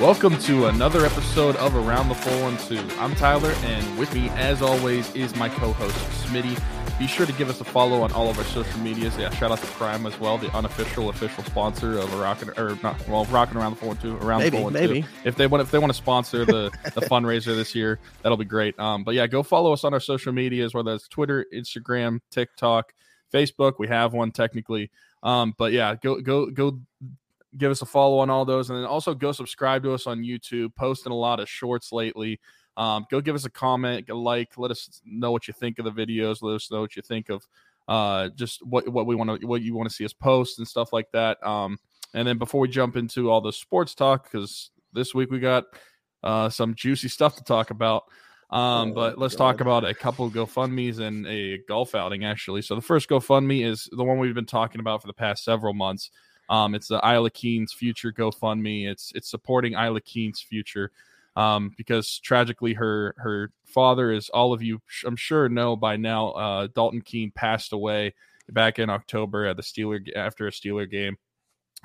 Welcome 0.00 0.38
to 0.38 0.64
another 0.64 1.04
episode 1.04 1.56
of 1.56 1.76
Around 1.76 2.08
the 2.08 2.14
412. 2.14 2.98
I'm 2.98 3.14
Tyler, 3.16 3.50
and 3.64 3.98
with 3.98 4.14
me, 4.14 4.30
as 4.30 4.62
always, 4.62 5.14
is 5.14 5.36
my 5.36 5.50
co-host 5.50 5.94
Smitty. 6.24 6.58
Be 6.98 7.06
sure 7.06 7.26
to 7.26 7.32
give 7.34 7.50
us 7.50 7.60
a 7.60 7.64
follow 7.64 8.00
on 8.00 8.10
all 8.12 8.30
of 8.30 8.38
our 8.38 8.44
social 8.44 8.80
medias. 8.80 9.18
Yeah, 9.18 9.28
shout 9.34 9.52
out 9.52 9.58
to 9.58 9.66
Prime 9.66 10.06
as 10.06 10.18
well, 10.18 10.38
the 10.38 10.50
unofficial 10.56 11.10
official 11.10 11.44
sponsor 11.44 11.98
of 11.98 12.18
Rockin' 12.18 12.48
or 12.56 12.78
not 12.82 13.06
well, 13.08 13.26
Rockin' 13.26 13.58
Around 13.58 13.72
the 13.72 13.76
412. 13.76 14.24
Around 14.24 14.38
Maybe, 14.38 14.50
the 14.56 14.62
412. 14.62 14.90
maybe. 14.90 15.06
If 15.28 15.36
they 15.36 15.46
want 15.46 15.60
if 15.60 15.70
they 15.70 15.78
want 15.78 15.90
to 15.90 15.96
sponsor 15.98 16.46
the 16.46 16.70
the 16.94 17.02
fundraiser 17.02 17.54
this 17.54 17.74
year, 17.74 17.98
that'll 18.22 18.38
be 18.38 18.46
great. 18.46 18.80
Um, 18.80 19.04
but 19.04 19.14
yeah, 19.14 19.26
go 19.26 19.42
follow 19.42 19.70
us 19.74 19.84
on 19.84 19.92
our 19.92 20.00
social 20.00 20.32
medias, 20.32 20.72
whether 20.72 20.94
it's 20.94 21.08
Twitter, 21.08 21.44
Instagram, 21.52 22.20
TikTok, 22.30 22.94
Facebook. 23.30 23.74
We 23.78 23.88
have 23.88 24.14
one 24.14 24.32
technically. 24.32 24.90
Um, 25.22 25.54
but 25.58 25.72
yeah, 25.72 25.94
go 25.96 26.22
go 26.22 26.46
go 26.46 26.80
give 27.56 27.70
us 27.70 27.82
a 27.82 27.86
follow 27.86 28.18
on 28.18 28.30
all 28.30 28.44
those 28.44 28.70
and 28.70 28.78
then 28.78 28.84
also 28.84 29.14
go 29.14 29.32
subscribe 29.32 29.82
to 29.82 29.92
us 29.92 30.06
on 30.06 30.22
youtube 30.22 30.74
posting 30.76 31.12
a 31.12 31.16
lot 31.16 31.40
of 31.40 31.48
shorts 31.48 31.92
lately 31.92 32.38
um, 32.76 33.04
go 33.10 33.20
give 33.20 33.34
us 33.34 33.44
a 33.44 33.50
comment 33.50 34.08
a 34.08 34.14
like 34.14 34.56
let 34.56 34.70
us 34.70 35.00
know 35.04 35.32
what 35.32 35.48
you 35.48 35.54
think 35.54 35.78
of 35.78 35.84
the 35.84 35.90
videos 35.90 36.42
let 36.42 36.54
us 36.54 36.70
know 36.70 36.80
what 36.80 36.96
you 36.96 37.02
think 37.02 37.28
of 37.28 37.46
uh, 37.88 38.28
just 38.36 38.64
what 38.64 38.88
what 38.88 39.06
we 39.06 39.16
want 39.16 39.40
to 39.40 39.46
what 39.46 39.62
you 39.62 39.74
want 39.74 39.88
to 39.88 39.94
see 39.94 40.04
us 40.04 40.12
post 40.12 40.58
and 40.58 40.68
stuff 40.68 40.92
like 40.92 41.10
that 41.12 41.44
um, 41.44 41.76
and 42.14 42.26
then 42.26 42.38
before 42.38 42.60
we 42.60 42.68
jump 42.68 42.96
into 42.96 43.30
all 43.30 43.40
the 43.40 43.52
sports 43.52 43.94
talk 43.94 44.24
because 44.24 44.70
this 44.92 45.14
week 45.14 45.30
we 45.30 45.40
got 45.40 45.64
uh, 46.22 46.48
some 46.48 46.74
juicy 46.74 47.08
stuff 47.08 47.34
to 47.34 47.42
talk 47.42 47.70
about 47.70 48.04
um, 48.50 48.90
Oh, 48.90 48.94
but 48.94 49.18
let's 49.18 49.36
talk 49.36 49.60
about 49.60 49.84
a 49.84 49.94
couple 49.94 50.26
of 50.26 50.32
GoFundMe's 50.32 50.98
and 50.98 51.26
a 51.26 51.58
golf 51.68 51.94
outing 51.94 52.24
actually. 52.24 52.62
So 52.62 52.74
the 52.74 52.80
first 52.80 53.08
GoFundMe 53.08 53.64
is 53.64 53.88
the 53.92 54.02
one 54.02 54.18
we've 54.18 54.34
been 54.34 54.44
talking 54.44 54.80
about 54.80 55.00
for 55.00 55.06
the 55.06 55.12
past 55.12 55.44
several 55.44 55.72
months. 55.72 56.10
Um, 56.50 56.74
it's 56.74 56.88
the 56.88 57.00
Isla 57.02 57.30
Keene's 57.30 57.72
Future 57.72 58.12
GoFundMe. 58.12 58.86
It's 58.88 59.12
it's 59.14 59.30
supporting 59.30 59.74
Isla 59.74 60.00
Keene's 60.00 60.40
future 60.40 60.90
um, 61.36 61.72
because 61.76 62.18
tragically 62.18 62.74
her 62.74 63.14
her 63.18 63.52
father, 63.64 64.10
as 64.10 64.28
all 64.30 64.52
of 64.52 64.60
you 64.60 64.82
I'm 65.06 65.16
sure 65.16 65.48
know 65.48 65.76
by 65.76 65.96
now, 65.96 66.30
uh, 66.30 66.68
Dalton 66.74 67.02
Keene 67.02 67.30
passed 67.30 67.72
away 67.72 68.14
back 68.50 68.80
in 68.80 68.90
October 68.90 69.46
at 69.46 69.56
the 69.56 69.62
Steeler 69.62 70.00
after 70.16 70.48
a 70.48 70.50
Steeler 70.50 70.90
game. 70.90 71.16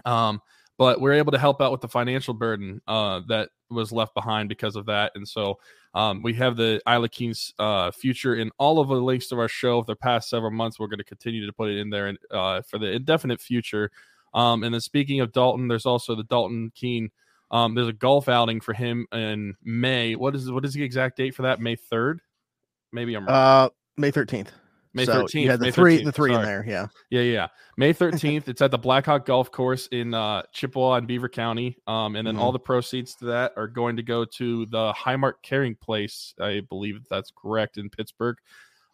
Um, 0.03 0.41
but 0.77 0.99
we're 0.99 1.13
able 1.13 1.31
to 1.31 1.37
help 1.37 1.61
out 1.61 1.71
with 1.71 1.81
the 1.81 1.87
financial 1.87 2.33
burden 2.33 2.81
uh, 2.87 3.21
that 3.27 3.49
was 3.69 3.93
left 3.93 4.13
behind 4.13 4.49
because 4.49 4.75
of 4.75 4.87
that, 4.87 5.11
and 5.15 5.27
so 5.27 5.59
um, 5.93 6.21
we 6.21 6.33
have 6.33 6.57
the 6.57 6.81
Isla 6.89 7.07
Keene's 7.07 7.53
uh, 7.59 7.91
future 7.91 8.35
in 8.35 8.51
all 8.57 8.79
of 8.79 8.89
the 8.89 8.95
links 8.95 9.27
to 9.27 9.39
our 9.39 9.47
show 9.47 9.81
for 9.81 9.85
the 9.85 9.95
past 9.95 10.29
several 10.29 10.51
months. 10.51 10.77
We're 10.77 10.87
going 10.87 10.97
to 10.97 11.05
continue 11.05 11.45
to 11.45 11.53
put 11.53 11.69
it 11.69 11.77
in 11.77 11.89
there 11.89 12.07
and, 12.07 12.17
uh, 12.31 12.63
for 12.63 12.79
the 12.79 12.91
indefinite 12.91 13.39
future. 13.39 13.91
Um, 14.35 14.63
and 14.63 14.71
then 14.73 14.81
speaking 14.81 15.21
of 15.21 15.31
Dalton, 15.31 15.67
there's 15.67 15.87
also 15.87 16.13
the 16.13 16.23
Dalton 16.25 16.71
Keene. 16.75 17.09
Um, 17.51 17.73
there's 17.73 17.87
a 17.87 17.93
golf 17.93 18.27
outing 18.29 18.59
for 18.61 18.73
him 18.73 19.07
in 19.13 19.55
May. 19.63 20.15
What 20.15 20.35
is 20.35 20.51
what 20.51 20.65
is 20.65 20.73
the 20.73 20.83
exact 20.83 21.17
date 21.17 21.33
for 21.33 21.43
that? 21.43 21.59
May 21.59 21.75
third? 21.77 22.19
Maybe 22.91 23.15
I'm 23.15 23.25
wrong. 23.25 23.35
Uh, 23.35 23.69
May 23.97 24.11
thirteenth. 24.11 24.51
May 24.93 25.05
thirteenth. 25.05 25.43
You 25.43 25.49
had 25.51 25.59
the 25.59 25.65
May 25.65 25.71
three, 25.71 25.99
13th, 25.99 26.05
the 26.05 26.11
three 26.11 26.33
in 26.33 26.41
there. 26.41 26.63
Yeah. 26.67 26.87
Yeah, 27.09 27.21
yeah. 27.21 27.47
May 27.77 27.93
13th. 27.93 28.47
it's 28.47 28.61
at 28.61 28.71
the 28.71 28.77
Blackhawk 28.77 29.25
Golf 29.25 29.51
Course 29.51 29.87
in 29.87 30.13
uh, 30.13 30.43
Chippewa 30.53 30.95
and 30.95 31.05
Beaver 31.07 31.27
County. 31.29 31.77
Um, 31.85 32.15
and 32.15 32.25
then 32.25 32.35
Mhm. 32.35 32.39
all 32.39 32.51
the 32.53 32.59
proceeds 32.59 33.13
to 33.17 33.25
that 33.25 33.53
are 33.57 33.67
going 33.67 33.97
to 33.97 34.03
go 34.03 34.23
to 34.25 34.65
the 34.67 34.93
Highmark 34.93 35.33
Caring 35.43 35.75
Place. 35.75 36.33
I 36.39 36.61
believe 36.69 37.05
that's 37.09 37.31
correct 37.35 37.77
in 37.77 37.89
Pittsburgh. 37.89 38.37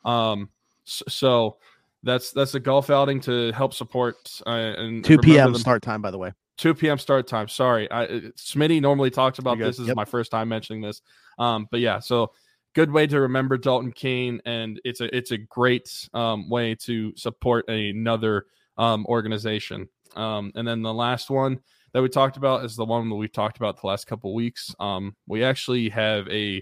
Um, 0.03 0.50
so 0.86 1.58
that's 2.04 2.32
that's 2.32 2.56
a 2.56 2.60
golf 2.60 2.90
outing 2.90 3.20
to 3.22 3.52
help 3.52 3.74
support. 3.74 4.18
Uh, 4.46 4.50
and 4.50 5.04
Two 5.04 5.18
p.m. 5.18 5.54
them- 5.54 5.62
start 5.62 5.82
time, 5.82 6.02
by 6.02 6.12
the 6.12 6.18
way. 6.18 6.32
2 6.58 6.76
p.m. 6.76 7.00
start 7.00 7.26
time. 7.28 7.48
Sorry, 7.48 7.92
I, 7.92 8.06
Smitty 8.38 8.82
normally 8.82 9.10
talks 9.10 9.39
about 9.39 9.58
this. 9.58 9.78
This 9.78 9.89
is 9.89 9.95
my 9.95 10.06
first 10.06 10.30
time 10.30 10.48
mentioning 10.48 10.84
this. 10.84 11.02
Um, 11.40 11.67
but 11.72 11.80
yeah, 11.80 11.98
so 11.98 12.34
good 12.76 12.92
way 12.92 13.08
to 13.08 13.22
remember 13.22 13.58
Dalton 13.58 13.92
Keene, 13.92 14.42
and 14.45 14.80
it's 14.86 15.02
a 15.02 15.16
it's 15.16 15.32
a 15.32 15.38
great 15.38 15.90
um, 16.14 16.50
way 16.50 16.76
to 16.76 17.16
support 17.16 17.67
another 17.67 18.45
um, 18.78 19.06
organization. 19.08 19.90
Um, 20.16 20.52
and 20.54 20.67
then 20.67 20.84
the 20.84 20.94
last 20.94 21.32
one 21.32 21.60
that 21.94 22.02
we 22.02 22.10
talked 22.10 22.38
about 22.38 22.64
is 22.64 22.76
the 22.76 22.86
one 22.86 23.10
that 23.10 23.16
we've 23.16 23.32
talked 23.32 23.58
about 23.58 23.82
the 23.82 23.88
last 23.88 24.06
couple 24.06 24.34
weeks. 24.34 24.76
Um, 24.80 25.16
we 25.28 25.44
actually 25.44 25.90
have 25.90 26.28
a 26.28 26.61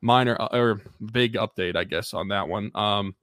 minor 0.00 0.40
uh, 0.40 0.48
or 0.52 0.80
big 1.12 1.34
update, 1.34 1.76
I 1.76 1.84
guess, 1.84 2.14
on 2.14 2.28
that 2.28 2.48
one. 2.48 2.70
Um, 2.74 3.16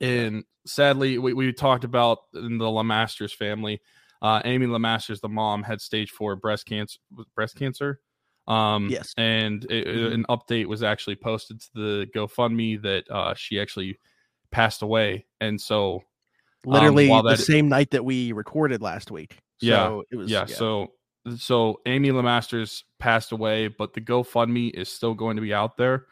and 0.00 0.44
sadly, 0.66 1.18
we, 1.18 1.32
we 1.32 1.52
talked 1.52 1.84
about 1.84 2.18
in 2.34 2.58
the 2.58 2.64
Lamasters 2.66 3.32
family. 3.34 3.80
Uh, 4.22 4.42
Amy 4.44 4.66
Lamasters, 4.66 5.20
the 5.20 5.28
mom, 5.28 5.62
had 5.62 5.80
stage 5.80 6.10
four 6.10 6.36
breast 6.36 6.66
cancer. 6.66 6.98
Breast 7.34 7.56
cancer. 7.56 8.00
Um, 8.46 8.88
Yes. 8.90 9.14
And 9.16 9.64
it, 9.70 9.86
it- 9.86 9.96
Mhm. 9.96 10.14
an 10.14 10.26
update 10.28 10.66
was 10.66 10.82
actually 10.82 11.16
posted 11.16 11.60
to 11.60 11.68
the 11.74 12.06
GoFundMe 12.14 12.82
that 12.82 13.04
uh, 13.10 13.34
she 13.34 13.60
actually 13.60 13.98
passed 14.50 14.82
away. 14.82 15.26
And 15.40 15.60
so, 15.60 16.02
Literally 16.66 17.08
while 17.08 17.22
the 17.22 17.30
that- 17.30 17.38
same 17.38 17.68
night 17.68 17.90
that 17.92 18.04
we 18.04 18.32
recorded 18.32 18.82
last 18.82 19.10
week. 19.10 19.38
Yeah, 19.62 19.86
So 19.86 20.04
it 20.10 20.16
was 20.16 20.30
yeah, 20.30 20.44
So, 20.46 20.92
so 21.36 21.80
Amy 21.86 22.10
Lamasters 22.10 22.82
passed 22.98 23.32
away, 23.32 23.68
but 23.68 23.92
the 23.94 24.00
GoFundMe 24.00 24.70
is 24.74 24.90
still 24.90 25.14
going 25.14 25.36
to 25.36 25.42
be 25.42 25.54
out 25.54 25.76
there, 25.76 26.06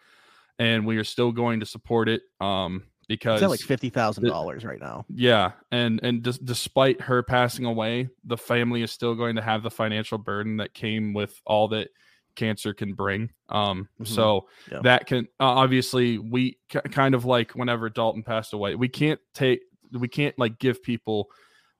and 0.59 0.87
we 0.87 0.97
are 0.99 1.05
still 1.05 1.33
going 1.33 1.61
to 1.61 1.67
support 1.67 2.09
it. 2.09 2.23
Um, 2.41 2.85
because 3.09 3.43
it's 3.43 3.51
like 3.51 3.61
fifty 3.61 3.91
thousand 3.91 4.25
dollars 4.27 4.65
right 4.65 4.81
now. 4.81 5.05
Yeah, 5.09 5.53
and 5.73 5.99
and 6.03 6.23
des- 6.23 6.39
despite 6.45 7.01
her 7.01 7.23
passing 7.23 7.65
away, 7.65 8.09
the 8.25 8.37
family 8.37 8.83
is 8.83 8.93
still 8.93 9.15
going 9.15 9.37
to 9.37 9.43
have 9.43 9.63
the 9.63 9.71
financial 9.71 10.19
burden 10.19 10.59
that 10.59 10.75
came 10.75 11.15
with 11.15 11.41
all 11.47 11.69
that 11.69 11.89
cancer 12.37 12.73
can 12.73 12.93
bring. 12.95 13.31
Um, 13.49 13.89
Mhm. 14.01 14.07
so 14.07 14.49
Yeah. 14.71 14.81
that 14.83 15.07
can 15.07 15.25
uh, 15.41 15.45
obviously 15.45 16.19
we 16.19 16.59
k- 16.69 16.81
kind 16.93 17.15
of 17.17 17.25
like 17.25 17.53
whenever 17.53 17.89
Dalton 17.91 18.23
passed 18.23 18.53
away, 18.53 18.75
we 18.77 18.89
can't 18.89 19.21
take 19.35 19.61
we 19.93 20.07
can't 20.07 20.39
like 20.39 20.59
give 20.59 20.83
people 20.83 21.31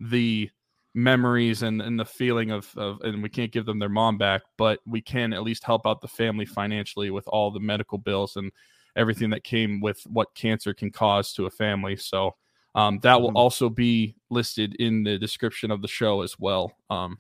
the 0.01 0.51
memories 0.95 1.63
and 1.63 1.81
and 1.83 2.01
the 2.01 2.05
feeling 2.05 2.51
of 2.51 2.73
of 2.77 3.01
and 3.03 3.23
we 3.23 3.29
can't 3.29 3.53
give 3.53 3.67
them 3.67 3.79
their 3.79 3.89
mom 3.91 4.19
back, 4.19 4.43
but 4.57 4.81
we 4.87 5.01
can 5.01 5.33
at 5.33 5.43
least 5.45 5.63
help 5.63 5.87
out 5.87 6.01
the 6.01 6.09
family 6.09 6.47
financially 6.47 7.11
with 7.11 7.29
all 7.29 7.51
the 7.51 7.61
medical 7.61 7.99
bills 7.99 8.37
and 8.37 8.51
everything 8.97 9.31
that 9.31 9.45
came 9.45 9.81
with 9.81 10.03
what 10.07 10.35
cancer 10.35 10.75
can 10.75 10.91
cause 10.91 11.33
to 11.35 11.47
a 11.47 11.51
family. 11.51 11.97
So 11.97 12.37
um, 12.75 12.99
that 13.01 13.21
will 13.21 13.31
Mhm. 13.33 13.37
also 13.37 13.69
be 13.69 14.15
listed 14.31 14.75
in 14.77 15.03
the 15.03 15.19
description 15.19 15.71
of 15.71 15.83
the 15.83 15.89
show 15.89 16.23
as 16.23 16.39
well. 16.39 16.73
Um, 16.91 17.19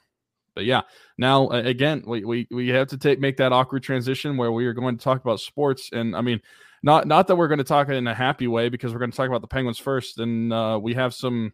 but 0.55 0.65
yeah, 0.65 0.83
now 1.17 1.49
uh, 1.49 1.63
again, 1.65 2.03
we, 2.07 2.25
we 2.25 2.47
we 2.51 2.69
have 2.69 2.89
to 2.89 2.99
take 2.99 3.21
make 3.21 3.37
that 3.39 3.53
awkward 3.53 3.83
transition 3.83 4.37
where 4.37 4.53
we 4.53 4.67
are 4.67 4.73
going 4.73 4.97
to 4.99 5.03
talk 5.03 5.21
about 5.21 5.41
sports, 5.41 5.91
and 5.93 6.17
I 6.17 6.21
mean, 6.21 6.41
not 6.83 7.07
not 7.07 7.27
that 7.29 7.37
we're 7.37 7.49
going 7.49 7.59
to 7.59 7.65
talk 7.65 7.89
in 7.89 8.07
a 8.07 8.15
happy 8.15 8.49
way 8.49 8.69
because 8.69 8.93
we're 8.93 8.99
going 8.99 9.11
to 9.11 9.17
talk 9.17 9.29
about 9.29 9.41
the 9.41 9.49
Penguins 9.49 9.79
first, 9.79 10.19
and 10.19 10.53
uh, 10.53 10.79
we 10.81 10.95
have 10.95 11.15
some 11.15 11.53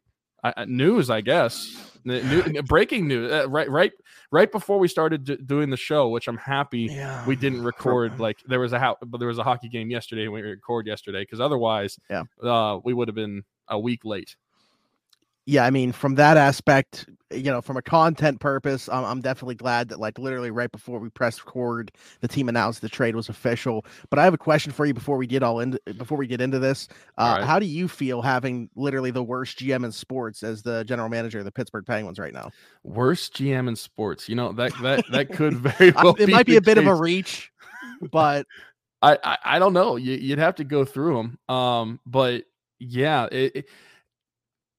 news, 0.67 1.11
I 1.11 1.21
guess, 1.21 1.91
new, 2.05 2.63
breaking 2.65 3.09
news 3.09 3.33
uh, 3.33 3.49
right 3.49 3.71
right 3.71 3.93
right 4.31 4.51
before 4.53 4.79
we 4.79 4.89
started 4.89 5.25
d- 5.25 5.39
doing 5.47 5.71
the 5.71 5.77
show, 5.77 6.09
which 6.11 6.29
I'm 6.29 6.37
happy 6.37 6.89
Yeah. 6.91 7.25
we 7.27 7.35
didn't 7.37 7.63
record 7.73 8.21
like 8.21 8.39
there 8.47 8.61
was 8.61 8.73
a 8.73 8.79
ho- 8.79 8.97
but 9.07 9.19
there 9.19 9.29
was 9.29 9.39
a 9.39 9.43
hockey 9.43 9.69
game 9.69 9.91
yesterday 9.91 10.25
and 10.25 10.33
we 10.33 10.43
record 10.43 10.87
yesterday 10.87 11.23
because 11.23 11.41
otherwise 11.41 11.99
Yeah. 12.11 12.25
uh 12.43 12.79
we 12.85 12.93
would 12.93 13.09
have 13.09 13.15
been 13.15 13.43
a 13.69 13.79
week 13.79 14.05
late 14.05 14.37
yeah, 15.47 15.65
I 15.65 15.71
mean, 15.71 15.93
from 15.93 16.15
that 16.15 16.37
aspect, 16.37 17.07
you 17.31 17.51
know, 17.51 17.61
from 17.61 17.77
a 17.77 17.83
content 17.83 18.41
purpose, 18.41 18.89
I'm, 18.89 19.05
I'm 19.05 19.21
definitely 19.21 19.57
glad 19.57 19.89
that, 19.89 20.01
like, 20.01 20.19
literally 20.19 20.51
right 20.51 20.71
before 20.71 20.99
we 20.99 21.11
pressed 21.11 21.45
record, 21.45 21.93
the 22.21 22.29
team 22.29 22.49
announced 22.49 22.81
the 22.81 22.89
trade 22.89 23.17
was 23.17 23.29
official. 23.29 23.85
But 24.09 24.19
I 24.19 24.25
have 24.25 24.35
a 24.35 24.39
question 24.39 24.73
for 24.73 24.87
you 24.87 24.95
before 24.95 25.17
we 25.17 25.27
get 25.27 25.43
all 25.43 25.61
into 25.61 25.81
before 25.99 26.17
we 26.17 26.27
get 26.27 26.41
into 26.41 26.59
this. 26.59 26.89
Uh, 27.19 27.37
right. 27.39 27.45
How 27.45 27.59
do 27.59 27.67
you 27.67 27.89
feel 27.89 28.23
having 28.23 28.71
literally 28.75 29.11
the 29.11 29.23
worst 29.23 29.59
GM 29.59 29.85
in 29.85 29.93
sports 29.93 30.43
as 30.43 30.63
the 30.63 30.85
general 30.85 31.09
manager 31.09 31.41
of 31.41 31.45
the 31.45 31.53
Pittsburgh 31.53 31.85
Penguins 31.87 32.19
right 32.19 32.33
now? 32.33 32.51
worst 32.85 33.35
gm 33.35 33.67
in 33.67 33.77
sports 33.77 34.29
you 34.29 34.35
know 34.35 34.53
that 34.53 34.73
that 34.83 35.05
that 35.11 35.33
could 35.33 35.55
very 35.55 35.91
well 35.93 36.15
it 36.19 36.29
might 36.29 36.47
be 36.47 36.57
a 36.57 36.61
bit 36.61 36.79
of 36.79 36.87
a 36.87 36.95
reach, 36.95 37.51
but 38.13 38.47
I, 39.03 39.19
I 39.25 39.39
i 39.45 39.59
don't 39.59 39.73
know 39.73 39.97
you, 39.97 40.13
you'd 40.15 40.39
have 40.39 40.57
to 40.57 40.65
go 40.65 40.85
through 40.85 41.17
them 41.17 41.57
um 41.57 42.01
but 42.07 42.45
yeah 42.79 43.27
it, 43.33 43.57
it 43.57 43.69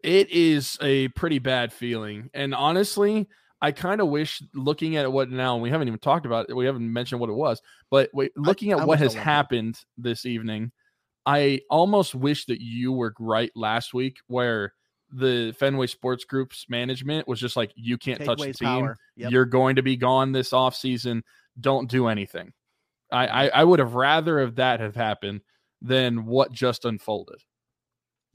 it 0.05 0.29
is 0.29 0.77
a 0.81 1.07
pretty 1.09 1.39
bad 1.39 1.73
feeling 1.73 2.29
and 2.33 2.55
honestly 2.55 3.27
I 3.61 3.71
kind 3.71 4.01
of 4.01 4.09
wish 4.09 4.43
looking 4.53 4.95
at 4.97 5.11
what 5.11 5.31
now, 5.31 5.55
and 5.55 5.63
we 5.63 5.71
haven't 5.71 5.87
even 5.87 5.99
talked 5.99 6.25
about 6.25 6.47
it, 6.49 6.53
we 6.53 6.65
haven't 6.65 6.91
mentioned 6.91 7.19
what 7.19 7.29
it 7.29 7.35
was, 7.35 7.61
but 7.89 8.09
wait, 8.13 8.31
looking 8.35 8.73
I 8.73 8.77
at 8.77 8.87
what 8.87 8.99
has 8.99 9.13
happened 9.13 9.79
this 9.97 10.25
evening, 10.25 10.71
I 11.25 11.61
almost 11.69 12.13
wish 12.13 12.45
that 12.45 12.61
you 12.61 12.91
were 12.91 13.15
right 13.17 13.51
last 13.55 13.93
week 13.93 14.17
where 14.27 14.73
the 15.11 15.55
Fenway 15.57 15.87
Sports 15.87 16.25
Group's 16.25 16.65
management 16.69 17.27
was 17.27 17.39
just 17.39 17.55
like, 17.55 17.71
you 17.75 17.97
can't 17.97 18.23
touch 18.23 18.39
the 18.39 18.53
team. 18.53 18.93
Yep. 19.15 19.31
You're 19.31 19.45
going 19.45 19.77
to 19.77 19.81
be 19.81 19.95
gone 19.95 20.31
this 20.31 20.53
off 20.53 20.75
season. 20.75 21.23
Don't 21.59 21.89
do 21.89 22.07
anything. 22.07 22.53
I, 23.11 23.27
I, 23.27 23.47
I 23.47 23.63
would 23.63 23.79
have 23.79 23.95
rather 23.95 24.41
have 24.41 24.55
that 24.55 24.79
have 24.79 24.95
happened 24.95 25.41
than 25.81 26.25
what 26.25 26.51
just 26.51 26.85
unfolded. 26.85 27.41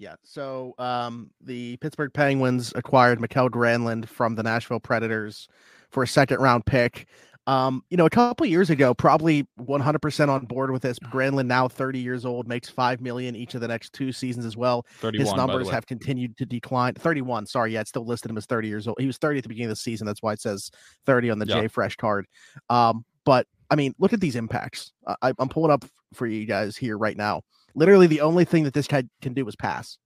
Yeah. 0.01 0.15
So 0.25 0.75
um, 0.79 1.31
the 1.43 1.77
Pittsburgh 1.77 2.13
Penguins 2.13 2.73
acquired 2.75 3.21
Mikael 3.21 3.51
Granlund 3.51 4.09
from 4.09 4.35
the 4.35 4.43
Nashville 4.43 4.81
Predators 4.81 5.47
for 5.91 6.03
a 6.03 6.09
second 6.09 6.41
round 6.41 6.65
pick. 6.65 7.07
Um, 7.47 7.83
you 7.91 7.99
know, 7.99 8.07
a 8.07 8.11
couple 8.11 8.47
years 8.47 8.71
ago, 8.71 8.95
probably 8.95 9.47
100% 9.61 10.29
on 10.29 10.47
board 10.47 10.71
with 10.71 10.83
this. 10.83 10.99
Granlund 11.01 11.47
now 11.49 11.69
30 11.69 11.99
years 11.99 12.25
old, 12.25 12.49
makes 12.49 12.71
five 12.71 13.03
million 13.03 13.37
each 13.37 13.55
of 13.55 13.61
the 13.61 13.69
next 13.69 13.93
two 13.93 14.11
seasons 14.11 14.47
as 14.47 14.57
well. 14.57 14.87
31, 15.01 15.27
His 15.27 15.35
numbers 15.35 15.69
have 15.69 15.85
continued 15.87 16.35
to 16.39 16.47
decline. 16.47 16.95
31, 16.95 17.45
sorry, 17.45 17.75
yeah, 17.75 17.81
it's 17.81 17.91
still 17.91 18.07
listed 18.07 18.31
him 18.31 18.39
as 18.39 18.47
30 18.47 18.69
years 18.69 18.89
old. 18.89 18.97
He 18.99 19.07
was 19.07 19.19
30 19.19 19.39
at 19.39 19.43
the 19.43 19.49
beginning 19.49 19.67
of 19.67 19.77
the 19.77 19.77
season. 19.77 20.07
That's 20.07 20.23
why 20.23 20.33
it 20.33 20.41
says 20.41 20.71
30 21.05 21.31
on 21.31 21.39
the 21.39 21.47
Yeah. 21.47 21.63
J 21.63 21.69
Fresh 21.69 21.97
card. 21.97 22.27
Um, 22.71 23.05
but 23.27 23.47
I 23.69 23.77
mean, 23.77 23.95
look 23.99 24.15
at 24.15 24.21
these 24.21 24.37
impacts. 24.37 24.93
I, 25.21 25.35
I'm 25.39 25.49
pulling 25.51 25.73
up 25.73 25.85
for 26.15 26.27
you 26.27 26.47
guys 26.47 26.77
here 26.77 26.97
right 26.97 27.17
now. 27.17 27.43
Literally, 27.75 28.07
the 28.07 28.21
only 28.21 28.45
thing 28.45 28.65
that 28.65 28.75
this 28.75 28.87
guy 28.87 29.05
can 29.23 29.35
do 29.35 29.47
is 29.47 29.57
pass. 29.57 29.99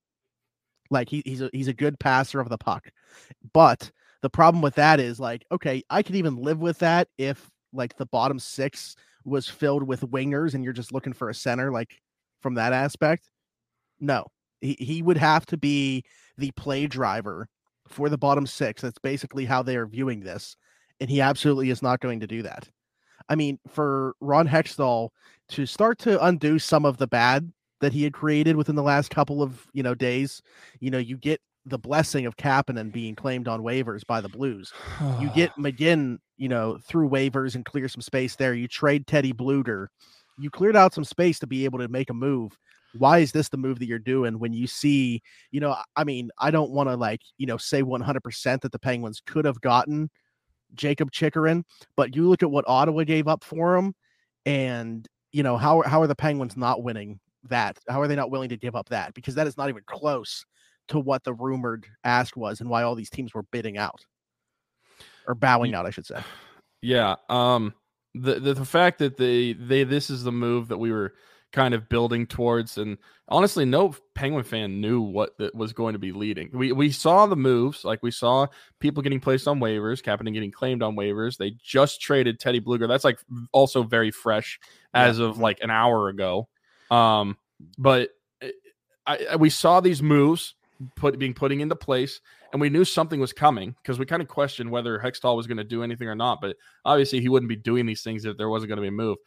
Like 0.90 1.08
he, 1.08 1.22
he's 1.24 1.40
a 1.40 1.50
he's 1.52 1.68
a 1.68 1.72
good 1.72 1.98
passer 1.98 2.40
of 2.40 2.48
the 2.48 2.58
puck, 2.58 2.90
but 3.52 3.90
the 4.22 4.30
problem 4.30 4.62
with 4.62 4.74
that 4.76 5.00
is 5.00 5.20
like, 5.20 5.44
okay, 5.52 5.82
I 5.90 6.02
could 6.02 6.16
even 6.16 6.36
live 6.36 6.58
with 6.58 6.78
that 6.78 7.08
if 7.18 7.50
like 7.72 7.96
the 7.96 8.06
bottom 8.06 8.38
six 8.38 8.96
was 9.24 9.48
filled 9.48 9.82
with 9.82 10.00
wingers 10.00 10.54
and 10.54 10.64
you're 10.64 10.72
just 10.72 10.92
looking 10.92 11.12
for 11.12 11.28
a 11.28 11.34
center, 11.34 11.70
like 11.70 12.00
from 12.40 12.54
that 12.54 12.72
aspect. 12.72 13.28
No, 14.00 14.26
he, 14.60 14.76
he 14.78 15.02
would 15.02 15.16
have 15.16 15.46
to 15.46 15.56
be 15.56 16.04
the 16.38 16.50
play 16.52 16.86
driver 16.86 17.48
for 17.88 18.08
the 18.08 18.18
bottom 18.18 18.46
six. 18.46 18.82
That's 18.82 18.98
basically 18.98 19.44
how 19.44 19.62
they 19.62 19.76
are 19.76 19.86
viewing 19.86 20.20
this. 20.20 20.56
And 21.00 21.10
he 21.10 21.20
absolutely 21.20 21.70
is 21.70 21.82
not 21.82 22.00
going 22.00 22.20
to 22.20 22.26
do 22.26 22.42
that. 22.42 22.68
I 23.28 23.34
mean, 23.34 23.58
for 23.68 24.14
Ron 24.20 24.48
Hextall 24.48 25.10
to 25.50 25.66
start 25.66 25.98
to 26.00 26.22
undo 26.24 26.58
some 26.58 26.84
of 26.84 26.96
the 26.96 27.06
bad 27.06 27.52
that 27.80 27.92
he 27.92 28.02
had 28.02 28.12
created 28.12 28.56
within 28.56 28.76
the 28.76 28.82
last 28.82 29.10
couple 29.10 29.42
of 29.42 29.66
you 29.72 29.82
know 29.82 29.94
days, 29.94 30.42
you 30.80 30.90
know, 30.90 30.98
you 30.98 31.16
get 31.16 31.40
the 31.66 31.78
blessing 31.78 32.26
of 32.26 32.36
Kapanen 32.36 32.92
being 32.92 33.14
claimed 33.14 33.48
on 33.48 33.62
waivers 33.62 34.06
by 34.06 34.20
the 34.20 34.28
Blues. 34.28 34.72
You 35.20 35.30
get 35.34 35.50
McGinn, 35.58 36.18
you 36.36 36.48
know, 36.48 36.78
through 36.82 37.08
waivers 37.08 37.54
and 37.54 37.64
clear 37.64 37.88
some 37.88 38.02
space 38.02 38.36
there. 38.36 38.54
You 38.54 38.68
trade 38.68 39.06
Teddy 39.06 39.32
Blueger. 39.32 39.86
You 40.38 40.50
cleared 40.50 40.76
out 40.76 40.94
some 40.94 41.04
space 41.04 41.38
to 41.38 41.46
be 41.46 41.64
able 41.64 41.78
to 41.78 41.88
make 41.88 42.10
a 42.10 42.14
move. 42.14 42.52
Why 42.98 43.18
is 43.18 43.32
this 43.32 43.48
the 43.48 43.56
move 43.56 43.78
that 43.80 43.86
you're 43.86 43.98
doing 43.98 44.38
when 44.38 44.52
you 44.52 44.66
see, 44.66 45.22
you 45.50 45.60
know, 45.60 45.76
I 45.96 46.04
mean, 46.04 46.30
I 46.38 46.50
don't 46.50 46.70
want 46.70 46.88
to 46.88 46.96
like, 46.96 47.22
you 47.38 47.46
know, 47.46 47.56
say 47.56 47.82
100% 47.82 48.60
that 48.60 48.70
the 48.70 48.78
Penguins 48.78 49.20
could 49.26 49.44
have 49.44 49.60
gotten 49.60 50.10
Jakob 50.74 51.10
Chychrun, 51.10 51.64
but 51.96 52.14
you 52.14 52.28
look 52.28 52.42
at 52.42 52.50
what 52.50 52.64
Ottawa 52.68 53.04
gave 53.04 53.28
up 53.28 53.44
for 53.44 53.76
him 53.76 53.94
and, 54.46 55.06
you 55.32 55.42
know, 55.42 55.56
how 55.56 55.82
how 55.82 56.00
are 56.02 56.06
the 56.06 56.14
Penguins 56.14 56.56
not 56.56 56.82
winning 56.82 57.20
that? 57.44 57.78
How 57.88 58.00
are 58.00 58.08
they 58.08 58.16
not 58.16 58.30
willing 58.30 58.48
to 58.50 58.56
give 58.56 58.76
up 58.76 58.88
that? 58.90 59.14
Because 59.14 59.34
that 59.34 59.46
is 59.46 59.56
not 59.56 59.68
even 59.68 59.82
close 59.86 60.44
to 60.88 60.98
what 60.98 61.24
the 61.24 61.34
rumored 61.34 61.86
ask 62.04 62.36
was 62.36 62.60
and 62.60 62.68
why 62.68 62.82
all 62.82 62.94
these 62.94 63.10
teams 63.10 63.34
were 63.34 63.44
bidding 63.44 63.78
out 63.78 64.04
or 65.26 65.34
bowing 65.34 65.74
out, 65.74 65.86
I 65.86 65.90
should 65.90 66.06
say. 66.06 66.20
Yeah. 66.82 67.14
Um 67.30 67.72
the, 68.14 68.38
the 68.38 68.52
the 68.52 68.64
fact 68.66 68.98
that 68.98 69.16
they 69.16 69.54
they 69.54 69.84
this 69.84 70.10
is 70.10 70.22
the 70.22 70.30
move 70.30 70.68
that 70.68 70.76
we 70.76 70.92
were 70.92 71.14
kind 71.54 71.72
of 71.72 71.88
building 71.88 72.26
towards 72.26 72.78
and 72.78 72.98
honestly 73.28 73.64
no 73.64 73.94
penguin 74.16 74.42
fan 74.42 74.80
knew 74.80 75.00
what 75.00 75.38
that 75.38 75.54
was 75.54 75.72
going 75.72 75.92
to 75.92 76.00
be 76.00 76.10
leading. 76.10 76.50
We 76.52 76.72
we 76.72 76.90
saw 76.90 77.26
the 77.26 77.36
moves 77.36 77.84
like 77.84 78.02
we 78.02 78.10
saw 78.10 78.48
people 78.80 79.04
getting 79.04 79.20
placed 79.20 79.46
on 79.46 79.60
waivers 79.60 80.02
Kapanen 80.02 80.34
getting 80.34 80.50
claimed 80.50 80.82
on 80.82 80.96
waivers. 80.96 81.36
They 81.36 81.52
just 81.62 82.00
traded 82.00 82.40
teddy 82.40 82.60
blueger 82.60 82.88
that's 82.88 83.04
like 83.04 83.20
also 83.52 83.84
very 83.84 84.10
fresh 84.10 84.58
as 84.94 85.20
of 85.20 85.38
like 85.38 85.60
an 85.62 85.70
hour 85.70 86.08
ago. 86.08 86.48
Um 86.90 87.38
but 87.78 88.10
eh, 88.42 88.50
I, 89.06 89.26
I 89.30 89.36
we 89.36 89.48
saw 89.48 89.78
these 89.78 90.02
moves 90.02 90.56
put 90.96 91.20
being 91.20 91.34
putting 91.34 91.60
into 91.60 91.76
place 91.76 92.20
and 92.52 92.60
we 92.60 92.68
knew 92.68 92.84
something 92.84 93.20
was 93.20 93.32
coming 93.32 93.76
because 93.80 93.96
we 93.96 94.06
kind 94.06 94.22
of 94.22 94.26
questioned 94.26 94.72
whether 94.72 94.98
Hextall 94.98 95.36
was 95.36 95.46
going 95.46 95.58
to 95.58 95.64
do 95.64 95.84
anything 95.84 96.08
or 96.08 96.16
not 96.16 96.40
but 96.40 96.56
obviously 96.84 97.20
he 97.20 97.28
wouldn't 97.28 97.48
be 97.48 97.54
doing 97.54 97.86
these 97.86 98.02
things 98.02 98.24
if 98.24 98.36
there 98.36 98.48
wasn't 98.48 98.70
going 98.70 98.78
to 98.78 98.82
be 98.82 98.88
a 98.88 98.90
move. 98.90 99.18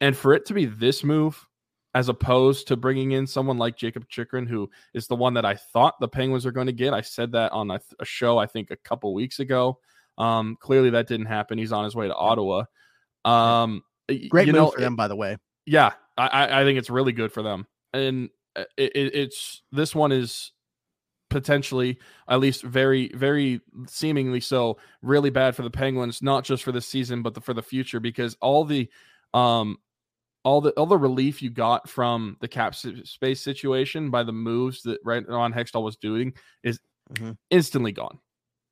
And 0.00 0.16
for 0.16 0.34
it 0.34 0.46
to 0.46 0.54
be 0.54 0.66
this 0.66 1.02
move 1.02 1.44
as 1.94 2.08
opposed 2.08 2.68
to 2.68 2.76
bringing 2.76 3.12
in 3.12 3.26
someone 3.26 3.56
like 3.56 3.76
Jakob 3.76 4.08
Chychrun, 4.08 4.46
who 4.46 4.68
is 4.94 5.06
the 5.06 5.14
one 5.14 5.34
that 5.34 5.44
I 5.44 5.54
thought 5.54 5.94
the 6.00 6.08
Penguins 6.08 6.44
are 6.44 6.52
going 6.52 6.66
to 6.66 6.72
get. 6.72 6.92
I 6.92 7.02
said 7.02 7.32
that 7.32 7.52
on 7.52 7.70
a, 7.70 7.80
a 8.00 8.04
show, 8.04 8.36
I 8.36 8.46
think, 8.46 8.70
a 8.70 8.76
couple 8.76 9.14
weeks 9.14 9.38
ago. 9.38 9.78
Um, 10.18 10.56
clearly, 10.60 10.90
that 10.90 11.06
didn't 11.06 11.26
happen. 11.26 11.58
He's 11.58 11.72
on 11.72 11.84
his 11.84 11.94
way 11.94 12.08
to 12.08 12.14
Ottawa. 12.14 12.64
Um, 13.24 13.82
Great 14.28 14.46
move 14.48 14.54
know, 14.54 14.70
for 14.70 14.80
them, 14.80 14.96
by 14.96 15.08
the 15.08 15.16
way. 15.16 15.36
yeah, 15.66 15.92
I- 16.18 16.26
I, 16.26 16.60
I 16.60 16.64
think 16.64 16.78
it's 16.78 16.90
really 16.90 17.12
good 17.12 17.32
for 17.32 17.42
them, 17.42 17.66
and 17.92 18.28
uh, 18.54 18.64
it, 18.76 18.92
it, 18.94 19.14
it's 19.14 19.62
this 19.72 19.94
one 19.94 20.12
is 20.12 20.52
potentially, 21.30 21.98
at 22.28 22.38
least 22.38 22.62
very, 22.62 23.08
very 23.14 23.60
seemingly 23.88 24.40
so, 24.40 24.78
really 25.02 25.30
bad 25.30 25.56
for 25.56 25.62
the 25.62 25.70
Penguins, 25.70 26.22
not 26.22 26.44
just 26.44 26.62
for 26.62 26.70
this 26.70 26.86
season, 26.86 27.22
but 27.22 27.34
the, 27.34 27.40
for 27.40 27.54
the 27.54 27.62
future, 27.62 27.98
because 27.98 28.36
all 28.40 28.64
the, 28.64 28.88
um, 29.32 29.78
all 30.44 30.60
the 30.60 30.70
all 30.72 30.86
the 30.86 30.98
relief 30.98 31.42
you 31.42 31.50
got 31.50 31.88
from 31.88 32.36
the 32.40 32.48
cap 32.48 32.74
space 32.74 33.40
situation 33.40 34.10
by 34.10 34.22
the 34.22 34.32
moves 34.32 34.82
that 34.82 34.98
right 35.04 35.26
on 35.28 35.52
Hextall 35.52 35.82
was 35.82 35.96
doing 35.96 36.32
is 36.62 36.78
Mhm. 37.12 37.36
instantly 37.50 37.92
gone. 37.92 38.18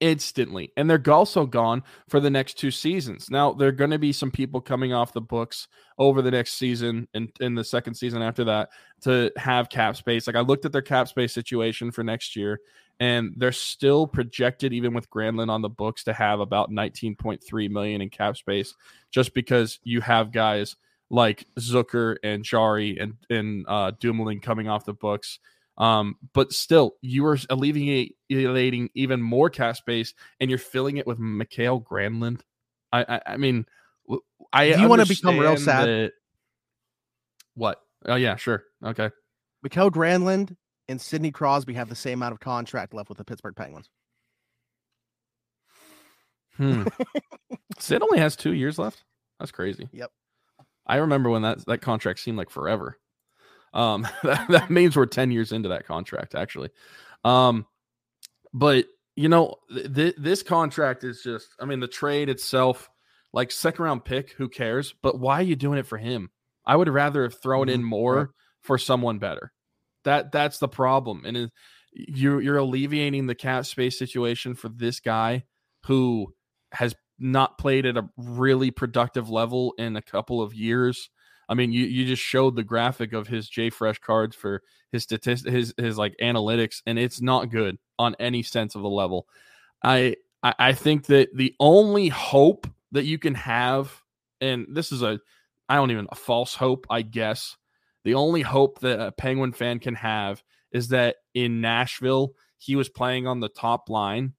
Instantly. 0.01 0.73
And 0.77 0.91
they're 0.91 1.03
also 1.13 1.47
gone 1.47 1.85
for 2.09 2.19
the 2.19 2.31
next 2.31 2.59
two 2.59 2.73
seasons. 2.73 3.31
Now 3.31 3.53
there 3.53 3.69
are 3.69 3.73
going 3.73 3.93
to 3.93 3.99
be 3.99 4.13
some 4.13 4.33
people 4.33 4.61
coming 4.61 4.93
off 4.93 5.13
the 5.13 5.21
books 5.21 5.69
over 5.97 6.23
the 6.23 6.31
next 6.31 6.55
season 6.55 7.07
and 7.15 7.31
in 7.41 7.55
the 7.55 7.63
second 7.63 7.95
season 7.95 8.21
after 8.21 8.43
that 8.45 8.71
to 9.03 9.31
have 9.37 9.69
cap 9.69 9.95
space. 9.97 10.27
Like 10.27 10.35
i 10.35 10.41
looked 10.41 10.65
at 10.65 10.73
their 10.73 10.83
cap 10.83 11.07
space 11.09 11.33
situation 11.33 11.93
for 11.93 12.03
next 12.03 12.35
year 12.35 12.61
and 12.99 13.33
they're 13.37 13.53
still 13.53 14.07
projected 14.07 14.73
even 14.73 14.93
with 14.93 15.09
Granlund 15.09 15.51
on 15.51 15.63
the 15.63 15.69
books 15.69 16.03
to 16.05 16.13
have 16.13 16.41
about 16.41 16.71
19.3 16.71 17.71
million 17.71 18.01
in 18.01 18.11
cap 18.11 18.37
space 18.37 18.75
just 19.13 19.35
because 19.35 19.79
you 19.85 20.01
have 20.01 20.33
guys 20.33 20.75
like 21.12 21.47
Zucker 21.61 22.17
and 22.25 22.43
Jarry 22.43 22.99
and 22.99 23.14
and 23.31 23.64
uh 23.69 23.93
Dumoulin 24.00 24.41
coming 24.41 24.69
off 24.69 24.85
the 24.85 24.94
books 24.94 25.38
um, 25.79 26.17
but 26.35 26.53
still, 26.53 26.97
you 27.00 27.25
are 27.26 27.38
alleviating 27.49 28.91
even 28.94 29.23
more 29.23 29.49
cap 29.49 29.76
space, 29.76 30.12
and 30.38 30.50
you're 30.50 30.59
filling 30.59 30.99
it 30.99 31.06
with 31.06 31.19
Mikhail 31.19 31.81
Granlund. 31.81 32.43
I, 32.93 33.05
I, 33.09 33.20
I 33.32 33.37
mean, 33.38 33.64
I. 34.53 34.73
Do 34.73 34.81
you 34.81 34.88
wanna 34.88 35.06
become 35.06 35.38
real 35.38 35.56
sad? 35.56 35.88
that- 35.88 36.12
What? 37.55 37.81
Oh 38.05 38.17
yeah, 38.17 38.37
sure. 38.37 38.64
Okay. 38.85 39.11
Mikael 39.62 39.91
Granlund 39.91 40.55
and 40.88 41.00
Sidney 41.00 41.31
Crosby 41.31 41.73
have 41.73 41.88
the 41.88 41.95
same 41.95 42.19
amount 42.19 42.35
of 42.35 42.40
contract 42.40 42.92
left 42.92 43.09
with 43.09 43.16
the 43.19 43.25
Pittsburgh 43.25 43.57
Penguins. 43.57 43.88
Hmm. 46.59 46.83
Sid 47.78 48.02
only 48.02 48.19
has 48.19 48.37
two 48.37 48.52
years 48.52 48.78
left. 48.78 49.04
That's 49.38 49.50
crazy. 49.52 49.88
Yep. 49.92 50.11
I 50.87 50.97
remember 50.97 51.31
when 51.31 51.43
that 51.43 51.65
that 51.67 51.81
contract 51.83 52.21
seemed 52.21 52.39
like 52.39 52.51
forever. 52.51 52.99
Um, 53.75 54.07
that, 54.23 54.49
that 54.49 54.71
means 54.71 54.97
we're 54.97 55.07
ten 55.07 55.31
years 55.31 55.53
into 55.53 55.71
that 55.71 55.87
contract, 55.87 56.35
actually. 56.35 56.71
Um, 57.25 57.67
but 58.53 58.87
you 59.17 59.29
know, 59.29 59.57
th- 59.73 59.95
th- 59.95 60.15
this 60.19 60.43
contract 60.43 61.05
is 61.05 61.23
just. 61.23 61.49
I 61.61 61.65
mean, 61.65 61.81
the 61.81 61.89
trade 61.89 62.29
itself, 62.29 62.89
like 63.33 63.51
second 63.51 63.85
round 63.85 64.05
pick, 64.05 64.33
who 64.33 64.49
cares? 64.49 64.95
But 65.03 65.19
why 65.19 65.37
are 65.37 65.43
you 65.43 65.57
doing 65.57 65.79
it 65.79 65.87
for 65.87 65.99
him? 65.99 66.31
I 66.65 66.77
would 66.77 66.89
rather 66.89 67.25
have 67.25 67.41
thrown 67.41 67.69
in 67.69 67.83
Mhm, 67.83 67.85
more 67.85 68.17
right. 68.17 68.29
for 68.61 68.79
someone 68.79 69.19
better. 69.19 69.53
That 70.05 70.33
that's 70.33 70.59
the 70.59 70.69
problem, 70.69 71.25
and 71.25 71.37
it, 71.37 71.51
you're 71.93 72.41
you're 72.41 72.57
alleviating 72.57 73.27
the 73.27 73.35
cap 73.35 73.67
space 73.67 73.99
situation 73.99 74.55
for 74.55 74.69
this 74.69 75.01
guy 75.01 75.45
who 75.85 76.35
has 76.73 76.95
not 77.23 77.59
played 77.59 77.87
at 77.87 77.97
a 77.97 78.09
really 78.17 78.71
productive 78.71 79.31
level 79.31 79.75
in 79.79 79.97
a 79.97 80.02
couple 80.02 80.43
of 80.43 80.55
years. 80.55 81.11
I 81.49 81.55
mean, 81.55 81.73
you, 81.73 81.85
you 81.85 82.07
just 82.07 82.23
showed 82.23 82.57
the 82.57 82.62
graphic 82.62 83.12
of 83.12 83.29
his 83.29 83.49
J 83.49 83.71
Fresh 83.71 83.99
cards 83.99 84.35
for 84.35 84.62
his 84.91 85.02
statistic, 85.02 85.52
his 85.52 85.75
his 85.76 85.99
like 85.99 86.14
analytics, 86.23 86.83
and 86.87 86.99
it's 86.99 87.21
not 87.21 87.50
good 87.50 87.79
on 87.99 88.17
any 88.19 88.43
sense 88.43 88.75
of 88.75 88.83
the 88.83 88.88
level. 88.88 89.26
I 89.83 90.17
I, 90.43 90.55
I 90.59 90.73
think 90.73 91.07
that 91.07 91.29
the 91.35 91.55
only 91.61 92.09
hope 92.09 92.67
that 92.93 93.05
you 93.05 93.19
can 93.19 93.35
have, 93.35 94.02
and 94.41 94.67
this 94.71 94.93
is 94.93 95.02
a 95.02 95.21
I 95.69 95.76
don't 95.76 95.91
even 95.91 96.09
a 96.11 96.17
false 96.17 96.55
hope, 96.55 96.87
I 96.91 97.02
guess. 97.02 97.57
The 98.05 98.14
only 98.14 98.43
hope 98.43 98.81
that 98.81 99.00
a 99.00 99.12
Penguin 99.12 99.52
fan 99.52 99.79
can 99.79 99.95
have 99.95 100.43
is 100.73 100.88
that 100.88 101.17
in 101.35 101.61
Nashville 101.61 102.35
he 102.59 102.76
was 102.76 102.88
playing 102.88 103.26
on 103.26 103.41
the 103.41 103.49
top 103.49 103.88
line 103.88 104.35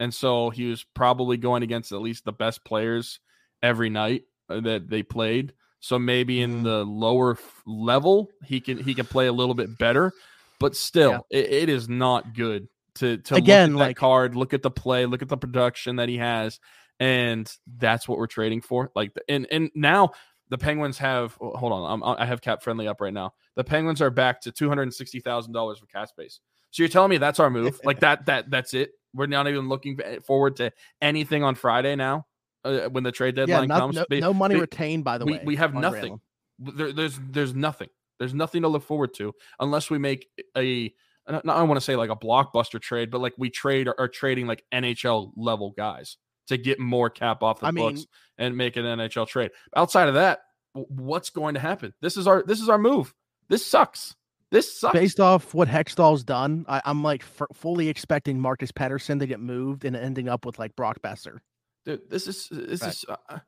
and 0.00 0.12
so 0.12 0.50
he 0.50 0.68
was 0.68 0.84
probably 0.94 1.36
going 1.36 1.62
against 1.62 1.92
at 1.92 2.00
least 2.00 2.24
the 2.24 2.32
best 2.32 2.64
players 2.64 3.20
every 3.62 3.90
night 3.90 4.22
uh, 4.48 4.60
that 4.60 4.88
they 4.88 5.02
played. 5.02 5.52
So 5.80 5.98
maybe 5.98 6.40
in 6.40 6.60
Mhm. 6.60 6.64
the 6.64 6.84
lower 6.84 7.38
level 7.66 8.30
he 8.44 8.60
can 8.60 8.78
he 8.78 8.94
can 8.94 9.06
play 9.06 9.26
a 9.26 9.32
little 9.32 9.54
bit 9.54 9.76
better, 9.78 10.12
but 10.58 10.74
still 10.76 11.24
Yeah. 11.30 11.38
it, 11.40 11.52
it 11.52 11.68
is 11.68 11.88
not 11.88 12.34
good 12.34 12.68
to 12.96 13.18
to 13.18 13.34
Again, 13.34 13.72
look 13.72 13.76
at 13.76 13.82
that 13.82 13.88
like- 13.90 13.96
card, 13.96 14.36
look 14.36 14.54
at 14.54 14.62
the 14.62 14.70
play, 14.70 15.04
look 15.06 15.20
at 15.22 15.28
the 15.28 15.36
production 15.36 15.96
that 15.96 16.08
he 16.08 16.16
has, 16.18 16.58
and 17.00 17.50
that's 17.78 18.08
what 18.08 18.18
we're 18.18 18.26
trading 18.26 18.60
for. 18.62 18.90
Like 18.94 19.12
and 19.28 19.46
and 19.50 19.70
now 19.74 20.12
the 20.48 20.58
Penguins 20.58 20.98
have 20.98 21.34
hold 21.40 21.72
on, 21.72 21.90
I'm, 22.02 22.02
I 22.18 22.24
have 22.24 22.40
cap 22.40 22.62
friendly 22.62 22.86
up 22.88 23.00
right 23.00 23.12
now. 23.12 23.34
The 23.56 23.64
Penguins 23.64 24.00
are 24.00 24.10
back 24.10 24.40
to 24.42 24.52
two 24.52 24.68
hundred 24.68 24.92
sixty 24.94 25.20
thousand 25.20 25.52
dollars 25.52 25.78
for 25.78 25.86
cap 25.86 26.08
space. 26.08 26.40
So 26.74 26.82
you're 26.82 26.88
telling 26.90 27.10
me 27.10 27.18
that's 27.18 27.38
our 27.38 27.50
move? 27.50 27.80
like 27.84 28.00
that 28.00 28.26
that 28.26 28.50
that's 28.50 28.74
it? 28.74 28.90
We're 29.14 29.26
not 29.26 29.46
even 29.46 29.68
looking 29.68 29.96
forward 30.26 30.56
to 30.56 30.72
anything 31.00 31.44
on 31.44 31.54
Friday 31.54 31.94
now. 31.94 32.26
uh, 32.64 32.88
when 32.88 33.04
the 33.04 33.12
trade 33.12 33.36
Yeah, 33.36 33.46
deadline 33.46 33.68
not, 33.68 33.78
comes. 33.78 33.94
no, 33.96 34.04
no 34.10 34.34
money 34.34 34.56
they- 34.56 34.60
retained, 34.60 35.04
by 35.04 35.18
the 35.18 35.24
we, 35.24 35.32
way. 35.34 35.42
we 35.44 35.54
have 35.56 35.72
nothing. 35.72 36.20
There, 36.58 36.92
there's 36.92 37.16
there's 37.30 37.54
nothing. 37.54 37.90
There's 38.18 38.34
nothing 38.34 38.62
to 38.62 38.68
look 38.68 38.82
forward 38.82 39.14
to 39.14 39.32
unless 39.60 39.88
we 39.88 39.98
make 39.98 40.26
a. 40.56 40.92
I 41.28 41.32
don't, 41.32 41.46
want 41.68 41.76
to 41.76 41.80
say 41.80 41.94
like 41.94 42.10
a 42.10 42.16
blockbuster 42.16 42.80
trade, 42.80 43.10
but 43.12 43.20
like 43.20 43.34
we 43.38 43.50
trade 43.50 43.86
or 43.86 43.94
are 43.98 44.08
trading 44.08 44.46
like 44.48 44.64
NHL 44.74 45.30
level 45.36 45.70
guys 45.76 46.16
to 46.48 46.58
get 46.58 46.78
more 46.80 47.08
cap 47.08 47.42
off 47.44 47.60
the 47.60 47.66
I 47.66 47.70
books 47.70 48.00
mean- 48.00 48.06
and 48.38 48.56
make 48.56 48.76
an 48.76 48.84
NHL 48.84 49.28
trade. 49.28 49.52
Outside 49.76 50.08
of 50.08 50.14
that, 50.14 50.40
what's 50.72 51.30
going 51.30 51.54
to 51.54 51.60
happen? 51.60 51.94
This 52.02 52.16
is 52.16 52.26
our 52.26 52.42
this 52.42 52.60
is 52.60 52.68
our 52.68 52.78
move. 52.78 53.14
This 53.48 53.64
sucks. 53.64 54.16
This 54.54 54.78
sucks. 54.78 54.92
Based 54.96 55.18
off 55.18 55.52
what 55.52 55.66
Hextall's 55.66 56.22
done, 56.22 56.64
I, 56.68 56.80
I'm 56.84 57.02
like 57.02 57.22
f- 57.22 57.48
fully 57.52 57.88
expecting 57.88 58.38
Marcus 58.38 58.70
Pettersson 58.70 59.18
to 59.18 59.26
get 59.26 59.40
moved 59.40 59.84
and 59.84 59.96
ending 59.96 60.28
up 60.28 60.46
with 60.46 60.60
like 60.60 60.76
Brock 60.76 61.02
Boeser. 61.02 61.38
Dude, 61.84 62.08
this 62.08 62.28
is 62.28 62.48
this 62.52 62.80
Right. 62.82 62.92
is 62.92 63.04
uh, 63.08 63.38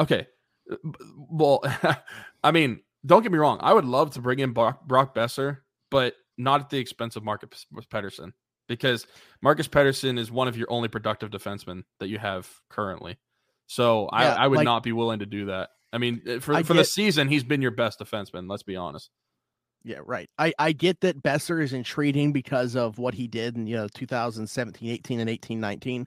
okay. 0.00 0.26
Uh, 0.70 0.76
Well, 1.30 1.62
I 2.42 2.50
mean, 2.50 2.80
don't 3.06 3.22
get 3.22 3.30
me 3.30 3.38
wrong. 3.38 3.58
I 3.62 3.72
would 3.72 3.84
love 3.84 4.10
to 4.14 4.20
bring 4.20 4.40
in 4.40 4.50
Brock, 4.52 4.84
Brock 4.84 5.14
Boeser, 5.14 5.58
but 5.92 6.14
not 6.36 6.60
at 6.62 6.70
the 6.70 6.78
expense 6.78 7.14
of 7.14 7.22
Marcus 7.22 7.64
Pettersson 7.92 8.32
because 8.66 9.06
Marcus 9.40 9.68
Pettersson 9.68 10.18
is 10.18 10.28
one 10.32 10.48
of 10.48 10.56
your 10.56 10.66
only 10.72 10.88
productive 10.88 11.30
defensemen 11.30 11.84
that 12.00 12.08
you 12.08 12.18
have 12.18 12.48
currently. 12.68 13.16
So 13.68 14.08
Yeah, 14.12 14.34
I, 14.34 14.44
I 14.44 14.46
would 14.48 14.56
like- 14.56 14.64
not 14.64 14.82
be 14.82 14.90
willing 14.90 15.20
to 15.20 15.26
do 15.26 15.46
that. 15.46 15.70
I 15.92 15.98
mean, 15.98 16.20
uh, 16.28 16.40
for 16.40 16.52
I 16.52 16.64
for 16.64 16.74
the 16.74 16.84
season, 16.84 17.28
he's 17.28 17.44
been 17.44 17.62
your 17.62 17.70
best 17.70 18.00
defenseman. 18.00 18.50
Let's 18.50 18.64
be 18.64 18.74
honest. 18.76 19.08
Yeah, 19.88 20.00
right. 20.04 20.28
I, 20.36 20.52
I 20.58 20.72
get 20.72 21.00
that 21.00 21.22
Boeser 21.22 21.62
is 21.62 21.72
intriguing 21.72 22.30
because 22.30 22.76
of 22.76 22.98
what 22.98 23.14
he 23.14 23.26
did 23.26 23.56
in, 23.56 23.66
you 23.66 23.74
know, 23.74 23.88
2017, 23.88 24.90
18, 24.90 25.18
and 25.18 25.30
18, 25.30 25.58
19. 25.58 26.06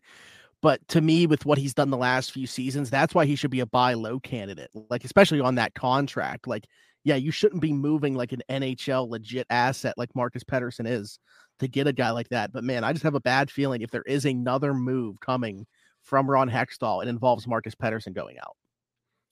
But 0.62 0.88
to 0.90 1.02
me, 1.02 1.26
with 1.26 1.48
what 1.48 1.58
he's 1.58 1.74
done 1.74 1.90
the 1.90 1.98
last 1.98 2.32
few 2.32 2.46
seasons, 2.46 2.92
that's 2.92 3.16
why 3.16 3.26
he 3.26 3.36
should 3.36 3.50
be 3.50 3.62
a 3.62 3.66
buy 3.66 3.96
low 3.96 4.20
candidate. 4.20 4.70
Like, 4.92 5.04
especially 5.04 5.40
on 5.40 5.56
that 5.56 5.74
contract. 5.74 6.48
Like, 6.48 6.68
yeah, 7.04 7.16
you 7.16 7.32
shouldn't 7.32 7.64
be 7.64 7.74
moving 7.74 8.14
like 8.14 8.34
an 8.34 8.44
NHL 8.52 9.10
legit 9.10 9.48
asset 9.50 9.96
like 9.98 10.16
Marcus 10.16 10.44
Pettersson 10.44 10.88
is 10.88 11.18
to 11.58 11.68
get 11.68 11.88
a 11.88 11.94
guy 11.94 12.12
like 12.12 12.30
that. 12.30 12.54
But 12.54 12.64
man, 12.64 12.84
I 12.84 12.94
just 12.94 13.04
have 13.04 13.16
a 13.16 13.20
bad 13.20 13.50
feeling 13.50 13.82
if 13.82 13.90
there 13.90 14.04
is 14.06 14.26
another 14.26 14.76
move 14.76 15.20
coming 15.22 15.66
from 16.04 16.30
Ron 16.30 16.52
Hextall, 16.52 17.02
it 17.02 17.10
involves 17.10 17.48
Marcus 17.48 17.74
Pettersson 17.74 18.14
going 18.14 18.38
out. 18.38 18.56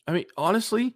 I 0.07 0.13
mean, 0.13 0.25
honestly, 0.35 0.95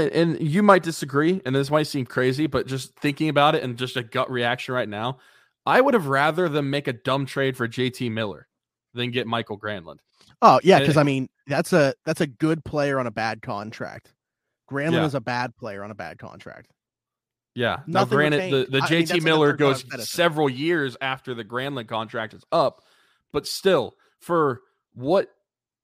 and, 0.00 0.40
you 0.40 0.62
might 0.62 0.82
disagree, 0.82 1.40
and 1.44 1.54
this 1.54 1.70
might 1.70 1.86
seem 1.86 2.06
crazy, 2.06 2.46
but 2.46 2.66
just 2.66 2.98
thinking 2.98 3.28
about 3.28 3.54
it 3.54 3.62
and 3.62 3.76
just 3.76 3.96
a 3.96 4.02
gut 4.02 4.30
reaction 4.30 4.74
right 4.74 4.88
now, 4.88 5.18
I 5.64 5.80
would 5.80 5.94
have 5.94 6.06
rather 6.06 6.48
them 6.48 6.70
make 6.70 6.88
a 6.88 6.92
dumb 6.92 7.26
trade 7.26 7.56
for 7.56 7.66
JT 7.66 8.10
Miller 8.12 8.48
than 8.94 9.10
get 9.10 9.26
Michael 9.26 9.58
Granlund. 9.58 9.98
Oh 10.42 10.60
yeah, 10.62 10.80
because 10.80 10.96
I 10.96 11.02
mean 11.02 11.28
that's 11.46 11.72
a 11.72 11.94
that's 12.04 12.20
a 12.20 12.26
good 12.26 12.64
player 12.64 12.98
on 12.98 13.06
a 13.06 13.10
bad 13.10 13.42
contract. 13.42 14.12
Granlund 14.70 14.92
Yeah. 14.92 15.04
is 15.06 15.14
a 15.14 15.20
bad 15.20 15.56
player 15.56 15.84
on 15.84 15.90
a 15.90 15.94
bad 15.94 16.18
contract. 16.18 16.72
Yeah. 17.54 17.78
Now, 17.86 18.04
granted, 18.04 18.52
the, 18.52 18.70
the 18.70 18.82
I 18.84 18.90
mean, 18.90 19.04
JT 19.04 19.10
like 19.14 19.22
Miller 19.22 19.52
goes 19.54 19.84
several 19.98 20.50
years 20.50 20.96
after 21.00 21.32
the 21.32 21.44
Granlund 21.44 21.88
contract 21.88 22.34
is 22.34 22.44
up, 22.52 22.82
but 23.32 23.46
still, 23.46 23.94
for 24.20 24.60
what 24.94 25.30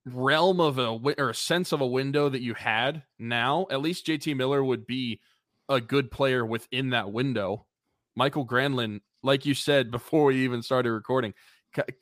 realm 0.04 0.60
of 0.60 0.78
a 0.78 0.98
or 1.18 1.30
a 1.30 1.34
sense 1.34 1.72
of 1.72 1.80
a 1.80 1.86
window 1.86 2.28
that 2.28 2.42
you 2.42 2.54
had 2.54 3.02
now, 3.18 3.66
at 3.70 3.80
least 3.80 4.06
JT 4.06 4.36
Miller 4.36 4.62
would 4.62 4.86
be 4.86 5.20
a 5.68 5.80
good 5.80 6.10
player 6.10 6.44
within 6.44 6.90
that 6.90 7.12
window. 7.12 7.66
Michael 8.16 8.46
Granlund, 8.46 9.00
like 9.22 9.46
you 9.46 9.54
said 9.54 9.90
before 9.90 10.26
we 10.26 10.44
even 10.44 10.62
started 10.62 10.92
recording, 10.92 11.34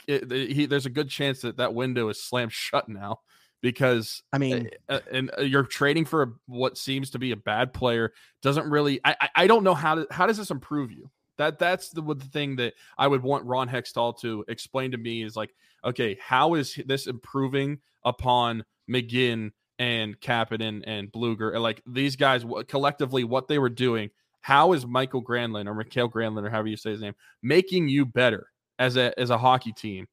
he, 0.07 0.67
there's 0.67 0.87
a 0.87 0.91
good 0.91 1.09
chance 1.09 1.43
that 1.43 1.59
that 1.59 1.75
window 1.75 2.09
is 2.09 2.23
slammed 2.23 2.53
shut 2.53 2.89
now 2.89 3.21
because 3.63 4.23
I 4.33 4.39
mean, 4.39 4.71
uh, 4.89 5.01
and 5.13 5.31
uh, 5.39 5.43
you're 5.43 5.65
trading 5.65 6.05
for 6.05 6.23
a, 6.23 6.27
what 6.47 6.79
seems 6.79 7.11
to 7.11 7.19
be 7.19 7.33
a 7.33 7.37
bad 7.37 7.73
player 7.73 8.13
doesn't 8.43 8.69
really 8.69 9.01
I, 9.05 9.17
I 9.21 9.29
I 9.37 9.47
don't 9.47 9.65
know 9.65 9.75
how 9.75 9.97
to 9.97 10.07
how 10.11 10.27
does 10.27 10.39
this 10.39 10.51
improve 10.51 10.91
you 10.91 11.11
that 11.41 11.59
that's 11.59 11.89
the, 11.89 12.03
the 12.03 12.25
thing 12.27 12.55
that 12.57 12.75
I 12.99 13.07
would 13.09 13.23
want 13.23 13.47
Ron 13.47 13.69
Hextall 13.69 14.19
to 14.21 14.45
explain 14.49 14.91
to 14.91 14.99
me 14.99 15.23
is 15.23 15.37
like 15.37 15.55
okay 15.85 16.19
how 16.21 16.55
is 16.55 16.79
this 16.87 17.07
improving 17.07 17.79
upon 18.05 18.65
McGinn 18.89 19.51
and 19.79 20.21
Kapanen 20.21 20.85
and 20.87 21.11
Blueger 21.11 21.55
and 21.55 21.63
like 21.63 21.83
these 21.87 22.15
guys 22.15 22.45
collectively 22.69 23.25
what 23.25 23.49
they 23.49 23.59
were 23.59 23.71
doing 23.71 24.11
how 24.43 24.73
is 24.75 24.87
Michael 24.87 25.25
Granlund 25.25 25.67
or 25.67 25.75
Mikhail 25.75 26.09
Granlund 26.11 26.47
or 26.47 26.51
however 26.51 26.69
you 26.69 26.77
say 26.77 26.91
his 26.91 27.01
name 27.01 27.15
making 27.43 27.89
you 27.89 28.05
better 28.05 28.49
as 28.79 28.97
a 28.97 29.19
as 29.19 29.31
a 29.31 29.39
hockey 29.39 29.73
team 29.73 30.07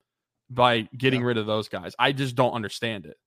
by 0.50 0.88
getting 0.98 1.20
Yeah. 1.22 1.28
rid 1.28 1.38
of 1.38 1.46
those 1.46 1.68
guys 1.68 1.94
I 2.00 2.14
just 2.14 2.36
don't 2.36 2.54
understand 2.54 3.06
it 3.06 3.18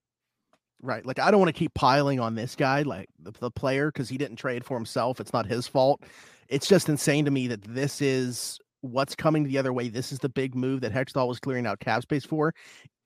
right? 0.82 1.04
Like 1.04 1.18
I 1.18 1.30
don't 1.30 1.40
want 1.40 1.54
to 1.54 1.58
keep 1.58 1.74
piling 1.74 2.20
on 2.20 2.34
this 2.34 2.56
guy, 2.56 2.80
like 2.80 3.06
the, 3.22 3.32
the 3.32 3.50
player, 3.50 3.92
because 3.92 4.08
he 4.08 4.16
didn't 4.16 4.36
trade 4.36 4.64
for 4.64 4.78
himself. 4.78 5.20
It's 5.20 5.34
not 5.34 5.44
his 5.44 5.66
fault. 5.66 6.02
It's 6.50 6.66
just 6.66 6.88
insane 6.88 7.24
to 7.24 7.30
me 7.30 7.46
that 7.46 7.62
this 7.62 8.02
is 8.02 8.58
what's 8.80 9.14
coming 9.14 9.44
the 9.44 9.56
other 9.56 9.72
way. 9.72 9.88
This 9.88 10.10
is 10.10 10.18
the 10.18 10.28
big 10.28 10.54
move 10.54 10.80
that 10.80 10.92
Hextall 10.92 11.28
was 11.28 11.38
clearing 11.38 11.66
out 11.66 11.78
cap 11.78 12.02
space 12.02 12.24
for, 12.24 12.52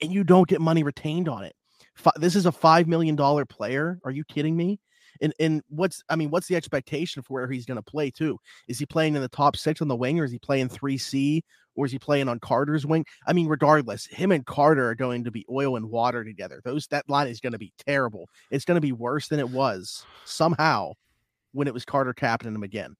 and 0.00 0.10
you 0.10 0.24
don't 0.24 0.48
get 0.48 0.60
money 0.60 0.82
retained 0.82 1.28
on 1.28 1.44
it. 1.44 1.54
This 2.16 2.36
is 2.36 2.46
a 2.46 2.52
five 2.52 2.88
million 2.88 3.16
dollar 3.16 3.44
player. 3.44 4.00
Are 4.04 4.10
you 4.10 4.24
kidding 4.24 4.56
me? 4.56 4.80
And 5.20 5.32
and 5.38 5.62
what's 5.68 6.02
I 6.08 6.16
mean, 6.16 6.30
what's 6.30 6.48
the 6.48 6.56
expectation 6.56 7.22
for 7.22 7.34
where 7.34 7.50
he's 7.50 7.66
going 7.66 7.76
to 7.76 7.82
play 7.82 8.10
too? 8.10 8.38
Is 8.66 8.78
he 8.78 8.86
playing 8.86 9.14
in 9.14 9.22
the 9.22 9.28
top 9.28 9.56
six 9.56 9.80
on 9.80 9.88
the 9.88 9.94
wing, 9.94 10.18
or 10.18 10.24
is 10.24 10.32
he 10.32 10.38
playing 10.38 10.70
three 10.70 10.98
C, 10.98 11.44
or 11.76 11.86
is 11.86 11.92
he 11.92 11.98
playing 11.98 12.28
on 12.28 12.40
Carter's 12.40 12.86
wing? 12.86 13.04
I 13.26 13.34
mean, 13.34 13.46
regardless, 13.46 14.06
him 14.06 14.32
and 14.32 14.44
Carter 14.44 14.88
are 14.88 14.94
going 14.94 15.22
to 15.24 15.30
be 15.30 15.44
oil 15.50 15.76
and 15.76 15.90
water 15.90 16.24
together. 16.24 16.60
Those 16.64 16.86
that 16.88 17.08
line 17.10 17.28
is 17.28 17.40
going 17.40 17.52
to 17.52 17.58
be 17.58 17.72
terrible. 17.86 18.28
It's 18.50 18.64
going 18.64 18.76
to 18.76 18.80
be 18.80 18.92
worse 18.92 19.28
than 19.28 19.38
it 19.38 19.50
was 19.50 20.04
somehow 20.24 20.92
when 21.52 21.68
it 21.68 21.74
was 21.74 21.84
Carter 21.84 22.14
captaining 22.14 22.56
him 22.56 22.64
again. 22.64 22.96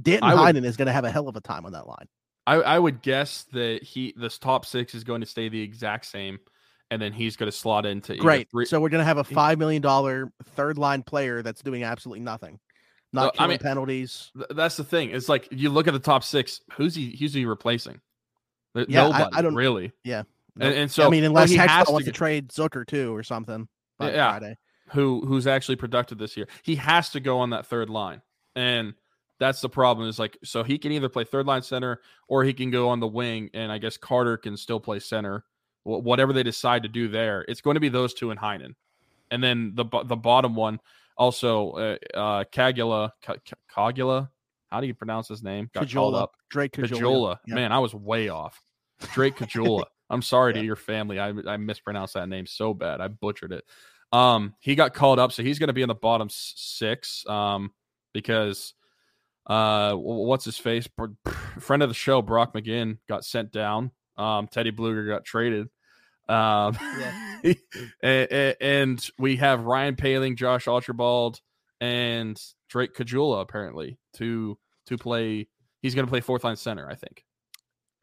Danton 0.00 0.28
I 0.28 0.34
would- 0.34 0.56
Heinen 0.56 0.64
is 0.64 0.76
going 0.76 0.86
to 0.86 0.92
have 0.92 1.04
a 1.04 1.10
hell 1.10 1.28
of 1.28 1.36
a 1.36 1.40
time 1.40 1.64
on 1.66 1.72
that 1.72 1.86
line. 1.86 2.06
I, 2.46 2.54
I 2.56 2.78
would 2.78 3.00
guess 3.00 3.44
that 3.52 3.82
he 3.82 4.12
this 4.16 4.38
top 4.38 4.66
six 4.66 4.94
is 4.94 5.02
going 5.04 5.22
to 5.22 5.26
stay 5.26 5.48
the 5.48 5.60
exact 5.62 6.04
same, 6.06 6.38
and 6.90 7.00
then 7.00 7.12
he's 7.12 7.36
going 7.36 7.50
to 7.50 7.56
slot 7.56 7.86
into 7.86 8.16
Great. 8.16 8.50
three- 8.50 8.66
So 8.66 8.80
we're 8.80 8.90
going 8.90 9.00
to 9.00 9.04
have 9.06 9.18
a 9.18 9.24
five 9.24 9.58
million 9.58 9.80
dollar 9.80 10.30
third 10.50 10.76
line 10.76 11.02
player 11.02 11.42
that's 11.42 11.62
doing 11.62 11.84
absolutely 11.84 12.20
nothing, 12.20 12.58
not 13.14 13.34
Well, 13.38 13.44
I 13.46 13.48
mean- 13.48 13.58
penalties. 13.58 14.30
Th- 14.36 14.46
that's 14.50 14.76
the 14.76 14.84
thing. 14.84 15.10
It's 15.10 15.28
like 15.28 15.48
you 15.52 15.70
look 15.70 15.86
at 15.88 15.94
the 15.94 16.00
top 16.00 16.22
six. 16.22 16.60
Who's 16.74 16.94
he? 16.94 17.16
Who's 17.18 17.32
he 17.32 17.46
replacing? 17.46 18.00
Yeah, 18.74 19.06
I- 19.06 19.08
Nobody 19.08 19.36
I 19.36 19.42
don't- 19.42 19.54
really. 19.54 19.92
Nope. 20.04 20.26
And, 20.60 20.74
and 20.74 20.90
so 20.90 21.06
I 21.06 21.10
mean, 21.10 21.22
well, 21.22 21.30
unless 21.30 21.50
he 21.50 21.56
has 21.56 21.68
Hextall 21.70 21.86
to 21.86 21.92
wants 21.92 22.04
to 22.04 22.10
get- 22.12 22.16
trade 22.16 22.48
Zucker 22.50 22.86
too 22.86 23.14
or 23.16 23.22
something 23.22 23.68
Yeah. 24.00 24.30
Friday. 24.38 24.56
who 24.92 25.24
who's 25.26 25.46
actually 25.46 25.76
productive 25.76 26.18
this 26.18 26.36
year. 26.36 26.46
He 26.62 26.74
has 26.76 27.08
to 27.10 27.20
go 27.20 27.38
on 27.38 27.50
that 27.50 27.66
third 27.66 27.88
line, 27.88 28.20
and 28.54 28.94
that's 29.44 29.60
the 29.60 29.68
problem. 29.68 30.08
Is 30.08 30.18
like 30.18 30.38
so 30.42 30.62
he 30.62 30.78
can 30.78 30.90
either 30.92 31.10
play 31.10 31.24
third 31.24 31.44
line 31.44 31.60
center 31.60 32.00
or 32.28 32.44
he 32.44 32.54
can 32.54 32.70
go 32.70 32.88
on 32.88 33.00
the 33.00 33.06
wing, 33.06 33.50
and 33.52 33.70
I 33.70 33.76
guess 33.76 33.98
Carter 33.98 34.38
can 34.38 34.56
still 34.56 34.80
play 34.80 35.00
center. 35.00 35.44
Whatever 35.82 36.32
they 36.32 36.42
decide 36.42 36.84
to 36.84 36.88
do 36.88 37.08
there, 37.08 37.44
it's 37.46 37.60
going 37.60 37.74
to 37.74 37.80
be 37.80 37.90
those 37.90 38.14
two 38.14 38.30
and 38.30 38.40
Heinen, 38.40 38.74
and 39.30 39.44
then 39.44 39.72
the 39.74 39.84
the 40.06 40.16
bottom 40.16 40.54
one 40.54 40.80
also 41.18 41.72
uh, 41.72 41.96
uh 42.16 42.44
Kagula 42.44 43.10
Ka- 43.22 43.36
Ka- 43.68 44.26
How 44.70 44.80
do 44.80 44.86
you 44.86 44.94
pronounce 44.94 45.28
his 45.28 45.42
name? 45.42 45.68
Got 45.74 45.92
called 45.92 46.14
Caggiula, 46.14 46.22
up. 46.22 46.32
Drake 46.48 46.72
Caggiula. 46.72 47.36
Man, 47.46 47.70
I 47.70 47.80
was 47.80 47.94
way 47.94 48.30
off. 48.30 48.58
Drake 49.12 49.36
Caggiula. 49.36 49.84
I'm 50.10 50.22
sorry 50.22 50.54
to 50.54 50.62
your 50.62 50.76
family. 50.76 51.18
I, 51.18 51.32
I 51.46 51.56
mispronounced 51.58 52.14
that 52.14 52.28
name 52.28 52.46
so 52.46 52.72
bad. 52.72 53.00
I 53.00 53.08
butchered 53.08 53.52
it. 53.52 53.64
Um, 54.10 54.54
he 54.60 54.74
got 54.74 54.94
called 54.94 55.18
up, 55.18 55.32
so 55.32 55.42
he's 55.42 55.58
going 55.58 55.68
to 55.68 55.74
be 55.74 55.82
in 55.82 55.88
the 55.88 55.94
bottom 55.94 56.28
six. 56.30 57.26
Um, 57.26 57.72
because 58.12 58.74
uh, 59.46 59.94
what's 59.94 60.44
his 60.44 60.58
face? 60.58 60.88
Friend 61.58 61.82
of 61.82 61.88
the 61.88 61.94
show, 61.94 62.22
Brock 62.22 62.54
McGinn, 62.54 62.98
got 63.08 63.24
sent 63.24 63.52
down. 63.52 63.90
Um, 64.16 64.48
Teddy 64.48 64.72
Blueger 64.72 65.08
got 65.08 65.24
traded. 65.24 65.68
Um, 66.28 66.78
and, 68.02 68.56
and 68.60 69.10
we 69.18 69.36
have 69.36 69.64
Ryan 69.64 69.96
Poehling, 69.96 70.36
Josh 70.36 70.66
Archibald, 70.66 71.40
and 71.80 72.40
Drake 72.68 72.94
Caggiula 72.94 73.42
apparently 73.42 73.98
to 74.14 74.58
to 74.86 74.98
play. 74.98 75.48
He's 75.82 75.94
going 75.94 76.06
to 76.06 76.10
play 76.10 76.20
fourth 76.20 76.44
line 76.44 76.56
center, 76.56 76.88
I 76.88 76.94
think. 76.94 77.24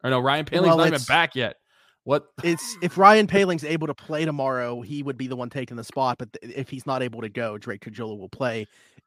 Or 0.04 0.10
no, 0.10 0.20
Ryan 0.20 0.44
Poehling's 0.44 0.66
Well, 0.66 0.76
not 0.78 0.86
even 0.88 1.02
back 1.08 1.34
yet. 1.34 1.56
What? 2.04 2.26
it's 2.44 2.76
if 2.82 2.98
Ryan 2.98 3.26
Poehling's 3.26 3.64
able 3.64 3.86
to 3.88 3.94
play 3.94 4.24
tomorrow, 4.24 4.80
he 4.80 5.02
would 5.02 5.16
be 5.16 5.26
the 5.26 5.36
one 5.36 5.50
taking 5.50 5.76
the 5.76 5.84
spot. 5.84 6.18
But 6.18 6.32
th- 6.32 6.54
if 6.54 6.68
he's 6.68 6.86
not 6.86 7.02
able 7.02 7.22
to 7.22 7.28
go, 7.28 7.58
Drake 7.58 7.84
Caggiula 7.84 8.18
will 8.18 8.28
play. 8.28 8.66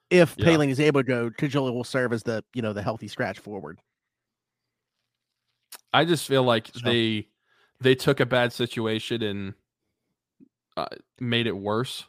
If 0.10 0.36
Yeah. 0.38 0.46
Poehling 0.48 0.70
is 0.70 0.80
able 0.80 1.02
to 1.02 1.08
go, 1.08 1.30
Caggiula 1.30 1.74
will 1.74 1.84
serve 1.84 2.14
as 2.14 2.24
the 2.24 2.44
you 2.54 2.62
know 2.62 2.74
the 2.74 2.84
healthy 2.84 3.08
scratch 3.08 3.40
forward. 3.40 3.80
I 5.94 6.06
just 6.06 6.28
feel 6.28 6.44
like 6.44 6.68
So- 6.68 6.80
they 6.84 7.28
they 7.82 7.96
took 7.96 8.20
a 8.20 8.26
bad 8.26 8.54
situation 8.54 9.22
and 9.22 9.54
uh, 10.78 10.88
made 11.20 11.48
it 11.48 11.56
worse. 11.58 12.06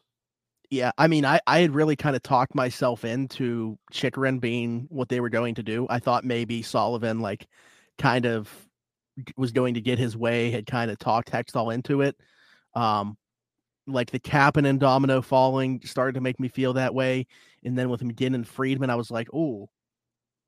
Yeah, 0.70 0.90
I 0.98 1.06
mean, 1.06 1.24
I 1.24 1.40
I 1.46 1.60
had 1.60 1.74
really 1.74 1.94
kind 1.96 2.16
of 2.16 2.22
talked 2.22 2.54
myself 2.54 3.04
into 3.04 3.78
Chychrun 3.92 4.40
being 4.40 4.86
what 4.90 5.08
they 5.08 5.20
were 5.20 5.28
going 5.28 5.54
to 5.56 5.62
do. 5.62 5.86
I 5.88 6.00
thought 6.00 6.24
maybe 6.24 6.62
Sullivan 6.62 7.20
like 7.20 7.46
kind 7.98 8.26
of 8.26 8.50
was 9.36 9.52
going 9.52 9.74
to 9.74 9.80
get 9.80 9.98
his 9.98 10.16
way, 10.16 10.50
had 10.50 10.66
kind 10.66 10.90
of 10.90 10.98
talked 10.98 11.30
Hextall 11.30 11.72
into 11.72 12.02
it. 12.02 12.16
Um, 12.74 13.16
like 13.86 14.10
the 14.10 14.20
Kapanen 14.20 14.66
and 14.66 14.80
Domino 14.80 15.22
falling 15.22 15.80
started 15.84 16.14
to 16.14 16.20
make 16.20 16.40
me 16.40 16.48
feel 16.48 16.72
that 16.74 16.94
way. 16.94 17.26
And 17.64 17.76
then 17.78 17.88
with 17.88 18.02
McGinn 18.02 18.34
and 18.34 18.46
Friedman, 18.46 18.90
I 18.90 18.94
was 18.96 19.10
like, 19.10 19.28
oh, 19.32 19.68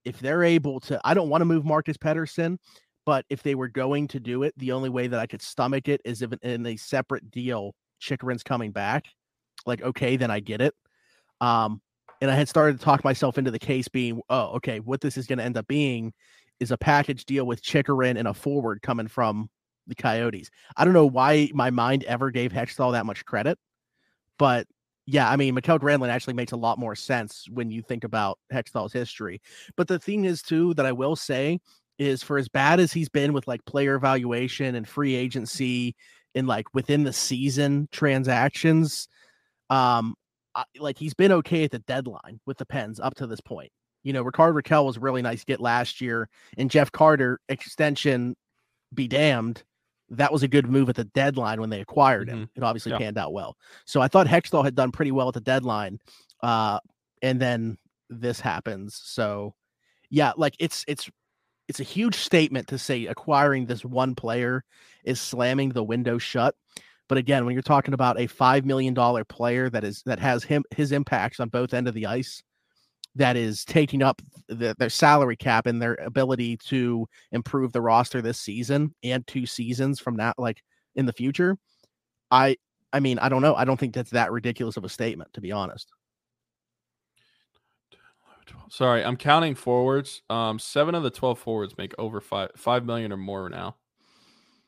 if 0.04 0.18
they're 0.20 0.44
able 0.44 0.80
to, 0.80 1.00
I 1.04 1.14
don't 1.14 1.28
want 1.28 1.42
to 1.42 1.46
move 1.46 1.64
Marcus 1.64 1.96
Pettersson, 1.96 2.58
but 3.06 3.24
if 3.30 3.42
they 3.42 3.54
were 3.54 3.68
going 3.68 4.08
to 4.08 4.20
do 4.20 4.42
it, 4.42 4.54
the 4.56 4.72
only 4.72 4.88
way 4.88 5.06
that 5.06 5.20
I 5.20 5.26
could 5.26 5.42
stomach 5.42 5.88
it 5.88 6.00
is 6.04 6.22
if 6.22 6.32
in 6.42 6.66
a 6.66 6.76
separate 6.76 7.30
deal, 7.30 7.74
Chychrun's 8.00 8.42
coming 8.42 8.70
back. 8.70 9.06
Like, 9.66 9.82
okay, 9.82 10.16
then 10.16 10.30
I 10.30 10.40
get 10.40 10.60
it. 10.60 10.74
Um, 11.40 11.80
and 12.20 12.30
I 12.30 12.34
had 12.34 12.48
started 12.48 12.78
to 12.78 12.84
talk 12.84 13.04
myself 13.04 13.38
into 13.38 13.50
the 13.50 13.58
case 13.58 13.88
being, 13.88 14.20
oh, 14.28 14.56
okay, 14.56 14.80
what 14.80 15.00
this 15.00 15.16
is 15.16 15.26
going 15.26 15.38
to 15.38 15.44
end 15.44 15.56
up 15.56 15.66
being 15.68 16.12
is 16.60 16.70
a 16.70 16.78
package 16.78 17.24
deal 17.24 17.44
with 17.44 17.62
Chychrun 17.62 18.16
and 18.16 18.26
a 18.26 18.34
forward 18.34 18.82
coming 18.82 19.08
from 19.08 19.48
the 19.88 19.94
Coyotes. 19.94 20.50
I 20.76 20.84
don't 20.84 20.94
know 20.94 21.06
why 21.06 21.50
my 21.54 21.70
mind 21.70 22.04
ever 22.04 22.30
gave 22.30 22.52
Hextall 22.52 22.92
that 22.92 23.06
much 23.06 23.24
credit, 23.24 23.58
but 24.38 24.66
yeah, 25.10 25.30
I 25.30 25.36
mean, 25.36 25.54
Mikael 25.54 25.78
Granlund 25.78 26.10
actually 26.10 26.34
makes 26.34 26.52
a 26.52 26.56
lot 26.56 26.78
more 26.78 26.94
sense 26.94 27.46
when 27.50 27.70
you 27.70 27.80
think 27.80 28.04
about 28.04 28.38
Hextall's 28.52 28.92
history. 28.92 29.40
But 29.74 29.88
the 29.88 29.98
thing 29.98 30.26
is, 30.26 30.42
too, 30.42 30.74
that 30.74 30.84
I 30.84 30.92
will 30.92 31.16
say 31.16 31.60
is 31.98 32.22
for 32.22 32.36
as 32.36 32.48
bad 32.48 32.78
as 32.78 32.92
he's 32.92 33.08
been 33.08 33.32
with 33.32 33.48
like 33.48 33.64
player 33.64 33.94
evaluation 33.94 34.74
and 34.74 34.86
free 34.86 35.14
agency 35.14 35.96
and 36.34 36.46
like 36.46 36.66
within 36.74 37.04
the 37.04 37.12
season 37.14 37.88
transactions, 37.90 39.08
um, 39.70 40.14
I, 40.54 40.64
like 40.78 40.98
he's 40.98 41.14
been 41.14 41.32
okay 41.32 41.64
at 41.64 41.70
the 41.70 41.78
deadline 41.80 42.40
with 42.44 42.58
the 42.58 42.66
Pens 42.66 43.00
up 43.00 43.14
to 43.14 43.26
this 43.26 43.40
point. 43.40 43.72
You 44.02 44.12
know, 44.12 44.22
Rickard 44.22 44.54
Rakell 44.54 44.84
was 44.84 44.98
a 44.98 45.00
really 45.00 45.22
nice 45.22 45.42
get 45.42 45.58
last 45.58 46.02
year, 46.02 46.28
and 46.58 46.70
Jeff 46.70 46.92
Carter 46.92 47.40
extension 47.48 48.36
be 48.94 49.08
damned 49.08 49.64
that 50.10 50.32
was 50.32 50.42
a 50.42 50.48
good 50.48 50.68
move 50.68 50.88
at 50.88 50.96
the 50.96 51.04
deadline 51.04 51.60
when 51.60 51.70
they 51.70 51.80
acquired 51.80 52.28
him. 52.28 52.46
Mm-hmm. 52.46 52.58
It 52.58 52.62
obviously 52.64 52.92
yeah. 52.92 52.98
panned 52.98 53.18
out 53.18 53.32
well. 53.32 53.56
So 53.84 54.00
I 54.00 54.08
thought 54.08 54.26
Hextall 54.26 54.64
had 54.64 54.74
done 54.74 54.92
pretty 54.92 55.12
well 55.12 55.28
at 55.28 55.34
the 55.34 55.40
deadline. 55.40 55.98
Uh, 56.42 56.78
and 57.22 57.40
then 57.40 57.76
this 58.08 58.40
happens. 58.40 59.00
So 59.02 59.54
yeah, 60.10 60.32
like 60.36 60.54
it's 60.58 60.84
it's 60.88 61.10
it's 61.68 61.80
a 61.80 61.84
huge 61.84 62.14
statement 62.14 62.68
to 62.68 62.78
say 62.78 63.06
acquiring 63.06 63.66
this 63.66 63.84
one 63.84 64.14
player 64.14 64.64
is 65.04 65.20
slamming 65.20 65.70
the 65.70 65.84
window 65.84 66.18
shut. 66.18 66.54
But 67.08 67.18
again, 67.18 67.44
when 67.44 67.54
you're 67.54 67.62
talking 67.62 67.94
about 67.94 68.18
a 68.18 68.26
five 68.26 68.64
million 68.64 68.94
dollar 68.94 69.24
player 69.24 69.68
that 69.70 69.84
is 69.84 70.02
that 70.06 70.18
has 70.18 70.44
him 70.44 70.64
his 70.74 70.92
impacts 70.92 71.40
on 71.40 71.48
both 71.48 71.74
end 71.74 71.88
of 71.88 71.94
the 71.94 72.06
ice, 72.06 72.42
that 73.14 73.36
is 73.36 73.64
taking 73.64 74.02
up 74.02 74.22
the, 74.48 74.74
their 74.78 74.90
salary 74.90 75.36
cap 75.36 75.66
and 75.66 75.80
their 75.80 75.94
ability 76.04 76.56
to 76.56 77.06
improve 77.32 77.72
the 77.72 77.80
roster 77.80 78.22
this 78.22 78.40
season 78.40 78.94
and 79.02 79.26
two 79.26 79.46
seasons 79.46 80.00
from 80.00 80.16
now, 80.16 80.32
like 80.38 80.62
in 80.94 81.06
the 81.06 81.12
future. 81.12 81.58
I, 82.30 82.56
I 82.92 83.00
mean, 83.00 83.18
I 83.18 83.28
don't 83.28 83.42
know. 83.42 83.54
I 83.54 83.64
don't 83.64 83.78
think 83.78 83.94
that's 83.94 84.10
that 84.10 84.32
ridiculous 84.32 84.76
of 84.76 84.84
a 84.84 84.88
statement, 84.88 85.32
to 85.34 85.40
be 85.40 85.52
honest. 85.52 85.92
Sorry, 88.70 89.04
I'm 89.04 89.16
counting 89.16 89.54
forwards. 89.54 90.22
Um, 90.28 90.58
seven 90.58 90.94
of 90.94 91.02
the 91.02 91.10
twelve 91.10 91.38
forwards 91.38 91.76
make 91.78 91.94
over 91.98 92.20
five 92.20 92.50
five 92.56 92.84
million 92.84 93.12
or 93.12 93.16
more 93.16 93.48
now. 93.48 93.76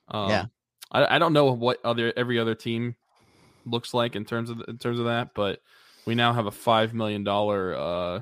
Um, 0.09 0.31
yeah, 0.31 0.45
I, 0.91 1.17
I 1.17 1.19
don't 1.19 1.33
know 1.33 1.53
what 1.53 1.85
other 1.85 2.13
every 2.17 2.39
other 2.39 2.55
team 2.55 2.97
looks 3.67 3.93
like 3.93 4.17
in 4.17 4.25
terms 4.25 4.51
of 4.51 4.63
in 4.69 4.79
terms 4.79 4.99
of 4.99 5.07
that, 5.07 5.35
but 5.35 5.61
we 6.07 6.15
now 6.15 6.33
have 6.33 6.47
a 6.47 6.51
five 6.51 6.95
million 6.95 7.25
dollar 7.25 7.75
uh 7.75 8.21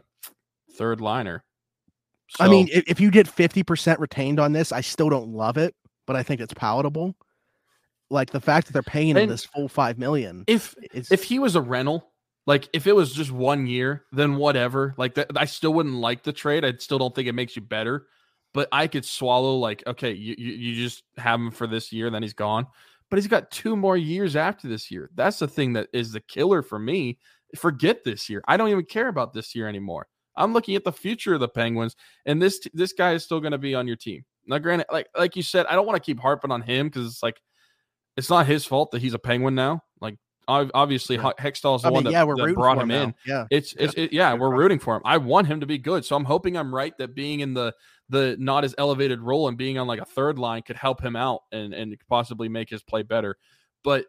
third 0.78 1.00
liner. 1.00 1.44
So, 2.28 2.44
I 2.44 2.48
mean, 2.48 2.68
if, 2.72 2.84
if 2.86 3.00
you 3.00 3.10
get 3.10 3.26
50% 3.26 3.98
retained 3.98 4.38
on 4.38 4.52
this, 4.52 4.70
I 4.70 4.82
still 4.82 5.08
don't 5.08 5.32
love 5.32 5.56
it, 5.56 5.74
but 6.06 6.14
I 6.14 6.22
think 6.22 6.40
it's 6.40 6.54
palatable. 6.54 7.16
Like 8.10 8.30
the 8.30 8.40
fact 8.40 8.66
that 8.66 8.72
they're 8.72 8.82
paying 8.82 9.16
him 9.16 9.28
this 9.28 9.44
full 9.44 9.68
five 9.68 9.98
million. 9.98 10.44
If 10.46 10.74
if 10.92 11.24
he 11.24 11.38
was 11.38 11.56
a 11.56 11.60
rental, 11.60 12.10
like 12.46 12.68
if 12.72 12.86
it 12.86 12.94
was 12.94 13.12
just 13.12 13.30
one 13.30 13.66
year, 13.66 14.04
then 14.12 14.36
whatever. 14.36 14.94
Like 14.96 15.14
that, 15.14 15.30
I 15.36 15.44
still 15.44 15.74
wouldn't 15.74 15.96
like 15.96 16.22
the 16.22 16.32
trade. 16.32 16.64
I 16.64 16.72
still 16.78 16.98
don't 16.98 17.14
think 17.14 17.28
it 17.28 17.34
makes 17.34 17.54
you 17.54 17.60
better. 17.60 18.06
But 18.54 18.68
I 18.72 18.86
could 18.86 19.04
swallow 19.04 19.56
like, 19.58 19.86
okay, 19.86 20.12
you, 20.12 20.34
you, 20.38 20.52
you 20.54 20.82
just 20.82 21.02
have 21.18 21.38
him 21.38 21.50
for 21.50 21.66
this 21.66 21.92
year, 21.92 22.08
then 22.08 22.22
he's 22.22 22.32
gone. 22.32 22.66
But 23.10 23.18
he's 23.18 23.26
got 23.26 23.50
two 23.50 23.76
more 23.76 23.96
years 23.96 24.36
after 24.36 24.68
this 24.68 24.90
year. 24.90 25.10
That's 25.14 25.38
the 25.38 25.48
thing 25.48 25.74
that 25.74 25.88
is 25.92 26.12
the 26.12 26.20
killer 26.20 26.62
for 26.62 26.78
me. 26.78 27.18
Forget 27.56 28.04
this 28.04 28.30
year. 28.30 28.42
I 28.48 28.56
don't 28.56 28.70
even 28.70 28.86
care 28.86 29.08
about 29.08 29.34
this 29.34 29.54
year 29.54 29.68
anymore. 29.68 30.08
I'm 30.38 30.52
looking 30.52 30.76
at 30.76 30.84
the 30.84 30.92
future 30.92 31.34
of 31.34 31.40
the 31.40 31.48
Penguins, 31.48 31.96
and 32.26 32.40
this 32.40 32.60
this 32.72 32.92
guy 32.92 33.12
is 33.12 33.24
still 33.24 33.40
going 33.40 33.52
to 33.52 33.58
be 33.58 33.74
on 33.74 33.86
your 33.86 33.96
team. 33.96 34.24
Now, 34.46 34.58
granted, 34.58 34.86
like 34.90 35.08
like 35.16 35.36
you 35.36 35.42
said, 35.42 35.66
I 35.66 35.74
don't 35.74 35.86
want 35.86 36.02
to 36.02 36.06
keep 36.06 36.20
harping 36.20 36.50
on 36.50 36.62
him 36.62 36.88
because 36.88 37.06
it's 37.06 37.22
like 37.22 37.40
it's 38.16 38.30
not 38.30 38.46
his 38.46 38.64
fault 38.64 38.92
that 38.92 39.02
he's 39.02 39.14
a 39.14 39.18
Penguin 39.18 39.54
now. 39.54 39.82
Like 40.00 40.16
obviously, 40.48 41.16
sure. 41.16 41.34
Hextall 41.38 41.76
is 41.76 41.82
the 41.82 41.88
I 41.88 41.90
one 41.90 42.04
mean, 42.04 42.12
that, 42.12 42.26
yeah, 42.26 42.46
that 42.46 42.54
brought 42.54 42.78
him, 42.78 42.90
in. 42.90 43.14
Yeah, 43.26 43.46
it's 43.50 43.74
it's 43.78 43.96
yeah, 43.96 44.04
it, 44.04 44.12
yeah 44.12 44.34
we're 44.34 44.54
rooting 44.54 44.78
for 44.78 44.96
him. 44.96 45.02
I 45.04 45.18
want 45.18 45.46
him 45.46 45.60
to 45.60 45.66
be 45.66 45.78
good, 45.78 46.04
so 46.04 46.16
I'm 46.16 46.24
hoping 46.24 46.56
I'm 46.56 46.74
right 46.74 46.96
that 46.98 47.14
being 47.14 47.40
in 47.40 47.54
the 47.54 47.74
the 48.08 48.36
not 48.38 48.64
as 48.64 48.74
elevated 48.78 49.20
role 49.20 49.48
and 49.48 49.58
being 49.58 49.78
on 49.78 49.86
like 49.86 50.00
a 50.00 50.06
third 50.06 50.38
line 50.38 50.62
could 50.62 50.76
help 50.76 51.02
him 51.02 51.16
out 51.16 51.42
and 51.52 51.74
and 51.74 51.96
possibly 52.08 52.48
make 52.48 52.70
his 52.70 52.82
play 52.82 53.02
better. 53.02 53.36
But 53.84 54.06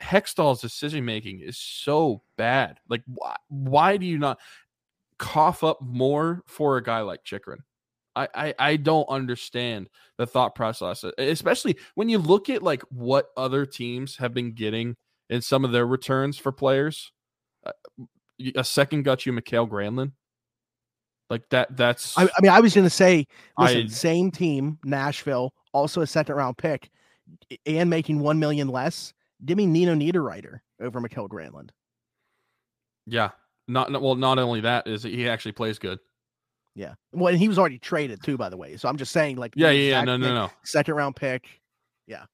Hextall's 0.00 0.60
decision 0.60 1.04
making 1.04 1.40
is 1.40 1.58
so 1.58 2.22
bad. 2.36 2.78
Like, 2.88 3.02
why, 3.06 3.36
why 3.48 3.96
do 3.96 4.06
you 4.06 4.18
not? 4.18 4.38
Cough 5.20 5.62
up 5.62 5.80
more 5.82 6.42
for 6.46 6.78
a 6.78 6.82
guy 6.82 7.02
like 7.02 7.22
Chychrun. 7.22 7.58
I, 8.16 8.28
I, 8.34 8.54
I 8.58 8.76
don't 8.76 9.08
understand 9.08 9.88
the 10.18 10.26
thought 10.26 10.56
process, 10.56 11.04
especially 11.18 11.76
when 11.94 12.08
you 12.08 12.18
look 12.18 12.50
at 12.50 12.62
like 12.62 12.82
what 12.90 13.28
other 13.36 13.66
teams 13.66 14.16
have 14.16 14.34
been 14.34 14.52
getting 14.52 14.96
in 15.28 15.42
some 15.42 15.64
of 15.64 15.70
their 15.70 15.86
returns 15.86 16.38
for 16.38 16.50
players. 16.50 17.12
Uh, 17.64 17.72
a 18.56 18.64
second 18.64 19.04
got 19.04 19.26
you 19.26 19.32
Mikael 19.32 19.68
Granlund. 19.68 20.12
Like 21.28 21.48
that. 21.50 21.76
That's. 21.76 22.18
I, 22.18 22.24
I 22.24 22.40
mean, 22.40 22.50
I 22.50 22.58
was 22.58 22.74
going 22.74 22.86
to 22.86 22.90
say, 22.90 23.26
listen, 23.58 23.82
I, 23.82 23.86
same 23.86 24.32
team, 24.32 24.78
Nashville, 24.84 25.52
also 25.72 26.00
a 26.00 26.06
second 26.06 26.34
round 26.34 26.58
pick, 26.58 26.90
and 27.66 27.88
making 27.88 28.18
one 28.18 28.40
million 28.40 28.66
less. 28.68 29.12
Give 29.44 29.56
me 29.56 29.66
Nino 29.66 29.94
Niederreiter 29.94 30.60
over 30.80 31.00
Mikael 31.00 31.28
Granlund. 31.28 31.70
Yeah, 33.06 33.30
not 33.70 33.90
well. 34.02 34.14
Not 34.14 34.38
only 34.38 34.60
that 34.60 34.86
is 34.86 35.02
he 35.02 35.28
actually 35.28 35.52
plays 35.52 35.78
good. 35.78 35.98
Yeah. 36.74 36.94
Well, 37.12 37.28
and 37.28 37.38
he 37.38 37.48
was 37.48 37.58
already 37.58 37.78
traded 37.78 38.22
too, 38.22 38.36
by 38.36 38.48
the 38.48 38.56
way. 38.56 38.76
So 38.76 38.88
I'm 38.88 38.96
just 38.96 39.12
saying, 39.12 39.36
like, 39.36 39.52
yeah, 39.56 39.70
yeah, 39.70 39.90
yeah. 39.90 40.04
No, 40.04 40.16
no, 40.16 40.34
no. 40.34 40.50
Second 40.64 40.94
round 40.94 41.16
pick. 41.16 41.46
Yeah. 42.06 42.24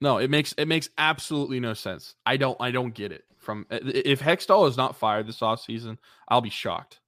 No, 0.00 0.18
it 0.18 0.30
makes 0.30 0.54
it 0.56 0.66
makes 0.66 0.88
absolutely 0.98 1.60
no 1.60 1.74
sense. 1.74 2.14
I 2.26 2.36
don't 2.36 2.56
I 2.60 2.70
don't 2.70 2.94
get 2.94 3.12
it. 3.12 3.24
From 3.36 3.66
uh, 3.70 3.78
if 3.82 4.20
Hextall 4.20 4.68
is 4.68 4.76
not 4.76 4.96
fired 4.96 5.26
this 5.26 5.40
offseason, 5.40 5.98
I'll 6.28 6.40
be 6.40 6.50
shocked. 6.50 7.00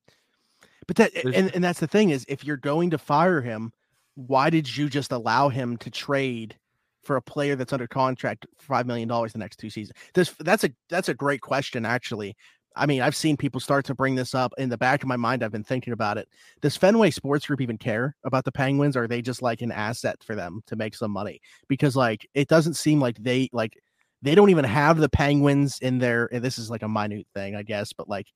But 0.86 0.96
that 0.96 1.24
and, 1.24 1.54
and 1.54 1.64
that's 1.64 1.80
the 1.80 1.86
thing 1.86 2.10
is 2.10 2.24
if 2.28 2.44
you're 2.44 2.56
going 2.56 2.90
to 2.90 2.98
fire 2.98 3.40
him, 3.40 3.72
why 4.14 4.50
did 4.50 4.74
you 4.76 4.88
just 4.88 5.12
allow 5.12 5.48
him 5.48 5.76
to 5.78 5.90
trade 5.90 6.56
for 7.02 7.16
a 7.16 7.22
player 7.22 7.56
that's 7.56 7.72
under 7.72 7.86
contract 7.86 8.46
for 8.58 8.66
five 8.66 8.86
million 8.86 9.08
dollars 9.08 9.32
the 9.32 9.38
next 9.38 9.56
two 9.56 9.70
seasons? 9.70 9.96
This 10.14 10.34
that's 10.40 10.64
a 10.64 10.70
that's 10.90 11.08
a 11.08 11.14
great 11.14 11.40
question 11.40 11.86
actually 11.86 12.36
I 12.76 12.86
mean, 12.86 13.02
I've 13.02 13.16
seen 13.16 13.36
people 13.36 13.60
start 13.60 13.84
to 13.86 13.94
bring 13.94 14.14
this 14.14 14.34
up 14.34 14.52
in 14.58 14.68
the 14.68 14.78
back 14.78 15.02
of 15.02 15.08
my 15.08 15.16
mind. 15.16 15.42
I've 15.42 15.52
been 15.52 15.64
thinking 15.64 15.92
about 15.92 16.18
it. 16.18 16.28
Does 16.60 16.76
Fenway 16.76 17.10
Sports 17.10 17.46
Group 17.46 17.60
even 17.60 17.78
care 17.78 18.16
about 18.24 18.44
the 18.44 18.52
Penguins? 18.52 18.96
Or 18.96 19.04
are 19.04 19.08
they 19.08 19.22
just 19.22 19.42
like 19.42 19.62
an 19.62 19.72
asset 19.72 20.22
for 20.22 20.34
them 20.34 20.62
to 20.66 20.76
make 20.76 20.94
some 20.94 21.10
money? 21.10 21.40
Because 21.68 21.96
like 21.96 22.28
it 22.34 22.48
doesn't 22.48 22.74
seem 22.74 23.00
like 23.00 23.16
they 23.18 23.48
like 23.52 23.78
they 24.22 24.34
don't 24.34 24.50
even 24.50 24.64
have 24.64 24.98
the 24.98 25.08
Penguins 25.08 25.78
in 25.80 25.98
their. 25.98 26.28
this 26.32 26.58
is 26.58 26.70
like 26.70 26.82
a 26.82 26.88
minute 26.88 27.26
thing, 27.34 27.56
I 27.56 27.62
guess, 27.62 27.92
but 27.92 28.08
like 28.08 28.26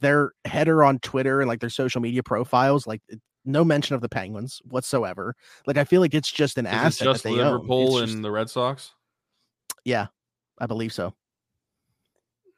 their 0.00 0.32
header 0.44 0.84
on 0.84 0.98
Twitter 0.98 1.40
and 1.40 1.48
like 1.48 1.60
their 1.60 1.70
social 1.70 2.00
media 2.00 2.22
profiles, 2.22 2.86
like 2.86 3.00
no 3.44 3.64
mention 3.64 3.94
of 3.94 4.00
the 4.00 4.08
Penguins 4.08 4.60
whatsoever. 4.64 5.34
Like 5.66 5.78
I 5.78 5.84
feel 5.84 6.00
like 6.00 6.14
it's 6.14 6.30
just 6.30 6.58
an 6.58 6.66
is 6.66 6.72
asset. 6.72 7.06
just 7.06 7.24
Liverpool 7.24 7.96
own. 7.96 8.02
and 8.02 8.08
just, 8.10 8.22
the 8.22 8.30
Red 8.30 8.50
Sox. 8.50 8.92
Yeah, 9.84 10.08
I 10.58 10.66
believe 10.66 10.92
so. 10.92 11.14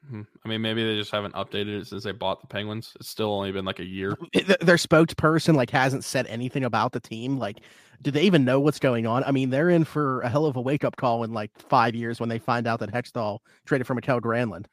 Hmm. 0.09 0.23
I 0.45 0.49
mean, 0.49 0.61
maybe 0.61 0.85
they 0.85 0.97
just 0.97 1.11
haven't 1.11 1.35
updated 1.35 1.81
it 1.81 1.87
since 1.87 2.05
they 2.05 2.13
bought 2.13 2.41
the 2.41 2.47
Penguins. 2.47 2.93
It's 3.01 3.09
still 3.09 3.33
only 3.33 3.53
been 3.53 3.65
like 3.65 3.79
a 3.79 3.85
year. 3.85 4.17
Their 4.33 4.77
spokesperson 4.77 5.55
like 5.55 5.71
hasn't 5.71 6.05
said 6.05 6.27
anything 6.27 6.65
about 6.65 6.93
the 6.93 7.01
team. 7.01 7.39
Like, 7.39 7.61
do 8.03 8.11
they 8.11 8.23
even 8.23 8.45
know 8.45 8.61
what's 8.61 8.79
going 8.79 9.07
on? 9.07 9.25
I 9.25 9.31
mean, 9.31 9.51
they're 9.51 9.71
in 9.71 9.85
for 9.85 10.21
a 10.21 10.29
hell 10.29 10.47
of 10.47 10.57
a 10.57 10.61
wake 10.61 10.85
up 10.85 10.97
call 10.97 11.25
in 11.25 11.33
like 11.33 11.51
five 11.59 11.95
years 11.95 12.21
when 12.21 12.29
they 12.29 12.39
find 12.39 12.67
out 12.67 12.81
that 12.81 12.93
Hextall 12.93 13.39
traded 13.65 13.87
for 13.87 13.95
Mikael 13.95 14.21
Granlund. 14.21 14.67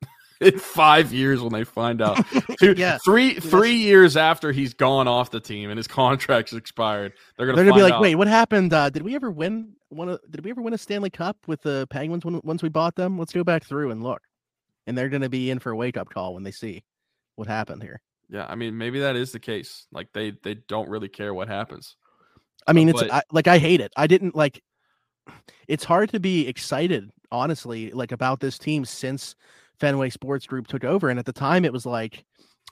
in 0.40 0.56
five 0.58 1.12
years 1.12 1.40
when 1.40 1.52
they 1.52 1.64
find 1.64 2.00
out. 2.00 2.24
Two, 2.60 2.74
yeah. 2.76 2.98
Three 3.04 3.34
three 3.34 3.74
years 3.74 4.16
after 4.16 4.52
he's 4.52 4.74
gone 4.74 5.08
off 5.08 5.32
the 5.32 5.40
team 5.40 5.70
and 5.70 5.76
his 5.76 5.88
contract's 5.88 6.52
expired, 6.52 7.14
they're 7.36 7.46
gonna 7.46 7.56
they're 7.56 7.64
gonna 7.64 7.76
be 7.76 7.82
like, 7.82 7.94
out. 7.94 8.00
wait, 8.00 8.14
what 8.14 8.28
happened? 8.28 8.72
Uh, 8.72 8.90
did 8.90 9.02
we 9.02 9.16
ever 9.16 9.32
win 9.32 9.72
one? 9.88 10.10
Of, 10.10 10.20
did 10.30 10.44
we 10.44 10.52
ever 10.52 10.62
win 10.62 10.72
a 10.72 10.78
Stanley 10.78 11.10
Cup 11.10 11.36
with 11.48 11.62
the 11.62 11.88
Penguins 11.90 12.24
when, 12.24 12.40
once 12.44 12.62
we 12.62 12.68
bought 12.68 12.94
them? 12.94 13.18
Let's 13.18 13.32
go 13.32 13.42
back 13.42 13.64
through 13.64 13.90
and 13.90 14.04
look 14.04 14.22
and 14.88 14.98
they're 14.98 15.08
going 15.08 15.22
to 15.22 15.28
be 15.28 15.50
in 15.50 15.58
for 15.58 15.70
a 15.70 15.76
wake 15.76 15.96
up 15.96 16.08
call 16.08 16.34
when 16.34 16.42
they 16.42 16.50
see 16.50 16.82
what 17.36 17.46
happened 17.46 17.82
here. 17.82 18.00
Yeah, 18.28 18.46
I 18.48 18.56
mean, 18.56 18.76
maybe 18.76 19.00
that 19.00 19.16
is 19.16 19.32
the 19.32 19.38
case. 19.38 19.86
Like 19.92 20.08
they 20.12 20.32
they 20.42 20.54
don't 20.54 20.88
really 20.88 21.08
care 21.08 21.32
what 21.32 21.48
happens. 21.48 21.96
I 22.66 22.72
uh, 22.72 22.74
mean, 22.74 22.88
it's 22.88 23.02
I, 23.02 23.22
like 23.30 23.46
I 23.46 23.58
hate 23.58 23.80
it. 23.80 23.92
I 23.96 24.06
didn't 24.06 24.34
like. 24.34 24.62
It's 25.68 25.84
hard 25.84 26.08
to 26.12 26.20
be 26.20 26.48
excited 26.48 27.10
honestly, 27.30 27.90
like 27.90 28.12
about 28.12 28.40
this 28.40 28.58
team 28.58 28.84
since 28.84 29.34
Fenway 29.80 30.10
Sports 30.10 30.46
Group 30.46 30.66
took 30.66 30.84
over. 30.84 31.08
And 31.08 31.18
at 31.18 31.26
the 31.26 31.32
time, 31.32 31.64
it 31.64 31.72
was 31.72 31.86
like 31.86 32.24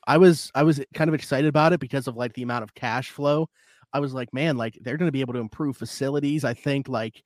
I 0.07 0.18
was 0.18 0.50
I 0.55 0.62
was 0.62 0.83
kind 0.94 1.09
of 1.09 1.14
excited 1.14 1.48
about 1.48 1.72
it 1.72 1.81
because 1.81 2.07
of 2.07 2.16
like 2.16 2.33
the 2.33 2.42
amount 2.42 2.64
of 2.64 2.74
cash 2.74 3.11
flow. 3.11 3.48
I 3.92 4.00
was 4.00 4.14
like, 4.14 4.33
man, 4.33 4.57
like 4.57 4.79
they're 4.81 4.96
going 4.96 5.09
to 5.09 5.12
be 5.12 5.20
able 5.20 5.35
to 5.35 5.40
improve 5.40 5.76
facilities. 5.76 6.44
I 6.44 6.55
think 6.55 6.88
like 6.88 7.22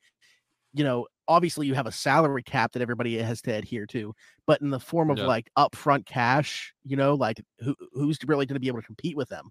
you 0.72 0.84
know, 0.84 1.06
obviously 1.28 1.66
you 1.66 1.74
have 1.74 1.86
a 1.86 1.92
salary 1.92 2.42
cap 2.42 2.72
that 2.72 2.82
everybody 2.82 3.18
has 3.18 3.40
to 3.42 3.52
adhere 3.52 3.86
to, 3.86 4.14
but 4.46 4.60
in 4.60 4.70
the 4.70 4.80
form 4.80 5.10
of 5.10 5.18
yeah. 5.18 5.26
like 5.26 5.50
upfront 5.56 6.06
cash, 6.06 6.74
you 6.84 6.96
know, 6.96 7.14
like 7.14 7.40
who 7.60 7.74
who's 7.92 8.18
really 8.26 8.46
going 8.46 8.54
to 8.54 8.60
be 8.60 8.68
able 8.68 8.80
to 8.80 8.86
compete 8.86 9.16
with 9.16 9.28
them? 9.28 9.50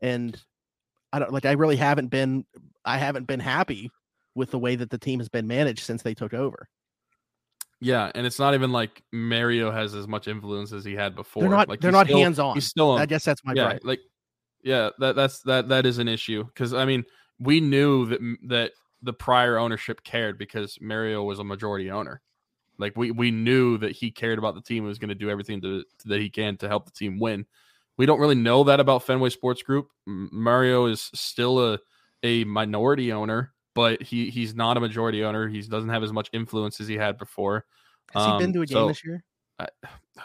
And 0.00 0.40
I 1.12 1.18
don't 1.18 1.32
like 1.32 1.46
I 1.46 1.52
really 1.52 1.76
haven't 1.76 2.08
been 2.08 2.44
I 2.84 2.98
haven't 2.98 3.26
been 3.26 3.40
happy 3.40 3.90
with 4.34 4.50
the 4.50 4.58
way 4.58 4.76
that 4.76 4.90
the 4.90 4.98
team 4.98 5.18
has 5.18 5.28
been 5.28 5.46
managed 5.46 5.80
since 5.80 6.02
they 6.02 6.14
took 6.14 6.34
over. 6.34 6.68
Yeah, 7.82 8.12
and 8.14 8.26
it's 8.26 8.38
not 8.38 8.52
even 8.52 8.72
like 8.72 9.02
Mario 9.10 9.70
has 9.70 9.94
as 9.94 10.06
much 10.06 10.28
influence 10.28 10.72
as 10.72 10.84
he 10.84 10.94
had 10.94 11.14
before. 11.16 11.42
They're 11.42 11.50
not. 11.50 11.68
Like 11.68 11.80
they're 11.80 11.90
not 11.90 12.08
hands 12.08 12.38
on. 12.38 12.54
He's 12.54 12.66
still. 12.66 12.90
On, 12.90 13.00
I 13.00 13.06
guess 13.06 13.24
that's 13.24 13.42
my 13.42 13.54
yeah. 13.54 13.64
Right. 13.64 13.84
Like, 13.84 14.00
yeah, 14.62 14.90
that 14.98 15.16
that's 15.16 15.40
that 15.42 15.68
that 15.70 15.86
is 15.86 15.96
an 15.96 16.06
issue 16.06 16.44
because 16.44 16.74
I 16.74 16.84
mean 16.84 17.04
we 17.38 17.60
knew 17.60 18.06
that 18.06 18.20
that 18.48 18.72
the 19.02 19.12
prior 19.12 19.58
ownership 19.58 20.02
cared 20.02 20.38
because 20.38 20.78
Mario 20.80 21.22
was 21.22 21.38
a 21.38 21.44
majority 21.44 21.90
owner. 21.90 22.20
Like 22.78 22.96
we 22.96 23.10
we 23.10 23.30
knew 23.30 23.76
that 23.78 23.92
he 23.92 24.10
cared 24.10 24.38
about 24.38 24.54
the 24.54 24.62
team 24.62 24.78
and 24.78 24.88
was 24.88 24.98
going 24.98 25.10
to 25.10 25.14
do 25.14 25.30
everything 25.30 25.60
to, 25.60 25.84
that 26.06 26.20
he 26.20 26.30
can 26.30 26.56
to 26.58 26.68
help 26.68 26.86
the 26.86 26.92
team 26.92 27.18
win. 27.18 27.46
We 27.98 28.06
don't 28.06 28.20
really 28.20 28.34
know 28.34 28.64
that 28.64 28.80
about 28.80 29.02
Fenway 29.02 29.28
Sports 29.30 29.62
Group. 29.62 29.88
Mario 30.06 30.86
is 30.86 31.10
still 31.14 31.72
a 31.72 31.78
a 32.22 32.44
minority 32.44 33.12
owner, 33.12 33.52
but 33.74 34.02
he 34.02 34.30
he's 34.30 34.54
not 34.54 34.76
a 34.76 34.80
majority 34.80 35.24
owner. 35.24 35.48
He 35.48 35.60
doesn't 35.60 35.90
have 35.90 36.02
as 36.02 36.12
much 36.12 36.30
influence 36.32 36.80
as 36.80 36.88
he 36.88 36.96
had 36.96 37.18
before. 37.18 37.66
Has 38.12 38.24
um, 38.24 38.32
he 38.32 38.44
been 38.44 38.52
to 38.54 38.62
a 38.62 38.66
game 38.66 38.74
so, 38.74 38.88
this 38.88 39.04
year? 39.04 39.24
I, 39.58 39.66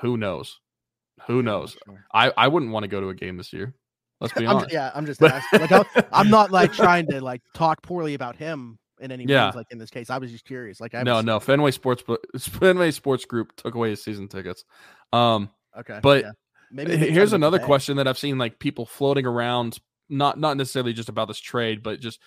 who 0.02 0.18
knows? 0.18 0.60
Who 1.28 1.42
knows? 1.42 1.78
Sure. 1.86 2.06
I, 2.14 2.32
I 2.38 2.48
wouldn't 2.48 2.72
want 2.72 2.84
to 2.84 2.88
go 2.88 3.02
to 3.02 3.10
a 3.10 3.16
game 3.16 3.38
this 3.38 3.54
year. 3.54 3.74
Let's 4.26 4.40
be 4.40 4.48
I'm 4.48 4.66
yeah, 4.72 4.92
I'm 4.96 5.06
just 5.06 5.22
asking. 5.22 5.62
Like, 5.62 6.08
I'm 6.12 6.30
not 6.30 6.52
like 6.52 6.74
trying 6.74 7.06
to 7.08 7.22
like 7.22 7.42
talk 7.54 7.84
poorly 7.84 8.16
about 8.16 8.36
him 8.36 8.80
in 9.00 9.12
any 9.12 9.26
yeah. 9.26 9.48
Ways, 9.48 9.56
like 9.56 9.68
in 9.72 9.78
this 9.78 9.92
case. 9.92 10.10
I 10.10 10.18
was 10.18 10.32
just 10.32 10.46
curious. 10.46 10.80
Like, 10.80 10.96
I 10.96 11.04
no, 11.04 11.22
no. 11.22 11.40
Fenway 11.40 11.72
Sports 11.72 12.04
Fenway 12.40 12.92
Sports 12.92 13.26
Group 13.26 13.56
took 13.56 13.76
away 13.76 13.92
his 13.92 14.04
season 14.04 14.28
tickets. 14.28 14.66
Um, 15.14 15.50
okay, 15.78 16.00
but 16.02 16.24
yeah. 16.24 16.32
maybe 16.72 16.98
here's 16.98 17.34
another 17.34 17.60
question 17.60 17.98
that 17.98 18.08
I've 18.08 18.18
seen 18.18 18.38
like 18.38 18.58
people 18.58 18.86
floating 18.86 19.26
around, 19.26 19.80
not 20.10 20.40
not 20.40 20.58
necessarily 20.58 20.94
just 20.94 21.10
about 21.10 21.28
this 21.28 21.40
trade, 21.40 21.84
but 21.84 22.00
just 22.00 22.20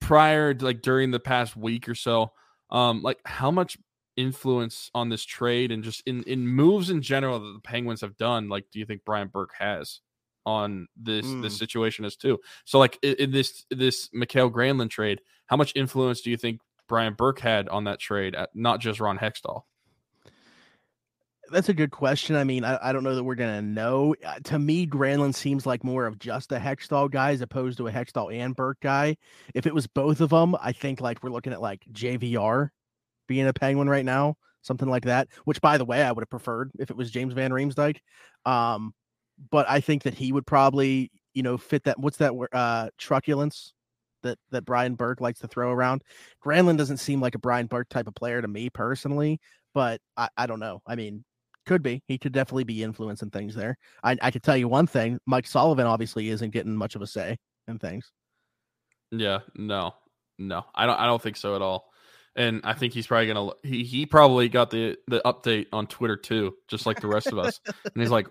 prior, 0.00 0.54
like 0.54 0.80
during 0.80 1.10
the 1.10 1.20
past 1.20 1.56
week 1.56 1.88
or 1.88 1.94
so. 1.94 2.32
Um, 2.70 3.02
like 3.02 3.18
how 3.26 3.50
much 3.50 3.76
influence 4.16 4.90
on 4.94 5.08
this 5.08 5.24
trade 5.24 5.70
and 5.70 5.82
just 5.82 6.02
in 6.06 6.22
in 6.22 6.46
moves 6.46 6.88
in 6.88 7.02
general 7.02 7.38
that 7.38 7.52
the 7.52 7.60
Penguins 7.60 8.00
have 8.00 8.16
done? 8.16 8.48
Like, 8.48 8.64
do 8.72 8.78
you 8.78 8.86
think 8.86 9.02
Brian 9.04 9.28
Burke 9.28 9.52
has? 9.58 10.00
On 10.46 10.86
this 10.96 11.26
mm. 11.26 11.42
this 11.42 11.56
situation 11.58 12.04
as 12.04 12.16
too. 12.16 12.38
So 12.64 12.78
like 12.78 12.98
in, 13.02 13.14
in 13.14 13.30
this 13.30 13.64
this 13.70 14.08
Mikael 14.12 14.50
Granlund 14.50 14.90
trade, 14.90 15.20
how 15.46 15.56
much 15.56 15.72
influence 15.74 16.20
do 16.20 16.30
you 16.30 16.36
think 16.36 16.60
Brian 16.88 17.14
Burke 17.14 17.40
had 17.40 17.68
on 17.68 17.84
that 17.84 17.98
trade, 17.98 18.34
at, 18.34 18.50
not 18.54 18.80
just 18.80 19.00
Ron 19.00 19.18
Hextall? 19.18 19.62
That's 21.50 21.68
a 21.68 21.74
good 21.74 21.90
question. 21.90 22.36
I 22.36 22.44
mean, 22.44 22.64
I, 22.64 22.78
I 22.82 22.92
don't 22.92 23.04
know 23.04 23.14
that 23.14 23.24
we're 23.24 23.34
gonna 23.34 23.62
know. 23.62 24.14
Uh, 24.24 24.38
to 24.44 24.58
me, 24.58 24.86
Granlund 24.86 25.34
seems 25.34 25.66
like 25.66 25.84
more 25.84 26.06
of 26.06 26.18
just 26.18 26.52
a 26.52 26.58
Hextall 26.58 27.10
guy 27.10 27.32
as 27.32 27.42
opposed 27.42 27.78
to 27.78 27.88
a 27.88 27.92
Hextall 27.92 28.34
and 28.34 28.56
Burke 28.56 28.80
guy. 28.80 29.16
If 29.54 29.66
it 29.66 29.74
was 29.74 29.86
both 29.86 30.20
of 30.20 30.30
them, 30.30 30.56
I 30.60 30.72
think 30.72 31.00
like 31.00 31.22
we're 31.22 31.30
looking 31.30 31.52
at 31.52 31.60
like 31.60 31.84
JVR 31.92 32.70
being 33.28 33.46
a 33.46 33.52
Penguin 33.52 33.88
right 33.88 34.04
now, 34.04 34.36
something 34.62 34.88
like 34.88 35.04
that. 35.04 35.28
Which, 35.44 35.60
by 35.60 35.78
the 35.78 35.84
way, 35.84 36.02
I 36.02 36.12
would 36.12 36.22
have 36.22 36.30
preferred 36.30 36.70
if 36.78 36.90
it 36.90 36.96
was 36.96 37.10
James 37.10 37.34
Van 37.34 37.50
Riemsdyk. 37.50 37.98
Um, 38.46 38.94
but 39.50 39.68
I 39.68 39.80
think 39.80 40.02
that 40.04 40.14
he 40.14 40.32
would 40.32 40.46
probably, 40.46 41.10
you 41.32 41.42
know, 41.42 41.56
fit 41.58 41.84
that. 41.84 41.98
What's 41.98 42.18
that? 42.18 42.32
Uh, 42.52 42.88
truculence 42.98 43.72
that 44.22 44.38
that 44.50 44.64
Brian 44.64 44.94
Burke 44.96 45.20
likes 45.20 45.40
to 45.40 45.48
throw 45.48 45.70
around. 45.70 46.02
Granlund 46.44 46.78
doesn't 46.78 46.96
seem 46.96 47.20
like 47.20 47.34
a 47.34 47.38
Brian 47.38 47.66
Burke 47.66 47.88
type 47.88 48.08
of 48.08 48.14
player 48.14 48.42
to 48.42 48.48
me 48.48 48.70
personally, 48.70 49.40
but 49.72 50.00
I, 50.16 50.28
I 50.36 50.46
don't 50.46 50.60
know. 50.60 50.80
I 50.86 50.96
mean, 50.96 51.24
could 51.66 51.82
be. 51.82 52.02
He 52.08 52.18
could 52.18 52.32
definitely 52.32 52.64
be 52.64 52.82
influencing 52.82 53.30
things 53.30 53.54
there. 53.54 53.76
I, 54.02 54.16
I 54.20 54.30
could 54.30 54.42
tell 54.42 54.56
you 54.56 54.68
one 54.68 54.86
thing: 54.86 55.18
Mike 55.26 55.46
Sullivan 55.46 55.86
obviously 55.86 56.28
isn't 56.28 56.50
getting 56.50 56.76
much 56.76 56.96
of 56.96 57.02
a 57.02 57.06
say 57.06 57.36
in 57.68 57.78
things. 57.78 58.10
Yeah, 59.12 59.40
no, 59.54 59.94
no, 60.38 60.64
I 60.74 60.86
don't. 60.86 60.98
I 60.98 61.06
don't 61.06 61.22
think 61.22 61.36
so 61.36 61.54
at 61.54 61.62
all. 61.62 61.86
And 62.36 62.62
I 62.64 62.72
think 62.72 62.92
he's 62.92 63.06
probably 63.06 63.28
gonna. 63.28 63.50
He 63.62 63.84
he 63.84 64.06
probably 64.06 64.48
got 64.48 64.70
the 64.70 64.96
the 65.06 65.22
update 65.24 65.66
on 65.72 65.86
Twitter 65.86 66.16
too, 66.16 66.54
just 66.68 66.84
like 66.84 67.00
the 67.00 67.06
rest 67.06 67.28
of 67.28 67.38
us. 67.38 67.60
And 67.66 68.02
he's 68.02 68.10
like, 68.10 68.26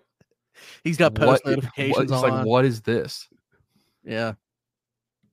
He's 0.84 0.98
got 0.98 1.16
post 1.16 1.46
notifications 1.46 2.12
what, 2.12 2.24
on. 2.24 2.38
like, 2.38 2.46
what 2.46 2.66
is 2.66 2.82
this? 2.82 3.28
Yeah, 4.04 4.34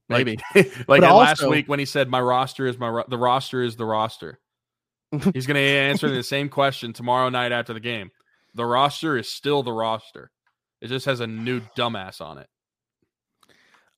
maybe. 0.09 0.37
Like, 0.55 0.87
like 0.87 1.01
last 1.01 1.47
week 1.47 1.67
when 1.67 1.79
he 1.79 1.85
said, 1.85 2.09
"My 2.09 2.21
roster 2.21 2.67
is 2.67 2.77
my 2.77 2.89
ro- 2.89 3.05
the 3.07 3.17
roster 3.17 3.61
is 3.61 3.75
the 3.75 3.85
roster." 3.85 4.39
He's 5.33 5.45
going 5.45 5.55
to 5.55 5.61
answer 5.61 6.09
the 6.09 6.23
same 6.23 6.47
question 6.47 6.93
tomorrow 6.93 7.29
night 7.29 7.51
after 7.51 7.73
the 7.73 7.81
game. 7.81 8.11
The 8.55 8.65
roster 8.65 9.17
is 9.17 9.29
still 9.29 9.61
the 9.61 9.73
roster. 9.73 10.31
It 10.79 10.87
just 10.87 11.05
has 11.05 11.19
a 11.19 11.27
new 11.27 11.61
dumbass 11.77 12.21
on 12.21 12.37
it. 12.37 12.47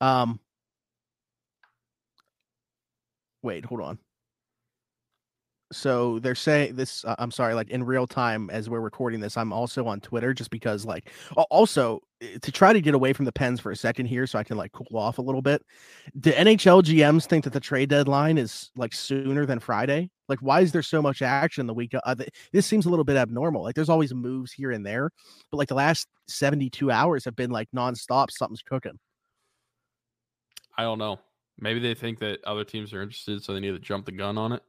Um. 0.01 0.39
Wait, 3.41 3.65
hold 3.65 3.81
on 3.81 3.99
so 5.73 6.19
they're 6.19 6.35
saying 6.35 6.75
this 6.75 7.03
uh, 7.05 7.15
i'm 7.19 7.31
sorry 7.31 7.53
like 7.53 7.69
in 7.69 7.83
real 7.83 8.07
time 8.07 8.49
as 8.49 8.69
we're 8.69 8.79
recording 8.79 9.19
this 9.19 9.37
i'm 9.37 9.51
also 9.51 9.85
on 9.87 9.99
twitter 9.99 10.33
just 10.33 10.49
because 10.49 10.85
like 10.85 11.11
also 11.49 11.99
eh, 12.21 12.37
to 12.41 12.51
try 12.51 12.71
to 12.73 12.81
get 12.81 12.93
away 12.93 13.13
from 13.13 13.25
the 13.25 13.31
pens 13.31 13.59
for 13.59 13.71
a 13.71 13.75
second 13.75 14.05
here 14.05 14.27
so 14.27 14.37
i 14.39 14.43
can 14.43 14.57
like 14.57 14.71
cool 14.71 14.97
off 14.97 15.17
a 15.17 15.21
little 15.21 15.41
bit 15.41 15.61
do 16.19 16.31
nhl 16.31 16.81
gms 16.81 17.25
think 17.25 17.43
that 17.43 17.53
the 17.53 17.59
trade 17.59 17.89
deadline 17.89 18.37
is 18.37 18.71
like 18.75 18.93
sooner 18.93 19.45
than 19.45 19.59
friday? 19.59 20.09
Like 20.29 20.39
why 20.39 20.61
is 20.61 20.71
there 20.71 20.81
so 20.81 21.01
much 21.01 21.21
action 21.21 21.67
the 21.67 21.73
week 21.73 21.93
uh, 22.05 22.15
this 22.53 22.65
seems 22.65 22.85
a 22.85 22.89
little 22.89 23.03
bit 23.03 23.17
abnormal 23.17 23.63
like 23.63 23.75
there's 23.75 23.89
always 23.89 24.13
moves 24.13 24.53
here 24.53 24.71
and 24.71 24.85
there 24.85 25.11
but 25.51 25.57
like 25.57 25.67
the 25.67 25.75
last 25.75 26.07
72 26.27 26.89
hours 26.89 27.25
have 27.25 27.35
been 27.35 27.51
like 27.51 27.67
nonstop 27.75 28.31
something's 28.31 28.61
cooking. 28.61 28.97
I 30.77 30.83
don't 30.83 30.97
know. 30.97 31.19
Maybe 31.59 31.79
they 31.79 31.93
think 31.93 32.19
that 32.19 32.43
other 32.45 32.63
teams 32.63 32.93
are 32.93 33.01
interested 33.01 33.43
so 33.43 33.53
they 33.53 33.59
need 33.59 33.71
to 33.71 33.79
jump 33.79 34.05
the 34.05 34.11
gun 34.11 34.37
on 34.37 34.53
it 34.53 34.63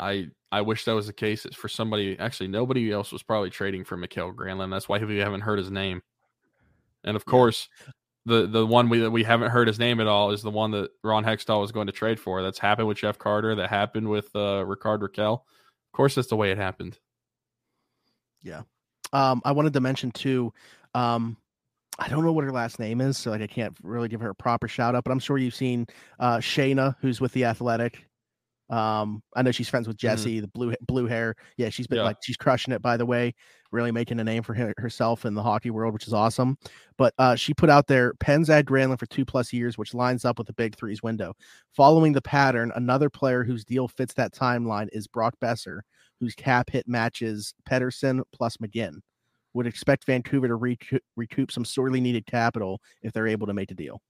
I 0.00 0.28
I 0.50 0.62
wish 0.62 0.84
that 0.84 0.94
was 0.94 1.06
the 1.06 1.12
case. 1.12 1.44
It's 1.44 1.56
for 1.56 1.68
somebody. 1.68 2.18
Actually, 2.18 2.48
nobody 2.48 2.90
else 2.90 3.12
was 3.12 3.22
probably 3.22 3.50
trading 3.50 3.84
for 3.84 3.96
Mikael 3.96 4.32
Granlund. 4.32 4.70
That's 4.70 4.88
why 4.88 4.98
we 4.98 5.18
haven't 5.18 5.42
heard 5.42 5.58
his 5.58 5.70
name. 5.70 6.02
And 7.04 7.16
of 7.16 7.24
course, 7.24 7.68
the 8.26 8.46
the 8.46 8.66
one 8.66 8.88
we 8.88 9.00
that 9.00 9.10
we 9.10 9.22
haven't 9.22 9.50
heard 9.50 9.68
his 9.68 9.78
name 9.78 10.00
at 10.00 10.06
all 10.06 10.30
is 10.30 10.42
the 10.42 10.50
one 10.50 10.70
that 10.72 10.90
Ron 11.04 11.24
Hextall 11.24 11.60
was 11.60 11.72
going 11.72 11.86
to 11.86 11.92
trade 11.92 12.18
for. 12.18 12.42
That's 12.42 12.58
happened 12.58 12.88
with 12.88 12.98
Jeff 12.98 13.18
Carter. 13.18 13.54
That 13.54 13.70
happened 13.70 14.08
with 14.08 14.34
uh, 14.34 14.64
Rickard 14.66 15.02
Rakell. 15.02 15.34
Of 15.34 15.92
course, 15.92 16.14
that's 16.14 16.28
the 16.28 16.36
way 16.36 16.50
it 16.50 16.58
happened. 16.58 16.98
Yeah. 18.42 18.62
Um, 19.12 19.42
I 19.44 19.52
wanted 19.52 19.72
to 19.74 19.80
mention 19.80 20.10
too. 20.10 20.52
Um, 20.94 21.36
I 21.98 22.08
don't 22.08 22.24
know 22.24 22.32
what 22.32 22.44
her 22.44 22.52
last 22.52 22.78
name 22.78 23.00
is, 23.00 23.18
so 23.18 23.30
like 23.30 23.42
I 23.42 23.46
can't 23.46 23.76
really 23.82 24.08
give 24.08 24.20
her 24.20 24.30
a 24.30 24.34
proper 24.34 24.68
shout 24.68 24.94
out. 24.94 25.04
But 25.04 25.10
I'm 25.10 25.18
sure 25.18 25.36
you've 25.36 25.54
seen 25.54 25.86
uh, 26.18 26.38
Shayna, 26.38 26.96
who's 27.00 27.20
with 27.20 27.32
the 27.32 27.44
Athletic. 27.44 28.06
Um, 28.70 29.22
I 29.34 29.42
know 29.42 29.50
she's 29.50 29.68
friends 29.68 29.88
with. 29.88 29.96
Jesse, 29.96 30.36
mm-hmm. 30.36 30.40
the 30.42 30.48
blue 30.48 30.74
blue 30.86 31.06
hair. 31.06 31.34
Yeah, 31.56 31.68
she's 31.70 31.86
been 31.86 31.98
yeah. 31.98 32.04
like 32.04 32.18
she's 32.22 32.36
crushing 32.36 32.72
it. 32.72 32.80
By 32.80 32.96
the 32.96 33.04
way, 33.04 33.34
really 33.72 33.92
making 33.92 34.20
a 34.20 34.24
name 34.24 34.42
for 34.42 34.54
her, 34.54 34.72
herself 34.78 35.24
in 35.24 35.34
the 35.34 35.42
hockey 35.42 35.70
world, 35.70 35.92
which 35.92 36.06
is 36.06 36.14
awesome. 36.14 36.56
But 36.96 37.14
uh, 37.18 37.34
she 37.34 37.52
put 37.52 37.68
out 37.68 37.86
there 37.86 38.14
Pens 38.20 38.48
add 38.48 38.66
Granlund 38.66 38.98
for 38.98 39.06
two 39.06 39.24
plus 39.24 39.52
years, 39.52 39.76
which 39.76 39.92
lines 39.92 40.24
up 40.24 40.38
with 40.38 40.46
the 40.46 40.52
big 40.52 40.76
threes 40.76 41.02
window. 41.02 41.34
Following 41.76 42.12
the 42.12 42.22
pattern, 42.22 42.72
another 42.76 43.10
player 43.10 43.44
whose 43.44 43.64
deal 43.64 43.88
fits 43.88 44.14
that 44.14 44.32
timeline 44.32 44.88
is 44.92 45.06
Brock 45.06 45.34
Boeser, 45.42 45.80
whose 46.20 46.34
cap 46.34 46.70
hit 46.70 46.86
matches 46.86 47.54
Pettersson 47.68 48.22
plus 48.32 48.56
McGinn. 48.58 49.00
Would 49.54 49.66
expect 49.66 50.06
Vancouver 50.06 50.46
to 50.46 50.54
recoup, 50.54 51.02
recoup 51.16 51.50
some 51.50 51.64
sorely 51.64 52.00
needed 52.00 52.24
capital 52.24 52.80
if 53.02 53.12
they're 53.12 53.26
able 53.26 53.48
to 53.48 53.54
make 53.54 53.72
a 53.72 53.74
deal. 53.74 54.00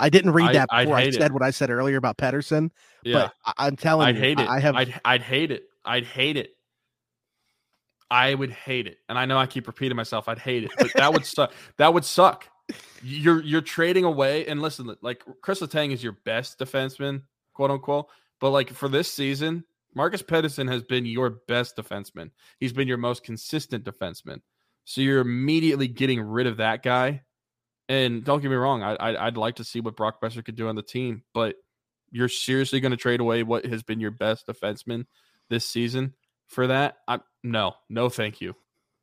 I 0.00 0.10
didn't 0.10 0.32
read 0.32 0.54
that 0.54 0.68
I, 0.70 0.84
before 0.84 0.96
I 0.96 1.10
said 1.10 1.22
it. 1.22 1.32
what 1.32 1.42
I 1.42 1.50
said 1.50 1.70
earlier 1.70 1.96
about 1.96 2.16
Pettersson. 2.18 2.70
Yeah. 3.02 3.30
But 3.44 3.54
I, 3.58 3.66
am 3.66 3.76
telling 3.76 4.08
I'd 4.08 4.16
you, 4.16 4.20
hate 4.20 4.40
it. 4.40 4.48
I 4.48 4.60
have. 4.60 4.76
I'd, 4.76 5.00
I'd 5.04 5.22
hate 5.22 5.50
it. 5.50 5.64
I'd 5.84 6.04
hate 6.04 6.36
it. 6.36 6.50
I 8.10 8.34
would 8.34 8.50
hate 8.50 8.86
it, 8.86 8.98
and 9.08 9.18
I 9.18 9.26
know 9.26 9.36
I 9.36 9.46
keep 9.46 9.66
repeating 9.66 9.96
myself. 9.96 10.28
I'd 10.28 10.38
hate 10.38 10.64
it, 10.64 10.70
but 10.78 10.92
that 10.94 11.12
would 11.12 11.26
suck. 11.26 11.52
That 11.76 11.92
would 11.92 12.04
suck. 12.04 12.48
You're 13.02 13.42
you're 13.42 13.60
trading 13.60 14.04
away, 14.04 14.46
and 14.46 14.62
listen, 14.62 14.94
like 15.02 15.24
Chris 15.42 15.60
Letang 15.60 15.92
is 15.92 16.02
your 16.02 16.16
best 16.24 16.58
defenseman, 16.58 17.22
quote 17.52 17.70
unquote. 17.70 18.06
But 18.40 18.50
like 18.50 18.70
for 18.72 18.88
this 18.88 19.12
season, 19.12 19.64
Marcus 19.94 20.22
Pettersson 20.22 20.70
has 20.70 20.82
been 20.82 21.04
your 21.04 21.30
best 21.48 21.76
defenseman. 21.76 22.30
He's 22.60 22.72
been 22.72 22.88
your 22.88 22.98
most 22.98 23.24
consistent 23.24 23.84
defenseman. 23.84 24.40
So 24.84 25.00
you're 25.02 25.20
immediately 25.20 25.88
getting 25.88 26.20
rid 26.20 26.46
of 26.46 26.58
that 26.58 26.82
guy 26.82 27.22
and 27.88 28.24
don't 28.24 28.40
get 28.40 28.50
me 28.50 28.56
wrong, 28.56 28.82
I, 28.82 28.94
I 28.94 29.24
would 29.26 29.36
like 29.36 29.56
to 29.56 29.64
see 29.64 29.80
what 29.80 29.96
Brock 29.96 30.20
Boeser 30.20 30.44
could 30.44 30.56
do 30.56 30.68
on 30.68 30.76
the 30.76 30.82
team, 30.82 31.22
but 31.32 31.56
you're 32.10 32.28
seriously 32.28 32.80
going 32.80 32.90
to 32.90 32.96
trade 32.96 33.20
away 33.20 33.42
what 33.42 33.66
has 33.66 33.82
been 33.82 34.00
your 34.00 34.10
best 34.10 34.46
defenseman 34.46 35.06
this 35.50 35.66
season 35.66 36.14
for 36.46 36.66
that? 36.66 36.96
I 37.06 37.20
no, 37.42 37.74
no, 37.88 38.08
thank 38.08 38.40
you. 38.40 38.54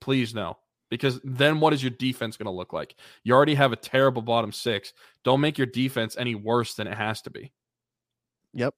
Please 0.01 0.33
no. 0.33 0.57
Because 0.89 1.19
then 1.23 1.59
what 1.59 1.73
is 1.73 1.81
your 1.81 1.91
defense 1.91 2.37
going 2.37 2.45
to 2.45 2.51
look 2.51 2.71
like? 2.71 2.95
You 3.23 3.33
already 3.33 3.55
have 3.55 3.71
a 3.71 3.75
terrible 3.75 4.21
bottom 4.21 4.51
six. 4.51 4.93
Don't 5.23 5.41
make 5.41 5.57
your 5.57 5.67
defense 5.67 6.15
any 6.17 6.35
worse 6.35 6.75
than 6.75 6.85
it 6.87 6.95
has 6.95 7.21
to 7.23 7.31
be. 7.31 7.51
Yep. 8.53 8.75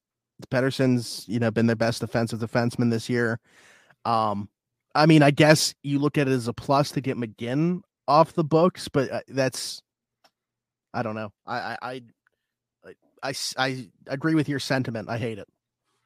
Pettersson's, 0.50 1.26
you 1.28 1.40
know, 1.40 1.52
been 1.52 1.68
their 1.68 1.76
best 1.76 2.00
defensive 2.00 2.40
defenseman 2.40 2.92
this 2.92 3.10
year. 3.10 3.40
Um, 4.06 4.48
I 4.96 5.06
mean, 5.06 5.22
I 5.22 5.32
guess 5.32 5.76
you 5.84 6.00
look 6.00 6.18
at 6.18 6.28
it 6.28 6.32
as 6.32 6.48
a 6.48 6.54
plus 6.54 6.92
to 6.92 7.02
get 7.02 7.18
McGinn 7.18 7.82
off 8.08 8.34
the 8.34 8.44
books, 8.44 8.88
but 8.88 9.12
uh, 9.12 9.20
that's, 9.28 9.82
I 10.98 11.04
don't 11.04 11.14
know. 11.14 11.32
I, 11.46 11.78
I, 11.80 12.02
I, 12.84 12.92
I, 13.22 13.34
I 13.56 13.88
agree 14.08 14.34
with 14.34 14.50
your 14.50 14.58
sentiment. 14.58 15.10
I 15.10 15.20
hate 15.20 15.38
it, 15.38 15.48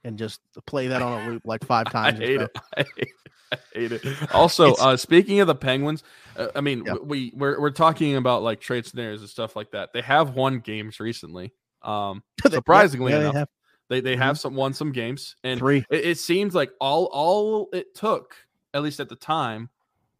and 0.04 0.18
just 0.18 0.42
play 0.68 0.88
that 0.88 1.02
on 1.02 1.22
a 1.22 1.30
loop 1.30 1.44
like 1.46 1.66
five 1.66 1.86
times. 1.92 2.20
I 2.20 2.24
hate 2.24 2.42
it. 2.42 2.52
I 2.78 2.84
hate 2.84 2.98
it. 2.98 3.10
I 3.54 3.58
hate 3.74 3.92
it. 3.94 4.36
Also, 4.36 4.74
uh, 4.74 4.98
speaking 4.98 5.40
of 5.40 5.48
the 5.48 5.56
Penguins, 5.56 6.04
uh, 6.36 6.50
I 6.54 6.60
mean, 6.60 6.84
yep. 6.86 6.98
we 7.06 7.32
we're 7.34 7.58
we're 7.62 7.72
talking 7.72 8.18
about 8.18 8.44
like 8.44 8.60
trade 8.60 8.86
scenarios 8.86 9.22
and 9.22 9.30
stuff 9.30 9.56
like 9.56 9.72
that. 9.72 9.94
They 9.94 10.02
have 10.02 10.36
won 10.36 10.60
games 10.60 11.00
recently. 11.00 11.54
Um, 11.82 12.22
surprisingly 12.50 13.14
yeah, 13.14 13.20
enough, 13.20 13.34
they 13.34 13.40
have, 13.40 13.50
they, 13.88 14.02
they 14.02 14.16
have 14.18 14.36
mm-hmm. 14.36 14.42
some 14.42 14.56
won 14.56 14.74
some 14.74 14.92
games, 14.92 15.38
and 15.46 15.58
three. 15.58 15.86
It, 15.90 16.06
it 16.06 16.20
seems 16.20 16.54
like 16.54 16.72
all 16.82 17.06
all 17.14 17.70
it 17.72 17.96
took, 17.96 18.36
at 18.74 18.84
least 18.84 19.00
at 19.00 19.08
the 19.08 19.16
time, 19.16 19.70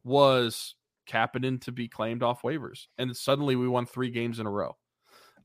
was 0.06 0.76
Kapanen 1.12 1.62
to 1.62 1.72
be 1.72 1.88
claimed 1.88 2.24
off 2.24 2.42
waivers, 2.42 2.88
and 2.98 3.16
suddenly 3.16 3.56
we 3.56 3.68
won 3.68 3.86
three 3.86 4.12
games 4.12 4.40
in 4.40 4.46
a 4.46 4.52
row. 4.52 4.78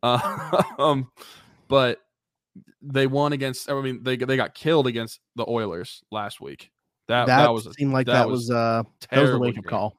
Uh, 0.03 0.63
um, 0.79 1.11
but 1.69 2.01
they 2.83 3.07
won 3.07 3.33
against. 3.33 3.71
I 3.71 3.81
mean, 3.81 4.03
they 4.03 4.17
they 4.17 4.37
got 4.37 4.55
killed 4.55 4.87
against 4.87 5.21
the 5.35 5.45
Oilers 5.49 6.03
last 6.11 6.41
week. 6.41 6.71
That 7.09 7.27
that, 7.27 7.39
that 7.39 7.53
was 7.53 7.69
seemed 7.77 7.93
like 7.93 8.07
that, 8.07 8.15
that 8.15 8.29
was, 8.29 8.49
was 8.49 8.51
uh 8.51 8.83
that 9.11 9.21
was 9.21 9.31
the 9.31 9.39
wake 9.39 9.59
up 9.59 9.65
call. 9.65 9.97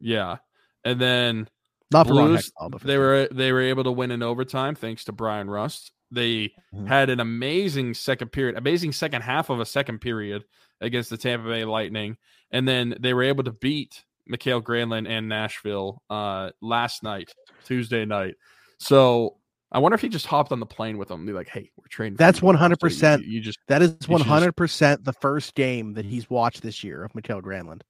Yeah, 0.00 0.36
and 0.84 1.00
then 1.00 1.48
not 1.92 2.06
Blues, 2.06 2.50
they 2.82 2.98
were 2.98 3.28
they 3.30 3.52
were 3.52 3.62
able 3.62 3.84
to 3.84 3.92
win 3.92 4.10
in 4.10 4.22
overtime 4.22 4.74
thanks 4.74 5.04
to 5.04 5.12
Bryan 5.12 5.48
Rust. 5.48 5.92
They 6.10 6.52
mm-hmm. 6.74 6.86
had 6.86 7.10
an 7.10 7.20
amazing 7.20 7.94
second 7.94 8.32
period, 8.32 8.56
amazing 8.56 8.92
second 8.92 9.22
half 9.22 9.50
of 9.50 9.60
a 9.60 9.66
second 9.66 10.00
period 10.00 10.44
against 10.80 11.10
the 11.10 11.16
Tampa 11.16 11.48
Bay 11.48 11.64
Lightning, 11.64 12.16
and 12.50 12.66
then 12.66 12.94
they 13.00 13.14
were 13.14 13.24
able 13.24 13.44
to 13.44 13.52
beat 13.52 14.04
Mikael 14.26 14.62
Granlund 14.62 15.08
and 15.08 15.28
Nashville 15.28 16.02
uh, 16.10 16.50
last 16.60 17.02
night, 17.02 17.32
Tuesday 17.64 18.04
night. 18.04 18.34
So 18.78 19.36
I 19.72 19.78
wonder 19.78 19.94
if 19.94 20.00
he 20.00 20.08
just 20.08 20.26
hopped 20.26 20.52
on 20.52 20.60
the 20.60 20.66
plane 20.66 20.98
with 20.98 21.08
them. 21.08 21.20
And 21.20 21.26
be 21.26 21.32
like, 21.32 21.48
"Hey, 21.48 21.70
we're 21.76 21.88
training." 21.88 22.16
That's 22.16 22.42
one 22.42 22.54
hundred 22.54 22.80
percent. 22.80 23.24
You 23.24 23.40
just 23.40 23.58
that 23.68 23.82
is 23.82 24.08
one 24.08 24.20
hundred 24.20 24.52
percent 24.52 25.04
the 25.04 25.12
first 25.14 25.54
game 25.54 25.94
that 25.94 26.04
he's 26.04 26.30
watched 26.30 26.62
this 26.62 26.84
year 26.84 27.04
of 27.04 27.14
Mikael 27.14 27.42
Granlund. 27.42 27.82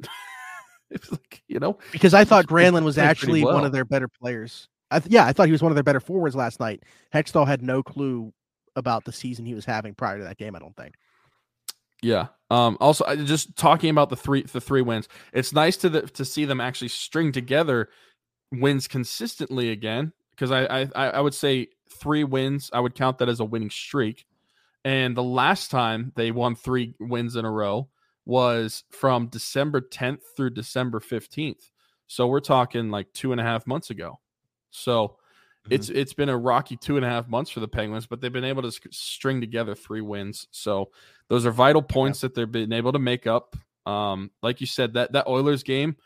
it's 0.90 1.10
like 1.10 1.42
you 1.48 1.58
know 1.58 1.78
because 1.92 2.14
I 2.14 2.24
thought 2.24 2.46
Granlund 2.46 2.84
was 2.84 2.98
actually 2.98 3.44
well. 3.44 3.54
one 3.54 3.64
of 3.64 3.72
their 3.72 3.84
better 3.84 4.08
players. 4.08 4.68
I 4.90 4.98
th- 4.98 5.12
yeah, 5.12 5.24
I 5.24 5.32
thought 5.32 5.46
he 5.46 5.52
was 5.52 5.62
one 5.62 5.72
of 5.72 5.76
their 5.76 5.84
better 5.84 6.00
forwards 6.00 6.34
last 6.34 6.60
night. 6.60 6.82
Hextall 7.14 7.46
had 7.46 7.62
no 7.62 7.82
clue 7.82 8.32
about 8.76 9.04
the 9.04 9.12
season 9.12 9.46
he 9.46 9.54
was 9.54 9.64
having 9.64 9.94
prior 9.94 10.18
to 10.18 10.24
that 10.24 10.36
game. 10.36 10.56
I 10.56 10.58
don't 10.58 10.76
think. 10.76 10.94
Yeah. 12.02 12.28
Um. 12.50 12.76
Also, 12.80 13.04
just 13.16 13.56
talking 13.56 13.90
about 13.90 14.10
the 14.10 14.16
three 14.16 14.42
the 14.42 14.60
three 14.60 14.82
wins. 14.82 15.08
It's 15.32 15.52
nice 15.52 15.76
to 15.78 15.88
the, 15.88 16.02
to 16.02 16.24
see 16.24 16.44
them 16.44 16.60
actually 16.60 16.88
string 16.88 17.32
together 17.32 17.88
wins 18.50 18.88
consistently 18.88 19.70
again. 19.70 20.12
Because 20.30 20.50
I, 20.50 20.88
I 20.96 21.10
I 21.10 21.20
would 21.20 21.34
say 21.34 21.68
three 21.92 22.24
wins. 22.24 22.70
I 22.72 22.80
would 22.80 22.94
count 22.94 23.18
that 23.18 23.28
as 23.28 23.40
a 23.40 23.44
winning 23.44 23.70
streak. 23.70 24.26
And 24.84 25.16
the 25.16 25.22
last 25.22 25.70
time 25.70 26.12
they 26.16 26.30
won 26.30 26.54
three 26.54 26.94
wins 26.98 27.36
in 27.36 27.44
a 27.44 27.50
row 27.50 27.88
was 28.24 28.84
from 28.90 29.26
December 29.26 29.80
10th 29.80 30.22
through 30.36 30.50
December 30.50 31.00
15th. 31.00 31.70
So 32.06 32.26
we're 32.26 32.40
talking 32.40 32.90
like 32.90 33.12
two 33.12 33.32
and 33.32 33.40
a 33.40 33.44
half 33.44 33.66
months 33.66 33.90
ago. 33.90 34.20
So 34.70 35.16
mm-hmm. 35.64 35.72
it's 35.72 35.88
it's 35.88 36.12
been 36.12 36.28
a 36.28 36.36
rocky 36.36 36.76
two 36.76 36.96
and 36.96 37.04
a 37.04 37.08
half 37.08 37.28
months 37.28 37.50
for 37.50 37.60
the 37.60 37.68
Penguins, 37.68 38.06
but 38.06 38.20
they've 38.20 38.32
been 38.32 38.44
able 38.44 38.62
to 38.62 38.72
string 38.90 39.40
together 39.40 39.74
three 39.74 40.00
wins. 40.00 40.46
So 40.50 40.90
those 41.28 41.46
are 41.46 41.52
vital 41.52 41.82
points 41.82 42.22
yeah. 42.22 42.28
that 42.28 42.34
they've 42.34 42.50
been 42.50 42.72
able 42.72 42.92
to 42.92 42.98
make 42.98 43.26
up. 43.26 43.56
Um, 43.86 44.30
like 44.42 44.60
you 44.60 44.66
said, 44.66 44.94
that 44.94 45.12
that 45.12 45.26
Oilers 45.26 45.62
game. 45.62 45.96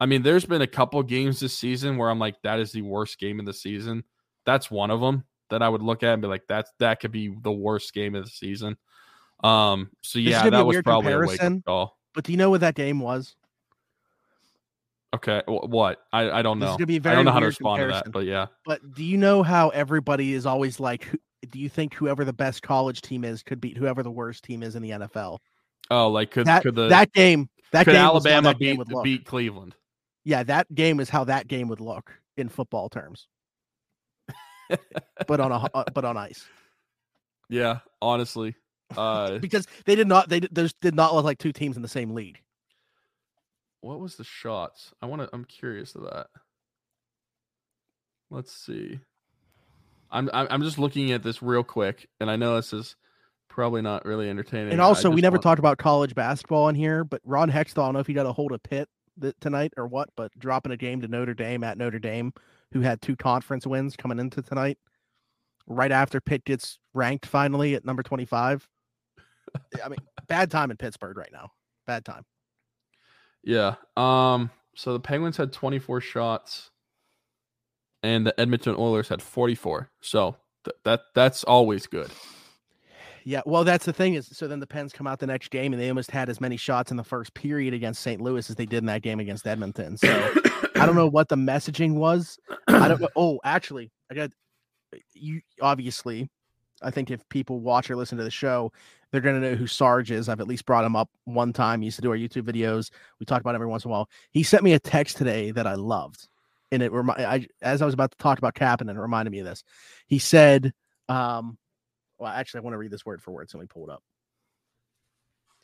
I 0.00 0.06
mean, 0.06 0.22
there's 0.22 0.44
been 0.44 0.62
a 0.62 0.66
couple 0.66 1.02
games 1.02 1.40
this 1.40 1.58
season 1.58 1.96
where 1.96 2.08
I'm 2.08 2.20
like, 2.20 2.40
that 2.42 2.60
is 2.60 2.70
the 2.70 2.82
worst 2.82 3.18
game 3.18 3.40
of 3.40 3.46
the 3.46 3.52
season. 3.52 4.04
That's 4.46 4.70
one 4.70 4.92
of 4.92 5.00
them 5.00 5.24
that 5.50 5.62
I 5.62 5.68
would 5.68 5.82
look 5.82 6.02
at 6.02 6.12
and 6.12 6.22
be 6.22 6.28
like, 6.28 6.44
that's 6.48 6.70
that 6.78 7.00
could 7.00 7.12
be 7.12 7.34
the 7.42 7.52
worst 7.52 7.92
game 7.94 8.14
of 8.14 8.24
the 8.24 8.30
season. 8.30 8.76
Um, 9.42 9.90
so 10.02 10.18
yeah, 10.18 10.48
that 10.48 10.66
was 10.66 10.80
probably 10.82 11.12
a 11.12 11.18
wake 11.18 11.42
up 11.42 11.64
call. 11.64 11.98
But 12.14 12.24
do 12.24 12.32
you 12.32 12.38
know 12.38 12.50
what 12.50 12.60
that 12.60 12.74
game 12.74 13.00
was? 13.00 13.36
Okay, 15.14 15.42
what? 15.46 16.02
I, 16.12 16.30
I 16.30 16.42
don't 16.42 16.58
know. 16.58 16.66
This 16.66 16.76
gonna 16.76 16.86
be 16.86 16.98
very 16.98 17.14
I 17.14 17.16
don't 17.16 17.24
know 17.24 17.32
how 17.32 17.40
to 17.40 17.46
respond 17.46 17.80
comparison. 17.80 18.04
to 18.04 18.04
that, 18.04 18.12
but 18.12 18.26
yeah. 18.26 18.46
But 18.66 18.94
do 18.94 19.02
you 19.02 19.16
know 19.16 19.42
how 19.42 19.70
everybody 19.70 20.34
is 20.34 20.44
always 20.44 20.78
like? 20.78 21.08
Do 21.48 21.58
you 21.58 21.70
think 21.70 21.94
whoever 21.94 22.24
the 22.24 22.32
best 22.32 22.62
college 22.62 23.00
team 23.00 23.24
is 23.24 23.42
could 23.42 23.60
beat 23.60 23.76
whoever 23.76 24.02
the 24.02 24.10
worst 24.10 24.44
team 24.44 24.62
is 24.62 24.76
in 24.76 24.82
the 24.82 24.90
NFL? 24.90 25.38
Oh, 25.90 26.08
like 26.08 26.30
could 26.30 26.46
that, 26.46 26.62
could 26.62 26.74
the 26.74 26.88
that 26.88 27.12
game 27.12 27.48
that 27.72 27.84
could 27.84 27.92
game 27.92 28.02
Alabama 28.02 28.54
beat 28.54 28.80
beat 29.02 29.24
Cleveland? 29.24 29.74
Yeah, 30.24 30.42
that 30.42 30.72
game 30.74 31.00
is 31.00 31.08
how 31.08 31.24
that 31.24 31.48
game 31.48 31.68
would 31.68 31.80
look 31.80 32.12
in 32.36 32.50
football 32.50 32.90
terms. 32.90 33.28
but 35.26 35.40
on 35.40 35.52
a 35.52 35.70
uh, 35.72 35.84
but 35.94 36.04
on 36.04 36.16
ice. 36.16 36.44
Yeah, 37.50 37.78
honestly, 38.02 38.54
uh, 38.98 39.38
because 39.38 39.66
they 39.86 39.94
did 39.94 40.06
not 40.06 40.28
they 40.28 40.40
there's 40.40 40.74
did 40.82 40.94
not 40.94 41.14
look 41.14 41.24
like 41.24 41.38
two 41.38 41.50
teams 41.50 41.76
in 41.76 41.82
the 41.82 41.88
same 41.88 42.10
league. 42.10 42.42
What 43.80 44.00
was 44.00 44.16
the 44.16 44.24
shots? 44.24 44.92
I 45.00 45.06
want 45.06 45.22
to. 45.22 45.28
I'm 45.32 45.44
curious 45.44 45.94
of 45.94 46.02
that. 46.02 46.28
Let's 48.30 48.52
see. 48.52 49.00
I'm 50.10 50.30
I'm 50.32 50.62
just 50.62 50.78
looking 50.78 51.12
at 51.12 51.22
this 51.22 51.42
real 51.42 51.62
quick, 51.62 52.08
and 52.20 52.30
I 52.30 52.36
know 52.36 52.56
this 52.56 52.72
is 52.72 52.96
probably 53.48 53.82
not 53.82 54.04
really 54.04 54.28
entertaining. 54.30 54.72
And 54.72 54.80
also, 54.80 55.10
we 55.10 55.20
never 55.20 55.34
want... 55.34 55.42
talked 55.42 55.58
about 55.58 55.78
college 55.78 56.14
basketball 56.14 56.68
in 56.68 56.74
here, 56.74 57.04
but 57.04 57.20
Ron 57.24 57.50
Hextall, 57.50 57.82
I 57.82 57.86
don't 57.86 57.94
know 57.94 58.00
if 58.00 58.06
he 58.06 58.14
got 58.14 58.26
a 58.26 58.32
hold 58.32 58.52
of 58.52 58.62
Pitt 58.62 58.88
tonight 59.40 59.72
or 59.76 59.86
what, 59.86 60.08
but 60.16 60.30
dropping 60.38 60.72
a 60.72 60.76
game 60.76 61.00
to 61.00 61.08
Notre 61.08 61.34
Dame 61.34 61.64
at 61.64 61.76
Notre 61.76 61.98
Dame, 61.98 62.32
who 62.72 62.80
had 62.80 63.02
two 63.02 63.16
conference 63.16 63.66
wins 63.66 63.96
coming 63.96 64.18
into 64.18 64.42
tonight, 64.42 64.78
right 65.66 65.92
after 65.92 66.20
Pitt 66.20 66.44
gets 66.44 66.78
ranked 66.94 67.26
finally 67.26 67.74
at 67.74 67.84
number 67.84 68.02
25. 68.02 68.68
I 69.84 69.88
mean, 69.88 69.98
bad 70.26 70.50
time 70.50 70.70
in 70.70 70.76
Pittsburgh 70.76 71.16
right 71.16 71.32
now. 71.32 71.50
Bad 71.86 72.04
time. 72.04 72.24
Yeah. 73.44 73.74
Um. 73.96 74.50
So 74.74 74.92
the 74.92 75.00
Penguins 75.00 75.36
had 75.36 75.52
24 75.52 76.00
shots, 76.00 76.70
and 78.02 78.26
the 78.26 78.38
Edmonton 78.40 78.76
Oilers 78.78 79.08
had 79.08 79.20
44. 79.20 79.90
So 80.00 80.36
th- 80.64 80.76
that 80.84 81.00
that's 81.14 81.44
always 81.44 81.86
good. 81.86 82.10
Yeah, 83.24 83.42
well, 83.44 83.62
that's 83.62 83.84
the 83.84 83.92
thing 83.92 84.14
is, 84.14 84.26
so 84.26 84.48
then 84.48 84.58
the 84.58 84.66
Pens 84.66 84.92
come 84.92 85.06
out 85.06 85.18
the 85.18 85.26
next 85.26 85.50
game 85.50 85.74
and 85.74 85.82
they 85.82 85.90
almost 85.90 86.10
had 86.10 86.30
as 86.30 86.40
many 86.40 86.56
shots 86.56 86.90
in 86.90 86.96
the 86.96 87.04
first 87.04 87.34
period 87.34 87.74
against 87.74 88.00
St. 88.00 88.22
Louis 88.22 88.48
as 88.48 88.56
they 88.56 88.64
did 88.64 88.78
in 88.78 88.86
that 88.86 89.02
game 89.02 89.20
against 89.20 89.46
Edmonton. 89.46 89.98
So 89.98 90.08
I 90.76 90.86
don't 90.86 90.94
know 90.94 91.08
what 91.08 91.28
the 91.28 91.36
messaging 91.36 91.94
was. 91.94 92.38
I 92.68 92.88
don't. 92.88 93.02
Oh, 93.16 93.38
actually, 93.44 93.90
I 94.10 94.14
got 94.14 94.30
you. 95.12 95.42
Obviously, 95.60 96.30
I 96.80 96.90
think 96.90 97.10
if 97.10 97.28
people 97.28 97.60
watch 97.60 97.90
or 97.90 97.96
listen 97.96 98.16
to 98.16 98.24
the 98.24 98.30
show, 98.30 98.72
they're 99.10 99.20
going 99.20 99.40
to 99.40 99.50
know 99.50 99.56
who 99.56 99.66
Sarge 99.66 100.10
is. 100.10 100.28
I've 100.28 100.40
at 100.40 100.48
least 100.48 100.66
brought 100.66 100.84
him 100.84 100.96
up 100.96 101.08
one 101.24 101.52
time. 101.52 101.80
He 101.80 101.86
used 101.86 101.96
to 101.96 102.02
do 102.02 102.10
our 102.10 102.16
YouTube 102.16 102.42
videos. 102.42 102.90
We 103.18 103.26
talk 103.26 103.40
about 103.40 103.54
every 103.54 103.66
once 103.66 103.84
in 103.84 103.90
a 103.90 103.92
while. 103.92 104.08
He 104.30 104.42
sent 104.42 104.62
me 104.62 104.74
a 104.74 104.78
text 104.78 105.16
today 105.16 105.50
that 105.52 105.66
I 105.66 105.74
loved. 105.74 106.28
And 106.70 106.82
it 106.82 106.92
remind 106.92 107.22
I 107.22 107.46
as 107.62 107.80
I 107.80 107.86
was 107.86 107.94
about 107.94 108.10
to 108.10 108.18
talk 108.18 108.36
about 108.36 108.54
Kapanen, 108.54 108.94
it 108.94 109.00
reminded 109.00 109.30
me 109.30 109.38
of 109.38 109.46
this. 109.46 109.64
He 110.06 110.18
said, 110.18 110.74
um, 111.08 111.56
well, 112.18 112.30
actually, 112.30 112.58
I 112.58 112.62
want 112.62 112.74
to 112.74 112.78
read 112.78 112.90
this 112.90 113.06
word 113.06 113.22
for 113.22 113.30
word. 113.30 113.48
So 113.48 113.56
let 113.56 113.62
me 113.62 113.68
pull 113.72 113.88
it 113.88 113.92
up. 113.92 114.02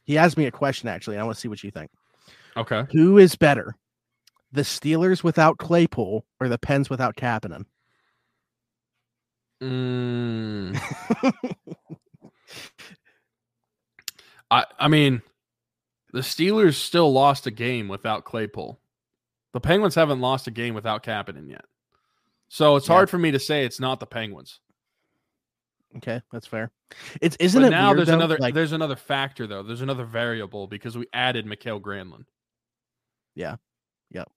He 0.05 0.17
asked 0.17 0.39
me 0.39 0.47
a 0.47 0.51
question, 0.51 0.89
actually. 0.89 1.19
I 1.19 1.25
want 1.25 1.35
to 1.35 1.41
see 1.41 1.49
what 1.49 1.63
you 1.63 1.71
think. 1.71 1.91
Okay. 2.57 2.85
Who 2.93 3.19
is 3.19 3.37
better, 3.37 3.75
the 4.53 4.63
Steelers 4.63 5.23
without 5.23 5.59
Claypool 5.59 6.25
or 6.41 6.49
the 6.49 6.59
Pens 6.59 6.89
without 6.89 7.17
Kapanen? 7.17 7.65
Mm. 9.63 10.81
I 14.51 14.65
I 14.79 14.89
mean, 14.89 15.23
the 16.13 16.21
Steelers 16.21 16.75
still 16.75 17.13
lost 17.13 17.47
a 17.47 17.51
game 17.51 17.89
without 17.89 18.25
Claypool. 18.25 18.79
The 19.53 19.61
Penguins 19.61 19.95
haven't 19.95 20.21
lost 20.21 20.47
a 20.47 20.51
game 20.51 20.75
without 20.75 21.05
Kapanen 21.05 21.49
yet. 21.49 21.65
So 22.49 22.77
it's 22.77 22.89
yeah. 22.89 22.95
hard 22.95 23.11
for 23.11 23.19
me 23.19 23.31
to 23.33 23.39
say 23.39 23.65
it's 23.65 23.81
not 23.81 24.01
the 24.01 24.07
Penguins. 24.07 24.61
Okay, 25.97 26.21
that's 26.33 26.47
fair. 26.47 26.71
It's 27.21 27.37
isn't 27.37 27.63
but 27.63 27.69
it 27.69 27.71
now 27.71 27.89
weird, 27.89 27.99
there's 27.99 28.09
though? 28.09 28.15
another 28.15 28.37
like, 28.39 28.55
there's 28.55 28.73
another 28.73 28.97
factor 28.97 29.47
though. 29.47 29.63
There's 29.63 29.81
another 29.81 30.05
variable 30.05 30.67
because 30.67 30.97
we 30.97 31.07
added 31.13 31.47
Mikael 31.47 31.81
Granlund. 31.81 32.25
Yeah. 33.35 33.57
Yep. 34.11 34.31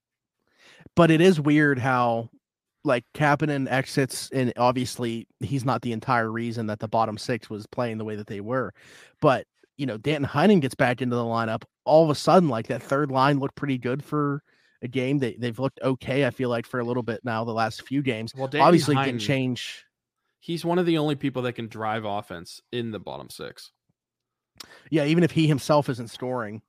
But 0.95 1.11
it 1.11 1.21
is 1.21 1.39
weird 1.39 1.79
how 1.79 2.29
like 2.83 3.05
Kapanen 3.13 3.69
exits, 3.69 4.29
and 4.31 4.53
obviously 4.57 5.27
he's 5.39 5.65
not 5.65 5.81
the 5.81 5.91
entire 5.91 6.31
reason 6.31 6.67
that 6.67 6.79
the 6.79 6.87
bottom 6.87 7.17
six 7.17 7.49
was 7.49 7.67
playing 7.67 7.97
the 7.97 8.05
way 8.05 8.15
that 8.15 8.27
they 8.27 8.41
were. 8.41 8.73
But 9.21 9.45
you 9.77 9.85
know, 9.85 9.97
Danton 9.97 10.27
Heinen 10.29 10.59
gets 10.59 10.75
back 10.75 11.01
into 11.01 11.15
the 11.15 11.23
lineup. 11.23 11.63
All 11.85 12.03
of 12.03 12.09
a 12.09 12.15
sudden, 12.15 12.49
like 12.49 12.67
that 12.67 12.83
third 12.83 13.11
line 13.11 13.39
looked 13.39 13.55
pretty 13.55 13.77
good 13.77 14.03
for 14.03 14.43
a 14.81 14.87
game. 14.87 15.19
They 15.19 15.35
they've 15.35 15.57
looked 15.57 15.79
okay. 15.81 16.25
I 16.25 16.31
feel 16.31 16.49
like 16.49 16.65
for 16.65 16.79
a 16.79 16.83
little 16.83 17.03
bit 17.03 17.21
now, 17.23 17.43
the 17.43 17.53
last 17.53 17.83
few 17.83 18.01
games. 18.01 18.33
Well, 18.35 18.47
Danton 18.47 18.67
obviously 18.67 18.95
Heinen- 18.95 19.05
can 19.05 19.19
change. 19.19 19.85
He's 20.39 20.65
one 20.65 20.79
of 20.79 20.85
the 20.85 20.97
only 20.97 21.15
people 21.15 21.41
that 21.43 21.53
can 21.53 21.67
drive 21.67 22.05
offense 22.05 22.61
in 22.71 22.91
the 22.91 22.99
bottom 22.99 23.29
six. 23.29 23.71
Yeah, 24.89 25.05
even 25.05 25.23
if 25.23 25.31
he 25.31 25.47
himself 25.47 25.89
isn't 25.89 26.09
scoring. 26.09 26.61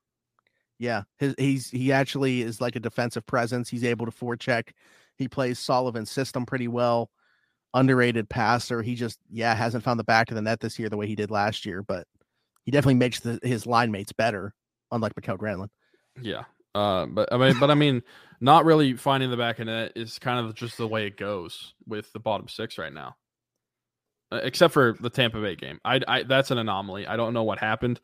Yeah, 0.79 1.03
his 1.18 1.35
he's 1.38 1.71
he 1.71 1.92
actually 1.92 2.42
is 2.42 2.61
like 2.61 2.77
a 2.77 2.81
defensive 2.81 3.27
presence. 3.27 3.68
He's 3.68 3.85
able 3.85 4.07
to 4.07 4.12
forecheck. 4.12 4.71
He 5.16 5.29
plays 5.29 5.59
Sullivan's 5.59 6.11
system 6.11 6.47
pretty 6.47 6.68
well. 6.68 7.11
Underrated 7.75 8.29
passer. 8.29 8.83
He 8.83 8.94
just 8.94 9.18
yeah 9.31 9.55
hasn't 9.55 9.85
found 9.85 9.99
the 9.99 10.05
back 10.05 10.31
of 10.31 10.37
the 10.37 10.42
net 10.42 10.61
this 10.61 10.79
year 10.79 10.88
the 10.88 10.97
way 10.97 11.07
he 11.07 11.16
did 11.16 11.31
last 11.31 11.66
year, 11.66 11.83
but 11.83 12.07
he 12.68 12.70
definitely 12.70 12.96
makes 12.96 13.20
the, 13.20 13.40
his 13.42 13.64
line 13.66 13.90
mates 13.90 14.12
better. 14.12 14.52
Unlike 14.92 15.14
Mikael 15.16 15.38
Granlund. 15.38 15.70
Yeah. 16.20 16.44
Uh, 16.74 17.07
but 17.07 17.33
I 17.33 17.38
mean, 17.38 17.59
but 17.59 17.70
I 17.70 17.74
mean, 17.74 18.02
not 18.42 18.66
really 18.66 18.92
finding 18.92 19.31
the 19.31 19.38
back 19.38 19.59
of 19.59 19.68
net 19.68 19.92
is 19.96 20.18
kind 20.18 20.46
of 20.46 20.54
just 20.54 20.76
the 20.76 20.87
way 20.87 21.07
it 21.07 21.16
goes 21.16 21.72
with 21.87 22.12
the 22.12 22.20
bottom 22.20 22.46
six 22.46 22.76
right 22.76 22.92
now. 22.92 23.16
Uh, 24.31 24.40
except 24.42 24.74
for 24.74 24.94
the 25.00 25.09
Tampa 25.09 25.40
Bay 25.40 25.57
game, 25.57 25.78
I, 25.83 26.02
I 26.07 26.22
that's 26.24 26.50
an 26.50 26.59
anomaly. 26.59 27.07
I 27.07 27.16
don't 27.16 27.33
know 27.33 27.42
what 27.42 27.59
happened. 27.59 28.02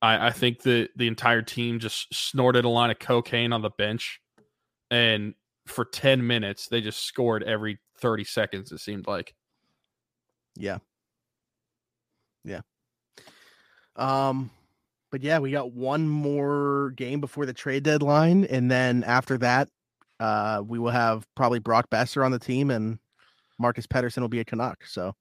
I, 0.00 0.28
I 0.28 0.30
think 0.30 0.62
that 0.62 0.88
the 0.96 1.06
entire 1.06 1.42
team 1.42 1.78
just 1.78 2.06
snorted 2.14 2.64
a 2.64 2.68
line 2.70 2.90
of 2.90 2.98
cocaine 2.98 3.52
on 3.52 3.60
the 3.60 3.68
bench, 3.76 4.22
and 4.90 5.34
for 5.66 5.84
ten 5.84 6.26
minutes 6.26 6.68
they 6.68 6.80
just 6.80 7.04
scored 7.04 7.42
every 7.42 7.78
thirty 7.98 8.24
seconds. 8.24 8.72
It 8.72 8.78
seemed 8.78 9.06
like. 9.06 9.34
Yeah. 10.56 10.78
Yeah. 12.42 12.62
Um, 13.98 14.50
but 15.10 15.22
yeah, 15.22 15.38
we 15.38 15.50
got 15.50 15.72
one 15.72 16.08
more 16.08 16.90
game 16.96 17.20
before 17.20 17.46
the 17.46 17.52
trade 17.52 17.82
deadline, 17.82 18.44
and 18.44 18.70
then 18.70 19.02
after 19.04 19.38
that, 19.38 19.68
uh, 20.20 20.62
we 20.66 20.78
will 20.78 20.90
have 20.90 21.26
probably 21.34 21.58
Brock 21.58 21.88
Boeser 21.90 22.24
on 22.24 22.30
the 22.32 22.38
team, 22.38 22.70
and 22.70 22.98
Marcus 23.58 23.86
Pettersson 23.86 24.18
will 24.20 24.28
be 24.28 24.40
a 24.40 24.44
Canuck. 24.44 24.84
So 24.86 25.14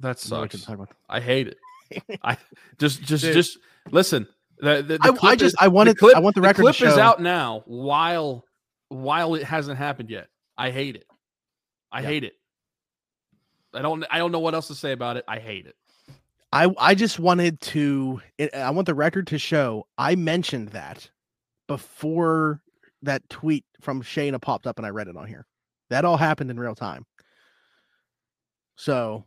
That 0.00 0.24
no, 0.30 0.42
we 0.42 0.48
can 0.48 0.60
sucks. 0.60 0.78
talk 0.78 0.88
I 1.08 1.20
hate 1.20 1.48
it. 1.48 1.58
I 2.22 2.36
just 2.78 3.02
just 3.02 3.24
Dude. 3.24 3.34
just 3.34 3.58
listen. 3.90 4.26
The, 4.60 4.82
the, 4.82 4.98
the 4.98 5.18
I, 5.22 5.28
I 5.30 5.36
just 5.36 5.54
is- 5.54 5.56
I 5.60 5.68
wanted 5.68 5.92
the 5.96 6.00
clip, 6.00 6.16
I 6.16 6.20
want 6.20 6.34
the 6.34 6.40
record 6.40 6.62
clip 6.62 6.74
to 6.76 6.84
show. 6.86 6.90
is 6.92 6.98
out 6.98 7.20
now 7.22 7.62
while 7.66 8.44
while 8.88 9.34
it 9.34 9.44
hasn't 9.44 9.78
happened 9.78 10.10
yet. 10.10 10.28
I 10.56 10.70
hate 10.70 10.96
it. 10.96 11.06
I 11.92 12.00
Yeah. 12.00 12.06
hate 12.08 12.24
it. 12.24 12.32
I 13.74 13.82
don't 13.82 14.04
I 14.10 14.18
don't 14.18 14.32
know 14.32 14.40
what 14.40 14.54
else 14.54 14.68
to 14.68 14.74
say 14.74 14.92
about 14.92 15.16
it. 15.16 15.24
I 15.28 15.38
hate 15.38 15.66
it. 15.66 15.76
I 16.52 16.72
I 16.78 16.94
just 16.94 17.18
wanted 17.18 17.60
to 17.60 18.20
eh, 18.38 18.48
eh, 18.52 18.60
I 18.60 18.70
want 18.70 18.86
the 18.86 18.94
record 18.94 19.26
to 19.28 19.38
show 19.38 19.86
I 19.98 20.14
mentioned 20.14 20.70
that 20.70 21.10
before 21.66 22.62
that 23.02 23.28
tweet 23.28 23.64
from 23.80 24.02
Shayna 24.02 24.40
popped 24.40 24.66
up 24.66 24.78
and 24.78 24.86
I 24.86 24.90
read 24.90 25.08
it 25.08 25.16
on 25.16 25.26
here. 25.26 25.46
That 25.90 26.04
all 26.04 26.16
happened 26.16 26.50
in 26.50 26.58
real 26.58 26.74
time. 26.74 27.04
So 28.76 29.24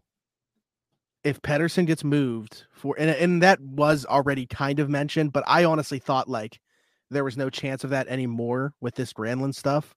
if 1.23 1.41
Pettersson 1.41 1.85
gets 1.85 2.03
moved 2.03 2.65
for 2.71 2.95
and 2.97 3.09
and 3.11 3.43
that 3.43 3.59
was 3.61 4.05
already 4.05 4.45
kind 4.47 4.79
of 4.79 4.89
mentioned, 4.89 5.31
but 5.33 5.43
I 5.47 5.65
honestly 5.65 5.99
thought 5.99 6.27
like 6.27 6.59
there 7.11 7.23
was 7.23 7.37
no 7.37 7.49
chance 7.49 7.83
of 7.83 7.91
that 7.91 8.07
anymore 8.07 8.73
with 8.81 8.95
this 8.95 9.13
Granlund 9.13 9.53
stuff. 9.53 9.93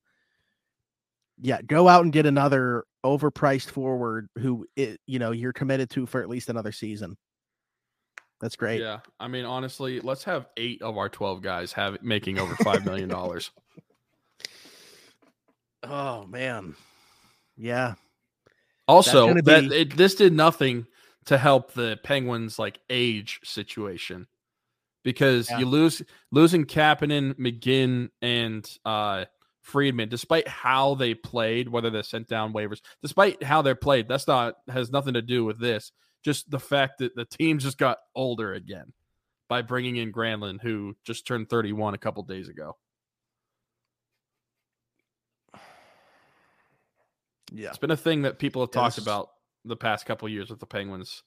Yeah, 1.40 1.60
go 1.62 1.88
out 1.88 2.04
and 2.04 2.12
get 2.12 2.26
another 2.26 2.84
overpriced 3.04 3.70
forward 3.70 4.28
who 4.38 4.66
it, 4.76 5.00
you 5.06 5.18
know 5.18 5.32
you're 5.32 5.52
committed 5.52 5.90
to 5.90 6.06
for 6.06 6.22
at 6.22 6.28
least 6.28 6.48
another 6.48 6.72
season. 6.72 7.16
That's 8.40 8.56
great. 8.56 8.80
Yeah. 8.80 9.00
I 9.18 9.28
mean, 9.28 9.44
honestly, 9.44 10.00
let's 10.00 10.24
have 10.24 10.46
eight 10.56 10.82
of 10.82 10.96
our 10.98 11.08
twelve 11.08 11.42
guys 11.42 11.72
have 11.72 12.02
making 12.02 12.38
over 12.38 12.54
five 12.56 12.84
million 12.84 13.08
dollars. 13.08 13.50
Oh 15.82 16.26
man. 16.26 16.74
Yeah. 17.56 17.94
Also, 18.86 19.32
that 19.34 19.44
be- 19.70 19.76
it, 19.76 19.96
this 19.96 20.14
did 20.14 20.32
nothing 20.32 20.86
to 21.26 21.38
help 21.38 21.72
the 21.72 21.98
Penguins 22.02 22.58
like 22.58 22.78
age 22.90 23.40
situation 23.44 24.26
because 25.04 25.50
Yeah. 25.50 25.60
you 25.60 25.66
lose 25.66 26.02
losing 26.30 26.64
Kapanen, 26.64 27.34
McGinn, 27.34 28.10
and 28.20 28.68
uh, 28.84 29.24
Friedman, 29.64 30.10
despite 30.10 30.46
how 30.46 30.94
they 30.94 31.14
played, 31.14 31.70
whether 31.70 31.88
they 31.88 32.02
sent 32.02 32.28
down 32.28 32.52
waivers, 32.52 32.80
despite 33.02 33.42
how 33.42 33.62
they're 33.62 33.74
played, 33.74 34.06
that's 34.06 34.28
not 34.28 34.56
has 34.68 34.92
nothing 34.92 35.14
to 35.14 35.22
do 35.22 35.44
with 35.44 35.58
this. 35.58 35.90
Just 36.22 36.50
the 36.50 36.60
fact 36.60 36.98
that 36.98 37.16
the 37.16 37.24
team 37.24 37.58
just 37.58 37.78
got 37.78 37.98
older 38.14 38.52
again 38.52 38.92
by 39.48 39.62
bringing 39.62 39.96
in 39.96 40.12
Granlund, 40.12 40.60
who 40.60 40.94
just 41.04 41.26
turned 41.26 41.48
31 41.48 41.94
a 41.94 41.98
couple 41.98 42.22
days 42.24 42.48
ago. 42.48 42.76
Yeah. 47.50 47.70
It's 47.70 47.78
been 47.78 47.90
a 47.90 47.96
thing 47.96 48.22
that 48.22 48.38
people 48.38 48.62
have 48.62 48.70
Yeah, 48.74 48.82
talked 48.82 48.98
about 48.98 49.30
the 49.64 49.76
past 49.76 50.04
couple 50.04 50.28
years 50.28 50.50
with 50.50 50.60
the 50.60 50.66
Penguins. 50.66 51.22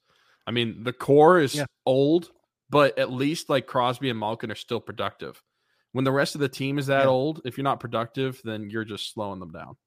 I 0.46 0.52
mean, 0.52 0.84
the 0.84 0.94
core 0.94 1.40
is 1.40 1.56
Yeah. 1.56 1.66
old, 1.88 2.32
but 2.70 2.98
at 3.00 3.12
least 3.12 3.50
like 3.50 3.66
Crosby 3.66 4.10
and 4.10 4.20
Malkin 4.20 4.52
are 4.52 4.56
still 4.56 4.80
productive. 4.80 5.42
When 5.94 6.04
the 6.04 6.12
rest 6.12 6.36
of 6.36 6.42
the 6.42 6.50
team 6.50 6.78
is 6.78 6.88
that 6.88 7.04
Yeah. 7.04 7.10
old, 7.10 7.42
if 7.46 7.58
you're 7.58 7.64
not 7.64 7.80
productive, 7.80 8.42
then 8.44 8.70
you're 8.70 8.84
just 8.86 9.12
slowing 9.14 9.40
them 9.40 9.52
down. 9.52 9.78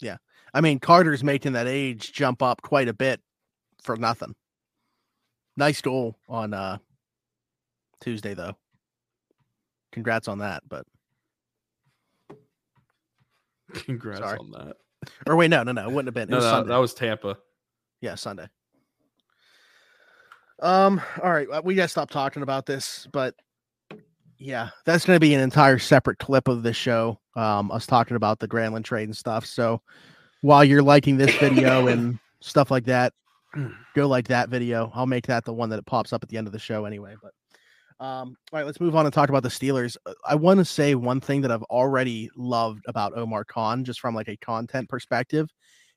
Yeah. 0.00 0.16
I 0.52 0.60
mean, 0.60 0.80
Carter's 0.80 1.22
making 1.22 1.52
that 1.52 1.66
age 1.66 2.12
jump 2.12 2.42
up 2.42 2.62
quite 2.62 2.88
a 2.88 2.94
bit 2.94 3.20
for 3.82 3.96
nothing. 3.96 4.34
Nice 5.56 5.80
goal 5.80 6.16
on 6.28 6.52
uh 6.52 6.78
Tuesday 8.00 8.34
though. 8.34 8.56
Congrats 9.92 10.26
on 10.26 10.38
that, 10.38 10.62
but 10.68 10.86
Congrats 13.72 14.20
Sorry. 14.20 14.38
on 14.38 14.50
that. 14.52 14.76
or 15.26 15.36
wait, 15.36 15.48
no, 15.48 15.62
no, 15.62 15.72
no, 15.72 15.88
it 15.88 15.92
wouldn't 15.92 16.08
have 16.08 16.14
been. 16.14 16.28
No, 16.28 16.36
was 16.38 16.44
no, 16.44 16.64
that 16.64 16.76
was 16.78 16.94
Tampa. 16.94 17.38
Yeah, 18.00 18.14
Sunday. 18.16 18.48
Um, 20.60 21.00
all 21.22 21.32
right, 21.32 21.48
uh, 21.50 21.62
we 21.64 21.74
gotta 21.74 21.88
stop 21.88 22.10
talking 22.10 22.42
about 22.42 22.66
this, 22.66 23.06
but 23.12 23.34
yeah, 24.44 24.68
that's 24.84 25.06
gonna 25.06 25.18
be 25.18 25.34
an 25.34 25.40
entire 25.40 25.78
separate 25.78 26.18
clip 26.18 26.48
of 26.48 26.62
this 26.62 26.76
show. 26.76 27.18
Um, 27.34 27.70
us 27.72 27.86
talking 27.86 28.16
about 28.16 28.38
the 28.38 28.46
Granlund 28.46 28.84
trade 28.84 29.08
and 29.08 29.16
stuff. 29.16 29.46
So 29.46 29.80
while 30.42 30.62
you're 30.62 30.82
liking 30.82 31.16
this 31.16 31.34
video 31.36 31.86
and 31.88 32.18
stuff 32.40 32.70
like 32.70 32.84
that, 32.84 33.14
go 33.94 34.06
like 34.06 34.28
that 34.28 34.50
video. 34.50 34.92
I'll 34.94 35.06
make 35.06 35.26
that 35.28 35.46
the 35.46 35.54
one 35.54 35.70
that 35.70 35.78
it 35.78 35.86
pops 35.86 36.12
up 36.12 36.22
at 36.22 36.28
the 36.28 36.36
end 36.36 36.46
of 36.46 36.52
the 36.52 36.58
show 36.58 36.84
anyway. 36.84 37.14
But 37.22 38.04
um, 38.04 38.36
all 38.52 38.58
right, 38.58 38.66
let's 38.66 38.80
move 38.80 38.94
on 38.94 39.06
and 39.06 39.14
talk 39.14 39.30
about 39.30 39.42
the 39.42 39.48
Steelers. 39.48 39.96
Uh, 40.04 40.12
I 40.26 40.34
want 40.34 40.58
to 40.58 40.64
say 40.64 40.94
one 40.94 41.22
thing 41.22 41.40
that 41.40 41.50
I've 41.50 41.62
already 41.64 42.28
loved 42.36 42.84
about 42.86 43.16
Omar 43.16 43.46
Khan, 43.46 43.82
just 43.82 44.00
from 44.00 44.14
like 44.14 44.28
a 44.28 44.36
content 44.36 44.90
perspective. 44.90 45.48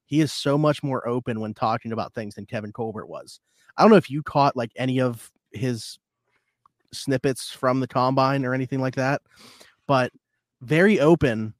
He 0.06 0.22
is 0.22 0.32
so 0.32 0.58
much 0.58 0.84
more 0.84 1.06
open 1.06 1.42
when 1.42 1.54
talking 1.54 1.92
about 1.92 2.14
things 2.14 2.36
than 2.36 2.46
Kevin 2.46 2.72
Colbert 2.72 3.08
was. 3.08 3.42
I 3.76 3.82
don't 3.82 3.92
know 3.92 3.98
if 3.98 4.10
you 4.10 4.24
caught 4.24 4.56
like 4.56 4.72
any 4.78 5.02
of 5.02 5.30
his 5.52 6.00
snippets 6.94 7.50
from 7.50 7.80
the 7.80 7.88
combine 7.88 8.46
or 8.46 8.54
anything 8.54 8.80
like 8.80 8.96
that, 8.96 9.22
but 9.88 10.12
very 10.62 11.00
open 11.00 11.54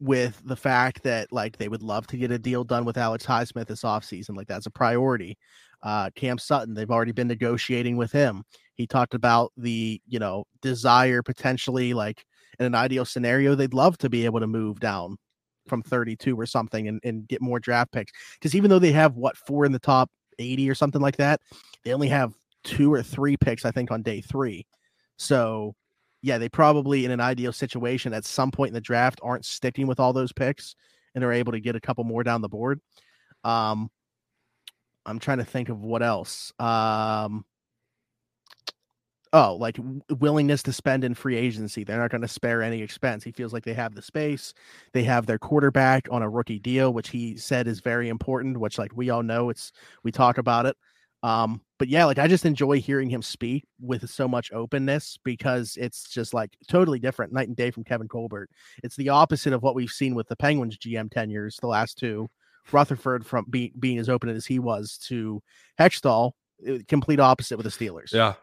with 0.00 0.40
the 0.44 0.56
fact 0.56 1.02
that 1.02 1.32
like 1.32 1.58
they 1.58 1.68
would 1.68 1.82
love 1.82 2.06
to 2.06 2.16
get 2.16 2.30
a 2.30 2.38
deal 2.38 2.64
done 2.64 2.84
with 2.84 2.96
Alex 2.96 3.26
Highsmith 3.26 3.66
this 3.66 3.82
offseason. 3.82 4.36
Like 4.36 4.46
that's 4.46 4.66
a 4.66 4.70
priority. 4.70 5.36
Uh 5.82 6.10
Cam 6.14 6.38
Sutton, 6.38 6.74
they've 6.74 6.90
already 6.90 7.12
been 7.12 7.28
negotiating 7.28 7.96
with 7.96 8.12
him. 8.12 8.44
He 8.74 8.86
talked 8.86 9.14
about 9.14 9.52
the, 9.56 10.00
you 10.06 10.18
know, 10.18 10.44
desire 10.62 11.22
potentially 11.22 11.94
like 11.94 12.24
in 12.58 12.66
an 12.66 12.74
ideal 12.74 13.04
scenario, 13.04 13.54
they'd 13.54 13.74
love 13.74 13.98
to 13.98 14.08
be 14.08 14.24
able 14.24 14.40
to 14.40 14.46
move 14.46 14.80
down 14.80 15.16
from 15.68 15.82
32 15.82 16.38
or 16.38 16.46
something 16.46 16.88
and, 16.88 17.00
and 17.04 17.28
get 17.28 17.42
more 17.42 17.60
draft 17.60 17.92
picks. 17.92 18.12
Because 18.34 18.54
even 18.54 18.70
though 18.70 18.78
they 18.78 18.92
have 18.92 19.16
what 19.16 19.36
four 19.36 19.64
in 19.64 19.72
the 19.72 19.78
top 19.78 20.10
80 20.38 20.70
or 20.70 20.74
something 20.74 21.00
like 21.00 21.16
that, 21.16 21.40
they 21.84 21.92
only 21.92 22.08
have 22.08 22.32
two 22.64 22.92
or 22.92 23.02
three 23.02 23.36
picks, 23.36 23.64
I 23.64 23.70
think, 23.70 23.90
on 23.90 24.02
day 24.02 24.20
three. 24.20 24.66
So 25.16 25.74
yeah, 26.22 26.38
they 26.38 26.48
probably 26.48 27.04
in 27.04 27.10
an 27.10 27.20
ideal 27.20 27.52
situation 27.52 28.12
at 28.12 28.24
some 28.24 28.50
point 28.50 28.68
in 28.68 28.74
the 28.74 28.80
draft 28.80 29.20
aren't 29.22 29.44
sticking 29.44 29.86
with 29.86 30.00
all 30.00 30.12
those 30.12 30.32
picks 30.32 30.74
and 31.14 31.24
are 31.24 31.32
able 31.32 31.52
to 31.52 31.60
get 31.60 31.76
a 31.76 31.80
couple 31.80 32.04
more 32.04 32.24
down 32.24 32.42
the 32.42 32.48
board. 32.48 32.80
Um, 33.44 33.90
I'm 35.06 35.18
trying 35.18 35.38
to 35.38 35.44
think 35.44 35.68
of 35.68 35.80
what 35.80 36.02
else. 36.02 36.52
Um, 36.58 37.44
oh, 39.32 39.56
like 39.56 39.78
willingness 40.10 40.62
to 40.64 40.72
spend 40.72 41.04
in 41.04 41.14
free 41.14 41.36
agency. 41.36 41.84
They're 41.84 41.98
not 41.98 42.10
going 42.10 42.22
to 42.22 42.28
spare 42.28 42.62
any 42.62 42.82
expense. 42.82 43.24
He 43.24 43.32
feels 43.32 43.52
like 43.52 43.64
they 43.64 43.74
have 43.74 43.94
the 43.94 44.02
space. 44.02 44.52
They 44.92 45.04
have 45.04 45.26
their 45.26 45.38
quarterback 45.38 46.08
on 46.10 46.22
a 46.22 46.28
rookie 46.28 46.58
deal, 46.58 46.92
which 46.92 47.10
he 47.10 47.36
said 47.36 47.68
is 47.68 47.80
very 47.80 48.08
important. 48.08 48.58
Which, 48.58 48.78
like 48.78 48.90
we 48.94 49.10
all 49.10 49.22
know, 49.22 49.50
it's 49.50 49.72
we 50.02 50.12
talk 50.12 50.36
about 50.38 50.66
it. 50.66 50.76
Um, 51.22 51.60
but 51.78 51.88
yeah, 51.88 52.04
like 52.04 52.18
I 52.18 52.28
just 52.28 52.44
enjoy 52.44 52.80
hearing 52.80 53.08
him 53.08 53.22
speak 53.22 53.64
with 53.80 54.08
so 54.10 54.28
much 54.28 54.52
openness 54.52 55.18
because 55.24 55.76
it's 55.80 56.08
just 56.08 56.34
like 56.34 56.56
totally 56.68 56.98
different 56.98 57.32
night 57.32 57.48
and 57.48 57.56
day 57.56 57.70
from 57.70 57.84
Kevin 57.84 58.08
Colbert. 58.08 58.50
It's 58.82 58.96
the 58.96 59.08
opposite 59.08 59.52
of 59.52 59.62
what 59.62 59.74
we've 59.74 59.90
seen 59.90 60.14
with 60.14 60.28
the 60.28 60.36
Penguins 60.36 60.78
GM 60.78 61.10
tenures, 61.10 61.56
the 61.60 61.68
last 61.68 61.98
two. 61.98 62.28
Rutherford 62.70 63.24
from 63.24 63.46
be, 63.48 63.72
being 63.78 63.98
as 63.98 64.08
open 64.08 64.28
as 64.28 64.44
he 64.44 64.58
was 64.58 64.98
to 65.06 65.42
Hextall, 65.78 66.32
uh, 66.68 66.74
complete 66.86 67.18
opposite 67.18 67.56
with 67.56 67.64
the 67.64 67.70
Steelers. 67.70 68.12
Yeah. 68.12 68.34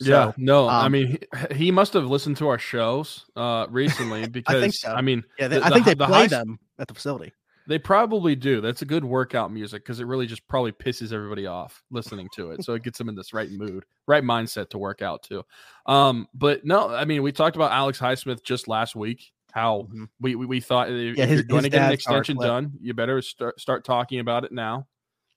So, 0.00 0.10
yeah, 0.10 0.32
no, 0.36 0.68
um, 0.68 0.84
I 0.84 0.88
mean 0.88 1.18
he, 1.48 1.54
he, 1.54 1.70
must 1.70 1.92
have 1.92 2.04
listened 2.06 2.36
to 2.38 2.48
our 2.48 2.58
shows 2.58 3.26
uh 3.36 3.68
recently 3.70 4.26
because 4.26 4.56
I, 4.56 4.60
think 4.60 4.74
so. 4.74 4.92
I 4.92 5.02
mean 5.02 5.22
yeah, 5.38 5.46
they, 5.46 5.60
the, 5.60 5.64
I 5.64 5.70
think 5.70 5.84
the, 5.84 5.90
they 5.92 5.94
the 5.94 6.06
play 6.06 6.20
high, 6.22 6.26
them 6.26 6.58
at 6.80 6.88
the 6.88 6.94
facility. 6.94 7.32
They 7.66 7.78
probably 7.78 8.36
do. 8.36 8.60
That's 8.60 8.82
a 8.82 8.86
good 8.86 9.04
workout 9.04 9.50
music 9.50 9.82
because 9.82 10.00
it 10.00 10.06
really 10.06 10.26
just 10.26 10.46
probably 10.48 10.72
pisses 10.72 11.12
everybody 11.12 11.46
off 11.46 11.82
listening 11.90 12.28
to 12.34 12.50
it. 12.50 12.64
so 12.64 12.74
it 12.74 12.82
gets 12.82 12.98
them 12.98 13.08
in 13.08 13.14
this 13.14 13.32
right 13.32 13.50
mood, 13.50 13.84
right 14.06 14.22
mindset 14.22 14.68
to 14.70 14.78
work 14.78 15.00
out 15.00 15.22
too. 15.22 15.42
Um, 15.86 16.28
but 16.34 16.64
no, 16.64 16.88
I 16.90 17.04
mean 17.04 17.22
we 17.22 17.32
talked 17.32 17.56
about 17.56 17.72
Alex 17.72 17.98
Highsmith 17.98 18.42
just 18.42 18.68
last 18.68 18.94
week 18.94 19.32
how 19.54 19.82
mm-hmm. 19.82 20.04
we, 20.20 20.34
we, 20.34 20.46
we 20.46 20.60
thought 20.60 20.90
if 20.90 21.16
yeah, 21.16 21.26
his, 21.26 21.38
you're 21.38 21.44
going 21.44 21.62
to 21.62 21.68
get 21.68 21.82
an 21.82 21.92
extension 21.92 22.36
done, 22.36 22.72
you 22.80 22.92
better 22.92 23.22
start 23.22 23.60
start 23.60 23.84
talking 23.84 24.18
about 24.18 24.44
it 24.44 24.50
now 24.50 24.88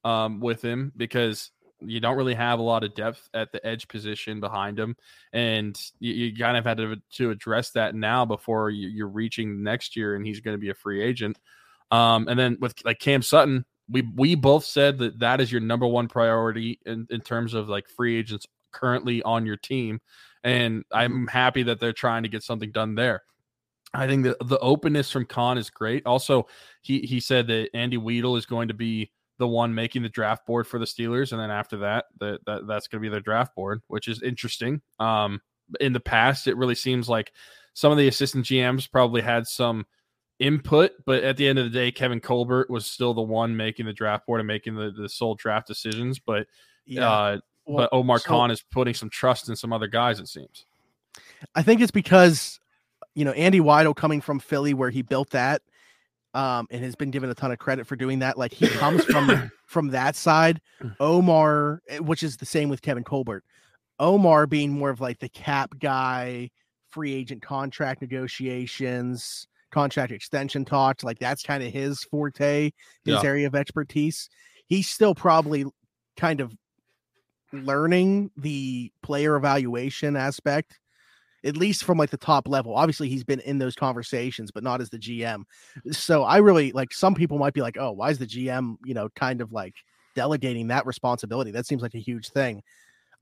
um, 0.03 0.39
with 0.39 0.59
him 0.59 0.91
because 0.97 1.51
you 1.81 1.99
don't 1.99 2.17
really 2.17 2.33
have 2.33 2.57
a 2.57 2.63
lot 2.63 2.83
of 2.83 2.95
depth 2.95 3.29
at 3.35 3.51
the 3.51 3.63
edge 3.63 3.87
position 3.87 4.39
behind 4.39 4.79
him, 4.79 4.95
and 5.33 5.79
you, 5.99 6.13
you 6.13 6.35
kind 6.35 6.57
of 6.57 6.65
had 6.65 6.77
to, 6.77 6.95
to 7.11 7.29
address 7.29 7.69
that 7.69 7.93
now 7.93 8.25
before 8.25 8.71
you, 8.71 9.05
are 9.05 9.07
reaching 9.07 9.61
next 9.61 9.95
year, 9.95 10.15
and 10.15 10.25
he's 10.25 10.39
going 10.39 10.55
to 10.55 10.61
be 10.61 10.71
a 10.71 10.73
free 10.73 11.03
agent. 11.03 11.39
Um, 11.91 12.27
and 12.27 12.39
then 12.39 12.57
with 12.59 12.73
like 12.85 12.99
Cam 12.99 13.21
Sutton, 13.21 13.65
we 13.89 14.03
we 14.15 14.35
both 14.35 14.65
said 14.65 14.97
that 14.99 15.19
that 15.19 15.41
is 15.41 15.51
your 15.51 15.61
number 15.61 15.87
one 15.87 16.07
priority 16.07 16.79
in, 16.85 17.07
in 17.09 17.21
terms 17.21 17.53
of 17.53 17.69
like 17.69 17.87
free 17.87 18.17
agents 18.17 18.45
currently 18.71 19.23
on 19.23 19.45
your 19.45 19.57
team, 19.57 19.99
and 20.43 20.79
mm-hmm. 20.79 20.97
I'm 20.97 21.27
happy 21.27 21.63
that 21.63 21.79
they're 21.79 21.93
trying 21.93 22.23
to 22.23 22.29
get 22.29 22.43
something 22.43 22.71
done 22.71 22.95
there. 22.95 23.23
I 23.93 24.05
think 24.07 24.25
that 24.25 24.35
the 24.45 24.59
openness 24.59 25.11
from 25.11 25.25
Khan 25.25 25.57
is 25.57 25.69
great. 25.69 26.05
Also, 26.05 26.47
he 26.81 26.99
he 26.99 27.19
said 27.19 27.47
that 27.47 27.69
Andy 27.73 27.97
Weidl 27.97 28.37
is 28.37 28.45
going 28.45 28.67
to 28.67 28.73
be 28.73 29.11
the 29.39 29.47
one 29.47 29.73
making 29.73 30.01
the 30.01 30.09
draft 30.09 30.45
board 30.45 30.67
for 30.67 30.79
the 30.79 30.85
Steelers, 30.85 31.31
and 31.31 31.39
then 31.39 31.51
after 31.51 31.77
that, 31.77 32.05
that, 32.19 32.39
that 32.45 32.67
that's 32.67 32.87
going 32.87 33.01
to 33.01 33.07
be 33.07 33.11
their 33.11 33.21
draft 33.21 33.55
board, 33.55 33.81
which 33.87 34.07
is 34.07 34.21
interesting. 34.21 34.81
Um, 34.99 35.41
in 35.79 35.93
the 35.93 35.99
past, 35.99 36.47
it 36.47 36.57
really 36.57 36.75
seems 36.75 37.07
like 37.07 37.31
some 37.73 37.91
of 37.91 37.97
the 37.97 38.07
assistant 38.07 38.45
GMs 38.45 38.89
probably 38.91 39.21
had 39.21 39.47
some 39.47 39.85
input, 40.39 40.91
but 41.05 41.23
at 41.23 41.37
the 41.37 41.47
end 41.47 41.59
of 41.59 41.65
the 41.65 41.71
day, 41.71 41.91
Kevin 41.91 42.19
Colbert 42.19 42.69
was 42.69 42.85
still 42.85 43.13
the 43.13 43.21
one 43.21 43.55
making 43.55 43.85
the 43.85 43.93
draft 43.93 44.25
board 44.25 44.39
and 44.39 44.47
making 44.47 44.75
the, 44.75 44.91
the 44.91 45.09
sole 45.09 45.35
draft 45.35 45.67
decisions. 45.67 46.19
But 46.19 46.47
yeah. 46.85 47.09
uh, 47.09 47.39
well, 47.65 47.77
but 47.77 47.89
Omar 47.95 48.19
so, 48.19 48.29
Khan 48.29 48.51
is 48.51 48.61
putting 48.61 48.93
some 48.93 49.09
trust 49.09 49.49
in 49.49 49.55
some 49.55 49.73
other 49.73 49.87
guys. 49.87 50.19
It 50.19 50.27
seems. 50.27 50.65
I 51.55 51.63
think 51.63 51.81
it's 51.81 51.91
because 51.91 52.59
you 53.17 53.25
know, 53.25 53.31
Andy 53.31 53.59
Weidl 53.59 53.95
coming 53.95 54.21
from 54.21 54.39
Philly 54.39 54.75
where 54.75 54.91
he 54.91 55.01
built 55.01 55.31
that 55.31 55.63
um, 56.35 56.67
and 56.69 56.83
has 56.83 56.95
been 56.95 57.09
given 57.09 57.31
a 57.31 57.33
ton 57.33 57.51
of 57.51 57.57
credit 57.57 57.87
for 57.87 57.95
doing 57.95 58.19
that. 58.19 58.37
Like 58.37 58.53
he 58.53 58.67
comes 58.77 59.03
from 59.05 59.51
from 59.65 59.87
that 59.89 60.15
side. 60.15 60.61
Omar, 60.99 61.81
eh, 61.89 61.97
which 61.97 62.21
is 62.21 62.37
the 62.37 62.45
same 62.45 62.69
with 62.69 62.83
Kevin 62.83 63.03
Colbert. 63.03 63.43
Omar 63.97 64.45
being 64.45 64.71
more 64.71 64.91
of 64.91 65.01
like 65.01 65.17
the 65.17 65.29
cap 65.29 65.73
guy, 65.79 66.51
free 66.91 67.11
agent 67.11 67.41
contract 67.41 68.01
negotiations, 68.01 69.47
contract 69.71 70.11
extension 70.11 70.65
talks. 70.65 71.03
Like 71.03 71.19
that's 71.19 71.43
kind 71.43 71.63
of 71.63 71.71
his 71.71 72.03
forte, 72.03 72.71
his 73.05 73.15
yeah. 73.15 73.23
area 73.23 73.47
of 73.47 73.55
expertise. 73.55 74.29
He's 74.67 74.89
still 74.89 75.15
probably 75.15 75.65
kind 76.15 76.41
of 76.41 76.53
learning 77.53 78.31
the 78.35 78.91
player 79.01 79.35
evaluation 79.35 80.15
aspect 80.15 80.79
at 81.43 81.55
least 81.55 81.83
from 81.83 81.97
like 81.97 82.09
the 82.09 82.17
top 82.17 82.47
level. 82.47 82.75
Obviously, 82.75 83.09
he's 83.09 83.23
been 83.23 83.39
in 83.41 83.57
those 83.57 83.75
conversations, 83.75 84.51
but 84.51 84.63
not 84.63 84.81
as 84.81 84.89
the 84.89 84.97
GM. 84.97 85.43
So 85.91 86.23
I 86.23 86.37
really 86.37 86.71
like 86.71 86.93
some 86.93 87.15
people 87.15 87.37
might 87.37 87.53
be 87.53 87.61
like, 87.61 87.77
oh, 87.77 87.91
why 87.91 88.09
is 88.09 88.17
the 88.17 88.25
GM, 88.25 88.75
you 88.83 88.93
know, 88.93 89.09
kind 89.15 89.41
of 89.41 89.51
like 89.51 89.75
delegating 90.15 90.67
that 90.67 90.85
responsibility? 90.85 91.51
That 91.51 91.65
seems 91.65 91.81
like 91.81 91.95
a 91.95 91.99
huge 91.99 92.29
thing. 92.29 92.61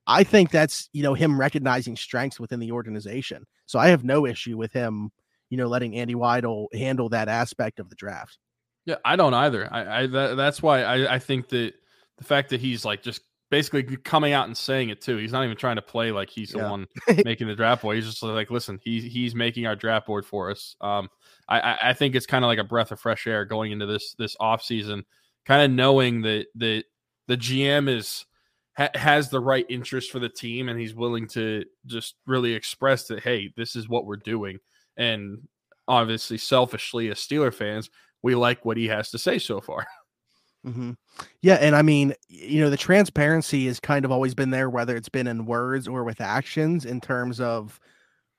I 0.08 0.24
think 0.24 0.52
that's, 0.52 0.90
you 0.94 1.04
know, 1.04 1.14
him 1.14 1.40
recognizing 1.40 1.96
strengths 1.96 2.40
within 2.40 2.60
the 2.60 2.72
organization. 2.72 3.46
So 3.66 3.80
I 3.80 3.88
have 3.88 4.04
no 4.04 4.26
issue 4.26 4.56
with 4.56 4.72
him, 4.72 5.12
you 5.50 5.58
know, 5.58 5.68
letting 5.68 5.96
Andy 5.96 6.16
Weidl 6.16 6.68
handle 6.74 7.10
that 7.10 7.28
aspect 7.28 7.80
of 7.80 7.90
the 7.90 7.96
draft. 7.96 8.38
Yeah, 8.86 8.96
I 9.04 9.16
don't 9.16 9.34
either. 9.34 9.68
I, 9.72 10.02
I 10.02 10.08
that, 10.08 10.36
that's 10.36 10.62
why 10.62 10.84
I, 10.84 11.16
I 11.16 11.20
think 11.20 11.50
that 11.50 11.74
the 12.18 12.24
fact 12.24 12.50
that 12.50 12.62
he's 12.62 12.86
like 12.86 13.02
just 13.02 13.22
basically 13.50 13.84
coming 13.98 14.34
out 14.34 14.48
and 14.48 14.58
saying 14.58 14.90
it 14.90 15.02
too. 15.02 15.18
He's 15.18 15.32
not 15.32 15.44
even 15.44 15.58
trying 15.58 15.76
to 15.78 15.82
play 15.82 16.12
like 16.12 16.30
he's 16.30 16.52
the 16.52 16.60
one 16.60 16.88
making 17.26 17.48
the 17.48 17.56
draft 17.56 17.82
board. 17.82 17.96
He's 17.96 18.06
just 18.06 18.22
like, 18.24 18.52
listen, 18.52 18.80
he's 18.84 19.04
he's 19.04 19.36
making 19.36 19.66
our 19.66 19.76
draft 19.76 20.08
board 20.08 20.26
for 20.26 20.52
us. 20.52 20.76
Um, 20.82 21.10
I 21.48 21.78
I 21.82 21.94
think 21.94 22.16
it's 22.16 22.26
kind 22.26 22.44
of 22.44 22.48
like 22.48 22.60
a 22.60 22.64
breath 22.64 22.92
of 22.92 23.00
fresh 23.00 23.28
air 23.28 23.46
going 23.46 23.72
into 23.72 23.86
this 23.86 24.16
this 24.18 24.36
off 24.40 24.64
season, 24.64 25.06
kind 25.46 25.64
of 25.64 25.76
knowing 25.76 26.22
that 26.22 26.48
that 26.56 26.84
the 27.28 27.38
GM 27.38 27.90
is 27.90 28.26
ha, 28.78 28.90
has 28.94 29.30
the 29.30 29.40
right 29.40 29.66
interest 29.70 30.12
for 30.12 30.20
the 30.20 30.30
team 30.30 30.70
and 30.70 30.80
he's 30.80 30.96
willing 30.96 31.28
to 31.30 31.64
just 31.86 32.16
really 32.26 32.54
express 32.54 33.08
that, 33.08 33.22
hey, 33.24 33.52
this 33.56 33.76
is 33.76 33.90
what 33.90 34.06
we're 34.06 34.16
doing. 34.18 34.60
And 34.98 35.48
obviously, 35.88 36.38
selfishly 36.38 37.10
as 37.10 37.18
Steeler 37.18 37.54
fans, 37.54 37.90
we 38.22 38.36
like 38.36 38.66
what 38.66 38.78
he 38.78 38.88
has 38.88 39.12
to 39.12 39.18
say 39.18 39.40
so 39.40 39.62
far. 39.62 39.86
Mm-hmm. 40.66 40.94
Yeah, 41.44 41.56
and 41.62 41.76
I 41.76 41.84
mean, 41.84 42.16
you 42.28 42.60
know, 42.60 42.72
the 42.72 42.78
transparency 42.78 43.68
has 43.68 43.80
kind 43.80 44.04
of 44.04 44.12
always 44.12 44.34
been 44.34 44.50
there, 44.50 44.68
whether 44.68 44.96
it's 44.96 45.10
been 45.10 45.28
in 45.28 45.46
words 45.46 45.88
or 45.88 46.04
with 46.04 46.22
actions, 46.22 46.86
in 46.86 47.00
terms 47.00 47.40
of 47.40 47.80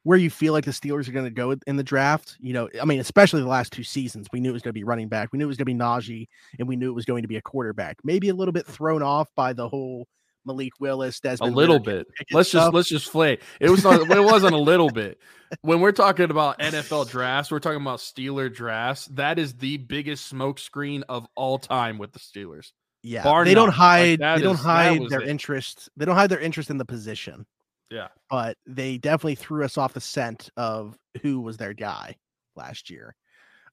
where 0.02 0.18
you 0.18 0.28
feel 0.28 0.52
like 0.52 0.64
the 0.64 0.72
Steelers 0.72 1.08
are 1.08 1.12
going 1.12 1.24
to 1.24 1.30
go 1.30 1.54
in 1.66 1.76
the 1.76 1.84
draft. 1.84 2.36
You 2.40 2.52
know, 2.52 2.68
I 2.80 2.84
mean, 2.84 2.98
especially 2.98 3.42
the 3.42 3.48
last 3.48 3.72
two 3.72 3.84
seasons, 3.84 4.26
we 4.32 4.40
knew 4.40 4.50
it 4.50 4.54
was 4.54 4.62
going 4.62 4.70
to 4.70 4.80
be 4.80 4.84
running 4.84 5.08
back, 5.08 5.32
we 5.32 5.38
knew 5.38 5.44
it 5.44 5.48
was 5.48 5.56
going 5.56 5.66
to 5.66 5.72
be 5.72 5.78
Najee, 5.78 6.26
and 6.58 6.66
we 6.66 6.74
knew 6.74 6.90
it 6.90 6.94
was 6.94 7.04
going 7.04 7.22
to 7.22 7.28
be 7.28 7.36
a 7.36 7.42
quarterback. 7.42 7.96
Maybe 8.02 8.28
a 8.28 8.34
little 8.34 8.52
bit 8.52 8.66
thrown 8.66 9.02
off 9.02 9.28
by 9.36 9.52
the 9.52 9.68
whole 9.68 10.08
Malik 10.46 10.72
Willis, 10.80 11.20
Desmond. 11.20 11.52
A 11.52 11.56
little 11.56 11.78
bit. 11.78 12.06
Let's 12.32 12.48
stuff. 12.48 12.66
just 12.66 12.74
let's 12.74 12.88
just 12.88 13.10
play. 13.10 13.38
It 13.60 13.70
was 13.70 13.84
not. 13.84 14.10
it 14.10 14.24
wasn't 14.24 14.54
a 14.54 14.58
little 14.58 14.90
bit. 14.90 15.18
When 15.62 15.80
we're 15.80 15.92
talking 15.92 16.30
about 16.30 16.58
NFL 16.58 17.10
drafts, 17.10 17.50
we're 17.50 17.60
talking 17.60 17.80
about 17.80 17.98
Steeler 17.98 18.52
drafts. 18.52 19.06
That 19.06 19.38
is 19.38 19.54
the 19.54 19.76
biggest 19.76 20.32
smokescreen 20.32 21.02
of 21.08 21.26
all 21.34 21.58
time 21.58 21.98
with 21.98 22.12
the 22.12 22.18
Steelers. 22.18 22.72
Yeah, 23.02 23.22
Bar 23.22 23.44
they 23.44 23.54
don't 23.54 23.70
hide. 23.70 24.20
Like 24.20 24.38
they 24.38 24.42
don't 24.42 24.56
hide 24.56 25.08
their 25.08 25.20
it. 25.20 25.28
interest. 25.28 25.88
They 25.96 26.04
don't 26.04 26.16
hide 26.16 26.30
their 26.30 26.40
interest 26.40 26.70
in 26.70 26.78
the 26.78 26.84
position. 26.84 27.46
Yeah, 27.90 28.08
but 28.30 28.56
they 28.66 28.98
definitely 28.98 29.36
threw 29.36 29.64
us 29.64 29.78
off 29.78 29.92
the 29.92 30.00
scent 30.00 30.50
of 30.56 30.96
who 31.22 31.40
was 31.40 31.56
their 31.56 31.74
guy 31.74 32.16
last 32.56 32.90
year. 32.90 33.14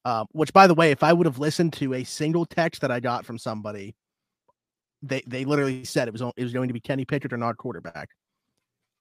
Um, 0.05 0.28
which, 0.34 0.51
by 0.51 0.67
the 0.67 0.74
way, 0.74 0.91
if 0.91 1.01
I 1.01 1.13
would 1.13 1.26
have 1.26 1.39
listened 1.39 1.74
to 1.74 1.93
a 1.93 2.03
single 2.03 2.45
text 2.45 2.82
that 2.82 2.91
I 2.91 2.99
got 2.99 3.26
from 3.26 3.38
somebody 3.38 3.95
they 5.04 5.22
they 5.28 5.45
literally 5.45 5.84
said 5.84 6.08
it 6.08 6.12
was 6.12 6.22
it 6.36 6.43
was 6.43 6.54
going 6.54 6.70
to 6.70 6.74
be 6.74 6.80
Kenny 6.80 7.06
Pickett 7.06 7.34
or 7.34 7.38
not 7.38 7.58
quarterback. 7.58 8.10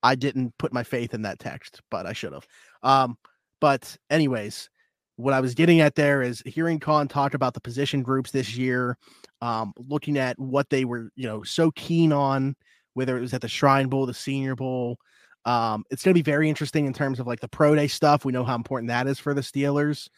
I 0.02 0.16
didn't 0.16 0.52
put 0.58 0.72
my 0.72 0.82
faith 0.82 1.14
in 1.14 1.22
that 1.22 1.38
text, 1.38 1.80
but 1.90 2.06
I 2.06 2.12
should 2.12 2.32
have. 2.32 2.46
Um, 2.82 3.16
but 3.60 3.96
anyways, 4.10 4.68
what 5.14 5.32
I 5.32 5.40
was 5.40 5.54
getting 5.54 5.80
at 5.80 5.94
there 5.94 6.22
is 6.22 6.42
hearing 6.44 6.80
Khan 6.80 7.06
talk 7.06 7.34
about 7.34 7.54
the 7.54 7.60
position 7.60 8.02
groups 8.02 8.32
this 8.32 8.56
year, 8.56 8.98
um, 9.40 9.72
looking 9.78 10.18
at 10.18 10.36
what 10.40 10.68
they 10.70 10.84
were, 10.84 11.10
you 11.14 11.28
know, 11.28 11.44
so 11.44 11.70
keen 11.70 12.12
on, 12.12 12.56
whether 12.94 13.16
it 13.16 13.20
was 13.20 13.32
at 13.32 13.40
the 13.40 13.48
Shrine 13.48 13.88
Bowl, 13.88 14.06
the 14.06 14.14
Senior 14.14 14.56
Bowl. 14.56 14.98
Um, 15.44 15.84
it's 15.90 16.02
going 16.02 16.14
to 16.14 16.18
be 16.18 16.28
very 16.28 16.48
interesting 16.48 16.86
in 16.86 16.92
terms 16.92 17.20
of 17.20 17.28
like 17.28 17.40
the 17.40 17.48
pro 17.48 17.76
day 17.76 17.86
stuff. 17.86 18.24
We 18.24 18.32
know 18.32 18.44
how 18.44 18.56
important 18.56 18.88
that 18.88 19.06
is 19.06 19.20
for 19.20 19.34
the 19.34 19.40
Steelers. 19.40 20.08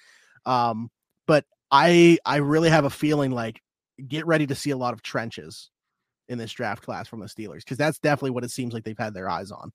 Um, 0.47 0.91
but 1.27 1.45
I 1.71 2.19
I 2.25 2.37
really 2.37 2.71
have 2.71 2.85
a 2.85 2.91
feeling 2.91 3.31
like 3.31 3.61
get 4.07 4.27
ready 4.27 4.47
to 4.47 4.55
see 4.55 4.71
a 4.71 4.77
lot 4.77 4.95
of 4.95 5.03
trenches 5.03 5.71
in 6.29 6.39
this 6.39 6.53
draft 6.53 6.83
class 6.83 7.09
from 7.09 7.21
the 7.21 7.27
Steelers 7.27 7.59
because 7.59 7.79
that's 7.79 7.99
definitely 7.99 8.31
what 8.31 8.45
it 8.45 8.51
seems 8.51 8.73
like 8.73 8.85
they've 8.85 8.99
had 8.99 9.15
their 9.15 9.29
eyes 9.29 9.51
on. 9.51 9.73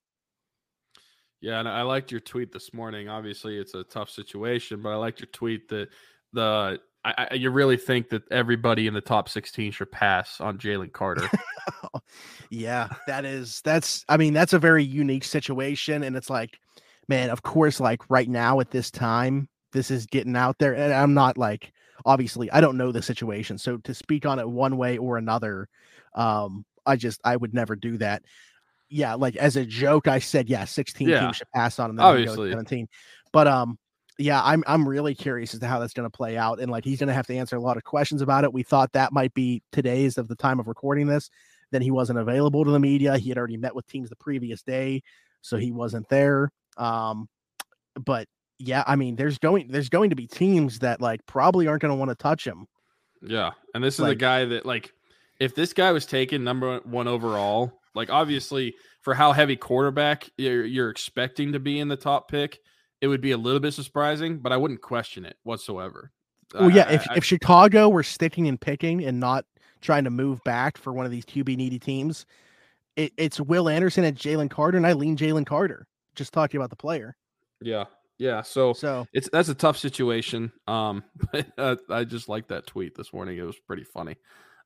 Yeah, 1.40 1.58
and 1.58 1.68
I 1.68 1.82
liked 1.82 2.10
your 2.10 2.20
tweet 2.20 2.52
this 2.52 2.74
morning. 2.74 3.08
Obviously, 3.08 3.56
it's 3.56 3.74
a 3.74 3.84
tough 3.84 4.10
situation, 4.10 4.82
but 4.82 4.90
I 4.90 4.96
liked 4.96 5.20
your 5.20 5.28
tweet 5.32 5.68
that 5.70 5.88
the 6.32 6.78
I, 7.02 7.28
I, 7.30 7.34
you 7.34 7.50
really 7.50 7.78
think 7.78 8.10
that 8.10 8.30
everybody 8.30 8.86
in 8.86 8.92
the 8.92 9.00
top 9.00 9.28
16 9.28 9.72
should 9.72 9.90
pass 9.90 10.38
on 10.40 10.58
Jalen 10.58 10.92
Carter. 10.92 11.30
yeah, 12.50 12.88
that 13.06 13.24
is 13.24 13.62
that's 13.64 14.04
I 14.08 14.16
mean, 14.18 14.34
that's 14.34 14.52
a 14.52 14.58
very 14.58 14.84
unique 14.84 15.24
situation. 15.24 16.02
And 16.02 16.14
it's 16.14 16.28
like, 16.28 16.58
man, 17.08 17.30
of 17.30 17.42
course, 17.42 17.80
like 17.80 18.08
right 18.10 18.28
now 18.28 18.60
at 18.60 18.70
this 18.70 18.90
time, 18.90 19.48
this 19.72 19.90
is 19.90 20.04
getting 20.06 20.36
out 20.36 20.58
there. 20.58 20.74
And 20.74 20.92
I'm 20.92 21.14
not 21.14 21.38
like 21.38 21.72
obviously 22.04 22.50
I 22.50 22.60
don't 22.60 22.76
know 22.76 22.92
the 22.92 23.02
situation. 23.02 23.56
So 23.56 23.78
to 23.78 23.94
speak 23.94 24.26
on 24.26 24.38
it 24.38 24.48
one 24.48 24.76
way 24.76 24.98
or 24.98 25.16
another, 25.16 25.68
um, 26.14 26.64
I 26.86 26.96
just 26.96 27.20
I 27.24 27.36
would 27.36 27.54
never 27.54 27.76
do 27.76 27.98
that. 27.98 28.22
Yeah, 28.88 29.14
like 29.14 29.36
as 29.36 29.56
a 29.56 29.64
joke, 29.64 30.08
I 30.08 30.18
said 30.18 30.48
yeah, 30.48 30.64
16 30.64 31.08
yeah. 31.08 31.20
teams 31.20 31.36
should 31.36 31.50
pass 31.54 31.78
on 31.78 31.90
and 31.90 31.98
then 31.98 32.06
Obviously. 32.06 32.50
17. 32.50 32.88
But 33.32 33.46
um, 33.46 33.78
yeah, 34.18 34.42
I'm 34.42 34.64
I'm 34.66 34.88
really 34.88 35.14
curious 35.14 35.54
as 35.54 35.60
to 35.60 35.66
how 35.66 35.78
that's 35.78 35.94
going 35.94 36.10
to 36.10 36.16
play 36.16 36.36
out, 36.36 36.60
and 36.60 36.70
like 36.70 36.84
he's 36.84 36.98
going 36.98 37.08
to 37.08 37.14
have 37.14 37.26
to 37.28 37.36
answer 37.36 37.56
a 37.56 37.60
lot 37.60 37.76
of 37.76 37.84
questions 37.84 38.20
about 38.22 38.44
it. 38.44 38.52
We 38.52 38.62
thought 38.62 38.92
that 38.92 39.12
might 39.12 39.32
be 39.34 39.62
today's 39.72 40.18
of 40.18 40.28
the 40.28 40.36
time 40.36 40.58
of 40.60 40.66
recording 40.66 41.06
this. 41.06 41.30
Then 41.70 41.82
he 41.82 41.90
wasn't 41.92 42.18
available 42.18 42.64
to 42.64 42.70
the 42.70 42.80
media. 42.80 43.16
He 43.16 43.28
had 43.28 43.38
already 43.38 43.56
met 43.56 43.74
with 43.74 43.86
teams 43.86 44.10
the 44.10 44.16
previous 44.16 44.62
day, 44.62 45.02
so 45.40 45.56
he 45.56 45.70
wasn't 45.70 46.08
there. 46.08 46.50
Um, 46.76 47.28
but 47.94 48.26
yeah, 48.58 48.82
I 48.86 48.96
mean, 48.96 49.14
there's 49.16 49.38
going 49.38 49.68
there's 49.68 49.88
going 49.88 50.10
to 50.10 50.16
be 50.16 50.26
teams 50.26 50.80
that 50.80 51.00
like 51.00 51.24
probably 51.26 51.68
aren't 51.68 51.80
going 51.82 51.90
to 51.90 51.96
want 51.96 52.10
to 52.10 52.16
touch 52.16 52.44
him. 52.46 52.66
Yeah, 53.22 53.52
and 53.74 53.84
this 53.84 53.94
is 53.94 54.00
Like- 54.00 54.12
a 54.12 54.16
guy 54.16 54.44
that 54.46 54.66
like 54.66 54.92
if 55.40 55.54
this 55.54 55.72
guy 55.72 55.90
was 55.90 56.06
taken 56.06 56.44
number 56.44 56.78
one 56.84 57.08
overall, 57.08 57.72
like 57.94 58.10
obviously 58.10 58.74
for 59.02 59.14
how 59.14 59.32
heavy 59.32 59.56
quarterback 59.56 60.30
you're, 60.38 60.64
you're 60.64 60.90
expecting 60.90 61.52
to 61.52 61.58
be 61.58 61.80
in 61.80 61.88
the 61.88 61.96
top 61.96 62.30
pick, 62.30 62.58
it 63.00 63.08
would 63.08 63.20
be 63.22 63.32
a 63.32 63.36
little 63.38 63.60
bit 63.60 63.72
surprising, 63.72 64.38
but 64.38 64.52
I 64.52 64.56
wouldn't 64.58 64.82
question 64.82 65.24
it 65.24 65.36
whatsoever. 65.42 66.12
Well, 66.54 66.68
yeah, 66.70 66.84
I- 66.88 66.92
if 66.92 67.10
I- 67.10 67.14
if 67.16 67.24
Chicago 67.24 67.88
were 67.88 68.02
sticking 68.02 68.46
and 68.46 68.60
picking 68.60 69.04
and 69.04 69.18
not 69.18 69.44
trying 69.80 70.04
to 70.04 70.10
move 70.10 70.44
back 70.44 70.76
for 70.76 70.92
one 70.92 71.06
of 71.06 71.10
these 71.10 71.24
QB 71.24 71.56
needy 71.56 71.78
teams, 71.78 72.26
it, 72.96 73.12
it's 73.16 73.40
Will 73.40 73.68
Anderson 73.68 74.04
and 74.04 74.16
Jalen 74.16 74.50
Carter, 74.50 74.76
and 74.76 74.86
I 74.86 74.92
lean 74.92 75.16
Jalen 75.16 75.46
Carter. 75.46 75.86
Just 76.16 76.32
talking 76.34 76.58
about 76.58 76.68
the 76.70 76.76
player. 76.76 77.16
yeah, 77.62 77.84
yeah. 78.18 78.42
So 78.42 78.72
So 78.74 79.06
it's 79.14 79.30
that's 79.32 79.48
a 79.48 79.54
tough 79.54 79.78
situation. 79.78 80.52
Um, 80.66 81.04
but 81.32 81.46
uh, 81.56 81.76
I 81.88 82.04
just 82.04 82.28
like 82.28 82.48
that 82.48 82.66
tweet 82.66 82.94
this 82.96 83.12
morning. 83.12 83.38
It 83.38 83.42
was 83.42 83.58
pretty 83.60 83.84
funny. 83.84 84.16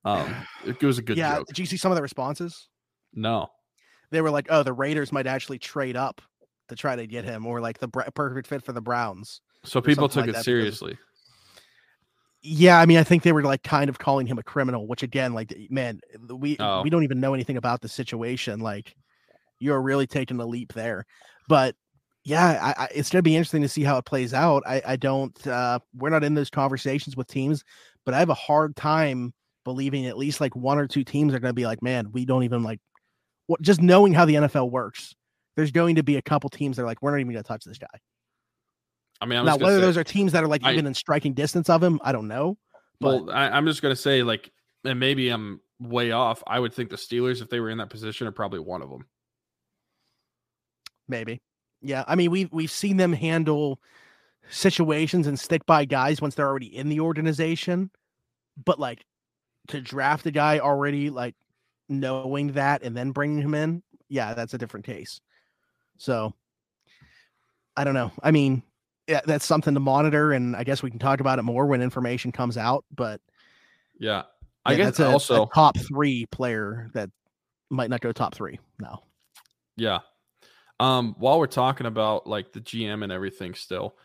Um, 0.04 0.34
it, 0.66 0.82
was 0.82 0.98
a 0.98 1.02
good 1.02 1.16
yeah, 1.16 1.36
joke. 1.36 1.46
did 1.48 1.58
you 1.58 1.66
see 1.66 1.76
some 1.76 1.90
of 1.92 1.96
the 1.96 2.02
responses? 2.02 2.68
No, 3.14 3.48
They 4.10 4.20
were 4.20 4.30
like, 4.30 4.46
"Oh, 4.50 4.62
the 4.62 4.72
Raiders 4.72 5.12
might 5.12 5.26
actually 5.26 5.58
trade 5.58 5.96
up 5.96 6.20
to 6.68 6.74
try 6.76 6.96
to 6.96 7.06
get 7.06 7.24
him, 7.24 7.46
or 7.46 7.60
like 7.60 7.78
the 7.78 7.88
perfect 7.88 8.46
fit 8.48 8.64
for 8.64 8.72
the 8.72 8.80
Browns." 8.82 9.40
so 9.64 9.80
people 9.80 10.08
took 10.08 10.22
like 10.22 10.24
it 10.24 10.32
that 10.32 10.32
because- 10.32 10.44
seriously. 10.44 10.98
Yeah, 12.46 12.78
I 12.78 12.84
mean, 12.84 12.98
I 12.98 13.04
think 13.04 13.22
they 13.22 13.32
were 13.32 13.42
like 13.42 13.62
kind 13.62 13.88
of 13.88 13.98
calling 13.98 14.26
him 14.26 14.36
a 14.36 14.42
criminal, 14.42 14.86
which 14.86 15.02
again, 15.02 15.32
like, 15.32 15.56
man, 15.70 16.00
we 16.28 16.58
Oh. 16.60 16.82
we 16.82 16.90
don't 16.90 17.02
even 17.02 17.18
know 17.18 17.32
anything 17.32 17.56
about 17.56 17.80
the 17.80 17.88
situation. 17.88 18.60
Like, 18.60 18.94
you're 19.60 19.80
really 19.80 20.06
taking 20.06 20.38
a 20.38 20.44
leap 20.44 20.74
there. 20.74 21.06
But 21.48 21.74
yeah, 22.22 22.74
I, 22.76 22.84
I, 22.84 22.88
it's 22.94 23.08
going 23.08 23.20
to 23.20 23.22
be 23.22 23.34
interesting 23.36 23.62
to 23.62 23.68
see 23.68 23.82
how 23.82 23.96
it 23.96 24.04
plays 24.04 24.34
out. 24.34 24.62
I, 24.66 24.82
I 24.86 24.96
don't, 24.96 25.46
uh, 25.46 25.78
we're 25.94 26.10
not 26.10 26.22
in 26.24 26.34
those 26.34 26.50
conversations 26.50 27.16
with 27.16 27.28
teams, 27.28 27.64
but 28.04 28.12
I 28.12 28.18
have 28.18 28.28
a 28.30 28.34
hard 28.34 28.76
time 28.76 29.32
believing 29.64 30.06
at 30.06 30.16
least 30.18 30.40
like 30.40 30.54
one 30.54 30.78
or 30.78 30.86
two 30.86 31.04
teams 31.04 31.34
are 31.34 31.40
going 31.40 31.50
to 31.50 31.54
be 31.54 31.66
like, 31.66 31.82
man, 31.82 32.10
we 32.12 32.24
don't 32.24 32.44
even 32.44 32.62
like, 32.62 32.80
what, 33.46 33.60
just 33.62 33.80
knowing 33.80 34.12
how 34.12 34.24
the 34.24 34.34
NFL 34.34 34.70
works. 34.70 35.14
There's 35.56 35.70
going 35.70 35.96
to 35.96 36.02
be 36.02 36.16
a 36.16 36.22
couple 36.22 36.50
teams 36.50 36.76
that 36.76 36.82
are 36.82 36.86
like, 36.86 37.00
we're 37.00 37.10
not 37.12 37.20
even 37.20 37.32
going 37.32 37.42
to 37.42 37.48
touch 37.48 37.64
this 37.64 37.78
guy. 37.78 37.86
I 39.20 39.26
mean, 39.26 39.38
I'm 39.38 39.46
Now, 39.46 39.56
whether 39.56 39.78
say- 39.78 39.82
those 39.82 39.96
are 39.96 40.04
teams 40.04 40.32
that 40.32 40.42
are 40.42 40.48
like 40.48 40.64
I- 40.64 40.72
even 40.72 40.86
in 40.86 40.94
striking 40.94 41.34
distance 41.34 41.70
of 41.70 41.82
him, 41.82 42.00
I 42.02 42.12
don't 42.12 42.28
know. 42.28 42.58
But 43.00 43.24
Well, 43.26 43.36
I, 43.36 43.48
I'm 43.48 43.66
just 43.66 43.82
gonna 43.82 43.96
say, 43.96 44.22
like, 44.22 44.52
and 44.84 45.00
maybe 45.00 45.28
I'm 45.28 45.60
way 45.80 46.12
off. 46.12 46.42
I 46.46 46.60
would 46.60 46.72
think 46.72 46.90
the 46.90 46.96
Steelers, 46.96 47.42
if 47.42 47.48
they 47.50 47.58
were 47.58 47.70
in 47.70 47.78
that 47.78 47.90
position, 47.90 48.26
are 48.26 48.32
probably 48.32 48.60
one 48.60 48.82
of 48.82 48.90
them. 48.90 49.06
Maybe. 51.08 51.40
Yeah. 51.82 52.04
I 52.06 52.14
mean, 52.14 52.30
we've 52.30 52.52
we've 52.52 52.70
seen 52.70 52.96
them 52.96 53.12
handle 53.12 53.80
situations 54.48 55.26
and 55.26 55.38
stick 55.38 55.66
by 55.66 55.84
guys 55.84 56.20
once 56.20 56.34
they're 56.34 56.46
already 56.48 56.74
in 56.74 56.88
the 56.88 57.00
organization. 57.00 57.90
But 58.64 58.78
like 58.78 59.04
to 59.68 59.80
draft 59.80 60.26
a 60.26 60.30
guy 60.30 60.58
already 60.58 61.10
like 61.10 61.34
knowing 61.88 62.52
that 62.52 62.82
and 62.82 62.96
then 62.96 63.12
bringing 63.12 63.42
him 63.42 63.54
in, 63.54 63.82
yeah, 64.08 64.34
that's 64.34 64.54
a 64.54 64.58
different 64.58 64.86
case. 64.86 65.20
So 65.96 66.34
I 67.76 67.84
don't 67.84 67.94
know. 67.94 68.12
I 68.22 68.30
mean, 68.30 68.62
yeah, 69.06 69.20
that's 69.26 69.44
something 69.44 69.74
to 69.74 69.80
monitor, 69.80 70.32
and 70.32 70.56
I 70.56 70.64
guess 70.64 70.82
we 70.82 70.90
can 70.90 70.98
talk 70.98 71.20
about 71.20 71.38
it 71.38 71.42
more 71.42 71.66
when 71.66 71.82
information 71.82 72.32
comes 72.32 72.56
out. 72.56 72.84
But 72.94 73.20
Yeah, 73.98 74.22
I 74.64 74.72
yeah, 74.72 74.76
guess 74.78 74.86
that's 74.86 75.00
a, 75.00 75.04
a 75.04 75.10
also, 75.12 75.46
top 75.54 75.76
three 75.78 76.26
player 76.26 76.90
that 76.94 77.10
might 77.70 77.90
not 77.90 78.00
go 78.00 78.12
top 78.12 78.34
three 78.34 78.58
now. 78.78 79.02
yeah. 79.76 80.00
Um, 80.80 81.14
while 81.18 81.38
we're 81.38 81.46
talking 81.46 81.86
about 81.86 82.26
like 82.26 82.52
the 82.52 82.60
GM 82.60 83.02
and 83.04 83.12
everything, 83.12 83.54
still, 83.54 83.96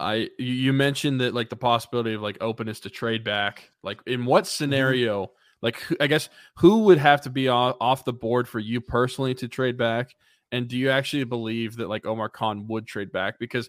I 0.00 0.30
you, 0.38 0.72
mentioned 0.72 1.20
that 1.20 1.34
like 1.34 1.48
the 1.50 1.56
possibility 1.56 2.14
of 2.14 2.22
like 2.22 2.38
openness 2.40 2.80
to 2.80 2.90
trade 2.90 3.24
back. 3.24 3.70
Like, 3.82 4.00
in 4.06 4.24
what 4.24 4.44
Mm-hmm. 4.44 4.48
scenario? 4.48 5.32
Like, 5.60 5.80
who- 5.80 5.96
I 6.00 6.06
guess 6.06 6.28
who 6.56 6.84
would 6.84 6.98
have 6.98 7.20
to 7.22 7.30
be 7.30 7.48
off, 7.48 7.76
off 7.80 8.04
the 8.04 8.12
board 8.12 8.48
for 8.48 8.60
you 8.60 8.80
personally 8.80 9.34
to 9.34 9.48
trade 9.48 9.76
back? 9.76 10.14
And 10.52 10.68
do 10.68 10.78
you 10.78 10.88
actually 10.90 11.24
believe 11.24 11.76
that 11.76 11.88
like 11.88 12.06
Omar 12.06 12.28
Khan 12.28 12.66
would 12.68 12.86
trade 12.86 13.12
back? 13.12 13.38
Because 13.38 13.68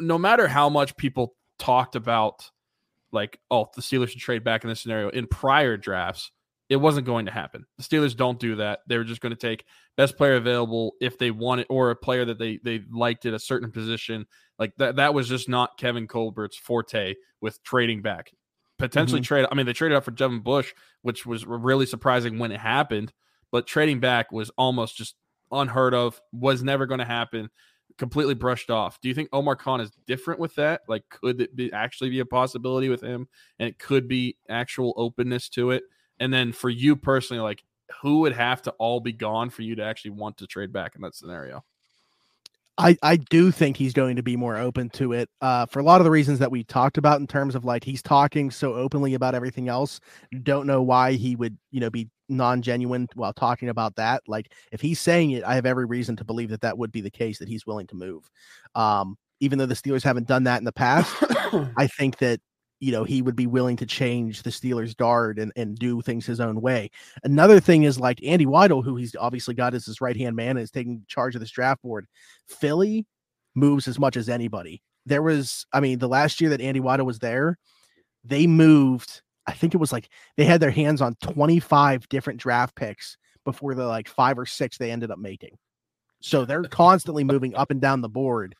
no 0.00 0.18
matter 0.18 0.48
how 0.48 0.68
much 0.68 0.96
people 0.96 1.34
talked 1.58 1.96
about 1.96 2.50
like, 3.12 3.38
oh, 3.50 3.68
the 3.74 3.82
Steelers 3.82 4.08
should 4.08 4.20
trade 4.20 4.42
back 4.44 4.64
in 4.64 4.68
this 4.70 4.80
scenario 4.80 5.10
in 5.10 5.26
prior 5.26 5.76
drafts, 5.76 6.32
it 6.68 6.76
wasn't 6.76 7.06
going 7.06 7.26
to 7.26 7.32
happen. 7.32 7.64
The 7.78 7.82
Steelers 7.82 8.16
don't 8.16 8.38
do 8.38 8.56
that. 8.56 8.80
They 8.86 8.98
were 8.98 9.04
just 9.04 9.20
going 9.20 9.34
to 9.34 9.36
take 9.36 9.64
best 9.96 10.16
player 10.16 10.36
available 10.36 10.92
if 11.00 11.18
they 11.18 11.30
want 11.30 11.62
it, 11.62 11.66
or 11.70 11.90
a 11.90 11.96
player 11.96 12.24
that 12.26 12.38
they 12.38 12.58
they 12.62 12.82
liked 12.90 13.26
at 13.26 13.34
a 13.34 13.38
certain 13.38 13.70
position. 13.70 14.26
Like 14.58 14.74
that 14.76 14.96
that 14.96 15.14
was 15.14 15.28
just 15.28 15.48
not 15.48 15.78
Kevin 15.78 16.06
Colbert's 16.06 16.56
forte 16.56 17.14
with 17.40 17.62
trading 17.62 18.02
back. 18.02 18.32
Potentially 18.78 19.20
mm-hmm. 19.20 19.24
trade. 19.24 19.46
I 19.50 19.54
mean, 19.54 19.66
they 19.66 19.72
traded 19.72 19.96
up 19.96 20.04
for 20.04 20.10
Devin 20.10 20.40
Bush, 20.40 20.72
which 21.02 21.26
was 21.26 21.46
really 21.46 21.86
surprising 21.86 22.38
when 22.38 22.52
it 22.52 22.60
happened. 22.60 23.12
But 23.50 23.66
trading 23.66 23.98
back 23.98 24.30
was 24.30 24.50
almost 24.58 24.96
just 24.96 25.16
unheard 25.50 25.94
of. 25.94 26.20
Was 26.32 26.62
never 26.62 26.86
going 26.86 27.00
to 27.00 27.06
happen. 27.06 27.48
Completely 27.96 28.34
brushed 28.34 28.70
off. 28.70 29.00
Do 29.00 29.08
you 29.08 29.14
think 29.14 29.30
Omar 29.32 29.56
Khan 29.56 29.80
is 29.80 29.90
different 30.06 30.38
with 30.38 30.54
that? 30.56 30.82
Like, 30.86 31.02
could 31.08 31.40
it 31.40 31.56
be 31.56 31.72
actually 31.72 32.10
be 32.10 32.20
a 32.20 32.26
possibility 32.26 32.90
with 32.90 33.00
him, 33.00 33.26
and 33.58 33.68
it 33.68 33.78
could 33.78 34.06
be 34.06 34.36
actual 34.48 34.92
openness 34.96 35.48
to 35.50 35.70
it? 35.70 35.82
And 36.20 36.32
then 36.32 36.52
for 36.52 36.70
you 36.70 36.96
personally, 36.96 37.42
like, 37.42 37.62
who 38.02 38.20
would 38.20 38.32
have 38.32 38.62
to 38.62 38.70
all 38.72 39.00
be 39.00 39.12
gone 39.12 39.50
for 39.50 39.62
you 39.62 39.74
to 39.76 39.84
actually 39.84 40.12
want 40.12 40.36
to 40.38 40.46
trade 40.46 40.72
back 40.72 40.94
in 40.94 41.02
that 41.02 41.14
scenario? 41.14 41.64
I, 42.78 42.96
I 43.02 43.16
do 43.16 43.50
think 43.50 43.76
he's 43.76 43.92
going 43.92 44.14
to 44.16 44.22
be 44.22 44.36
more 44.36 44.56
open 44.56 44.88
to 44.90 45.12
it 45.12 45.28
uh, 45.40 45.66
for 45.66 45.80
a 45.80 45.82
lot 45.82 46.00
of 46.00 46.04
the 46.04 46.12
reasons 46.12 46.38
that 46.38 46.52
we 46.52 46.62
talked 46.62 46.96
about 46.96 47.20
in 47.20 47.26
terms 47.26 47.56
of 47.56 47.64
like 47.64 47.82
he's 47.82 48.02
talking 48.02 48.52
so 48.52 48.74
openly 48.74 49.14
about 49.14 49.34
everything 49.34 49.68
else. 49.68 49.98
Don't 50.44 50.66
know 50.66 50.80
why 50.80 51.14
he 51.14 51.34
would, 51.34 51.58
you 51.72 51.80
know, 51.80 51.90
be 51.90 52.08
non 52.28 52.62
genuine 52.62 53.08
while 53.14 53.32
talking 53.32 53.68
about 53.68 53.96
that. 53.96 54.22
Like 54.28 54.52
if 54.70 54.80
he's 54.80 55.00
saying 55.00 55.32
it, 55.32 55.42
I 55.42 55.56
have 55.56 55.66
every 55.66 55.86
reason 55.86 56.14
to 56.16 56.24
believe 56.24 56.50
that 56.50 56.60
that 56.60 56.78
would 56.78 56.92
be 56.92 57.00
the 57.00 57.10
case 57.10 57.40
that 57.40 57.48
he's 57.48 57.66
willing 57.66 57.88
to 57.88 57.96
move. 57.96 58.30
Um, 58.76 59.16
even 59.40 59.58
though 59.58 59.66
the 59.66 59.74
Steelers 59.74 60.04
haven't 60.04 60.28
done 60.28 60.44
that 60.44 60.58
in 60.58 60.64
the 60.64 60.72
past, 60.72 61.12
I 61.76 61.88
think 61.88 62.18
that 62.18 62.40
you 62.80 62.92
know 62.92 63.04
he 63.04 63.22
would 63.22 63.36
be 63.36 63.46
willing 63.46 63.76
to 63.76 63.86
change 63.86 64.42
the 64.42 64.50
Steelers' 64.50 64.96
guard 64.96 65.38
and, 65.38 65.52
and 65.56 65.78
do 65.78 66.00
things 66.00 66.26
his 66.26 66.40
own 66.40 66.60
way. 66.60 66.90
Another 67.24 67.60
thing 67.60 67.84
is 67.84 67.98
like 67.98 68.22
Andy 68.24 68.46
Weidl, 68.46 68.84
who 68.84 68.96
he's 68.96 69.16
obviously 69.16 69.54
got 69.54 69.74
as 69.74 69.86
his 69.86 70.00
right 70.00 70.16
hand 70.16 70.36
man 70.36 70.50
and 70.50 70.60
is 70.60 70.70
taking 70.70 71.04
charge 71.08 71.34
of 71.34 71.40
this 71.40 71.50
draft 71.50 71.82
board. 71.82 72.06
Philly 72.46 73.06
moves 73.54 73.88
as 73.88 73.98
much 73.98 74.16
as 74.16 74.28
anybody. 74.28 74.82
There 75.06 75.22
was, 75.22 75.66
I 75.72 75.80
mean, 75.80 75.98
the 75.98 76.08
last 76.08 76.40
year 76.40 76.50
that 76.50 76.60
Andy 76.60 76.80
Weidl 76.80 77.06
was 77.06 77.18
there, 77.18 77.58
they 78.24 78.46
moved. 78.46 79.22
I 79.46 79.52
think 79.52 79.74
it 79.74 79.78
was 79.78 79.92
like 79.92 80.08
they 80.36 80.44
had 80.44 80.60
their 80.60 80.70
hands 80.70 81.00
on 81.00 81.16
25 81.22 82.08
different 82.08 82.40
draft 82.40 82.74
picks 82.76 83.16
before 83.44 83.74
the 83.74 83.86
like 83.86 84.08
five 84.08 84.38
or 84.38 84.46
six 84.46 84.76
they 84.76 84.90
ended 84.90 85.10
up 85.10 85.18
making. 85.18 85.56
So 86.20 86.44
they're 86.44 86.62
constantly 86.70 87.24
moving 87.24 87.54
up 87.54 87.70
and 87.70 87.80
down 87.80 88.00
the 88.00 88.08
board. 88.08 88.54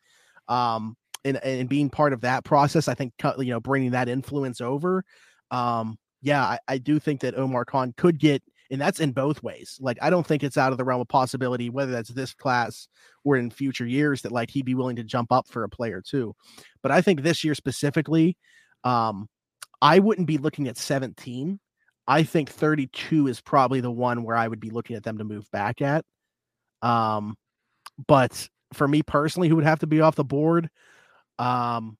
Um, 0.47 0.97
and, 1.23 1.37
and 1.43 1.69
being 1.69 1.89
part 1.89 2.13
of 2.13 2.21
that 2.21 2.43
process, 2.43 2.87
I 2.87 2.93
think 2.93 3.13
you 3.21 3.45
know 3.45 3.59
bringing 3.59 3.91
that 3.91 4.09
influence 4.09 4.61
over. 4.61 5.03
Um, 5.51 5.97
yeah, 6.21 6.43
I, 6.43 6.59
I 6.67 6.77
do 6.77 6.99
think 6.99 7.21
that 7.21 7.35
Omar 7.35 7.65
Khan 7.65 7.93
could 7.97 8.19
get, 8.19 8.43
and 8.71 8.79
that's 8.79 8.99
in 8.99 9.11
both 9.11 9.41
ways. 9.41 9.77
Like 9.79 9.97
I 10.01 10.09
don't 10.09 10.25
think 10.25 10.43
it's 10.43 10.57
out 10.57 10.71
of 10.71 10.77
the 10.77 10.83
realm 10.83 11.01
of 11.01 11.07
possibility, 11.07 11.69
whether 11.69 11.91
that's 11.91 12.09
this 12.09 12.33
class 12.33 12.87
or 13.23 13.37
in 13.37 13.49
future 13.49 13.85
years, 13.85 14.21
that 14.21 14.31
like 14.31 14.49
he'd 14.51 14.65
be 14.65 14.75
willing 14.75 14.97
to 14.97 15.03
jump 15.03 15.31
up 15.31 15.47
for 15.47 15.63
a 15.63 15.69
player 15.69 16.01
too. 16.05 16.35
But 16.81 16.91
I 16.91 17.01
think 17.01 17.21
this 17.21 17.43
year 17.43 17.55
specifically, 17.55 18.37
um, 18.83 19.27
I 19.81 19.99
wouldn't 19.99 20.27
be 20.27 20.37
looking 20.37 20.67
at 20.67 20.77
17. 20.77 21.59
I 22.07 22.23
think 22.23 22.49
32 22.49 23.27
is 23.27 23.39
probably 23.39 23.81
the 23.81 23.91
one 23.91 24.23
where 24.23 24.35
I 24.35 24.47
would 24.47 24.59
be 24.59 24.71
looking 24.71 24.95
at 24.95 25.03
them 25.03 25.19
to 25.19 25.23
move 25.23 25.49
back 25.51 25.81
at. 25.81 26.03
Um, 26.81 27.35
but 28.07 28.49
for 28.73 28.87
me 28.87 29.03
personally, 29.03 29.47
who 29.47 29.55
would 29.55 29.65
have 29.65 29.79
to 29.79 29.87
be 29.87 30.01
off 30.01 30.15
the 30.15 30.23
board? 30.23 30.69
Um, 31.39 31.97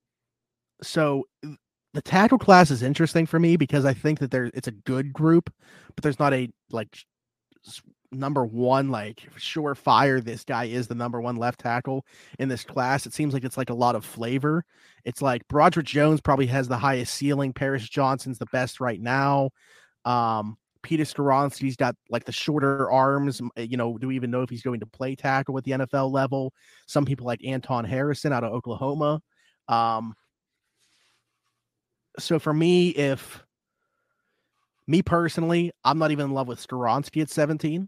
so 0.82 1.24
the 1.94 2.02
tackle 2.02 2.38
class 2.38 2.70
is 2.70 2.84
interesting 2.84 3.26
for 3.26 3.40
me 3.40 3.58
because 3.58 3.86
I 3.86 3.94
think 3.94 4.20
that 4.20 4.32
there 4.32 4.52
it's 4.54 4.68
a 4.68 4.72
good 4.72 5.12
group, 5.12 5.52
but 5.96 6.04
there's 6.04 6.20
not 6.20 6.34
a 6.34 6.50
like 6.70 6.98
number 8.12 8.46
one 8.46 8.90
like 8.90 9.28
surefire. 9.38 10.24
This 10.24 10.44
guy 10.44 10.66
is 10.66 10.88
the 10.88 10.96
number 10.96 11.22
one 11.22 11.36
left 11.36 11.60
tackle 11.60 12.06
in 12.38 12.50
this 12.50 12.64
class. 12.64 13.06
It 13.06 13.14
seems 13.14 13.34
like 13.34 13.44
it's 13.44 13.58
like 13.58 13.70
a 13.70 13.76
lot 13.76 13.96
of 13.96 14.06
flavor. 14.06 14.64
It's 15.06 15.22
like 15.22 15.48
Broderick 15.48 15.88
Jones 15.88 16.22
probably 16.22 16.48
has 16.48 16.68
the 16.68 16.78
highest 16.78 17.14
ceiling. 17.14 17.54
Paris 17.54 17.88
Johnson's 17.88 18.40
the 18.40 18.48
best 18.48 18.80
right 18.80 19.02
now. 19.02 19.50
Um, 20.06 20.58
Peter 20.82 21.04
Skoronski's 21.04 21.76
got 21.76 21.96
like 22.10 22.26
the 22.26 22.32
shorter 22.32 22.90
arms. 22.90 23.42
You 23.58 23.78
know, 23.78 23.98
do 23.98 24.08
we 24.08 24.16
even 24.16 24.32
know 24.32 24.42
if 24.42 24.50
he's 24.50 24.64
going 24.64 24.80
to 24.80 24.86
play 24.86 25.16
tackle 25.16 25.58
at 25.58 25.64
the 25.64 25.72
NFL 25.72 26.12
level? 26.12 26.54
Some 26.88 27.06
people 27.06 27.26
like 27.26 27.44
Anton 27.44 27.86
Harrison 27.86 28.32
out 28.34 28.44
of 28.44 28.54
Oklahoma. 28.54 29.22
Um, 29.68 30.16
so 32.18 32.40
for 32.40 32.54
me, 32.54 32.90
if 32.90 33.44
Me 34.88 35.04
personally, 35.04 35.72
I'm 35.84 36.00
not 36.00 36.10
even 36.10 36.26
in 36.26 36.34
love 36.34 36.48
with 36.48 36.66
Skoronski 36.66 37.22
at 37.22 37.30
17. 37.30 37.88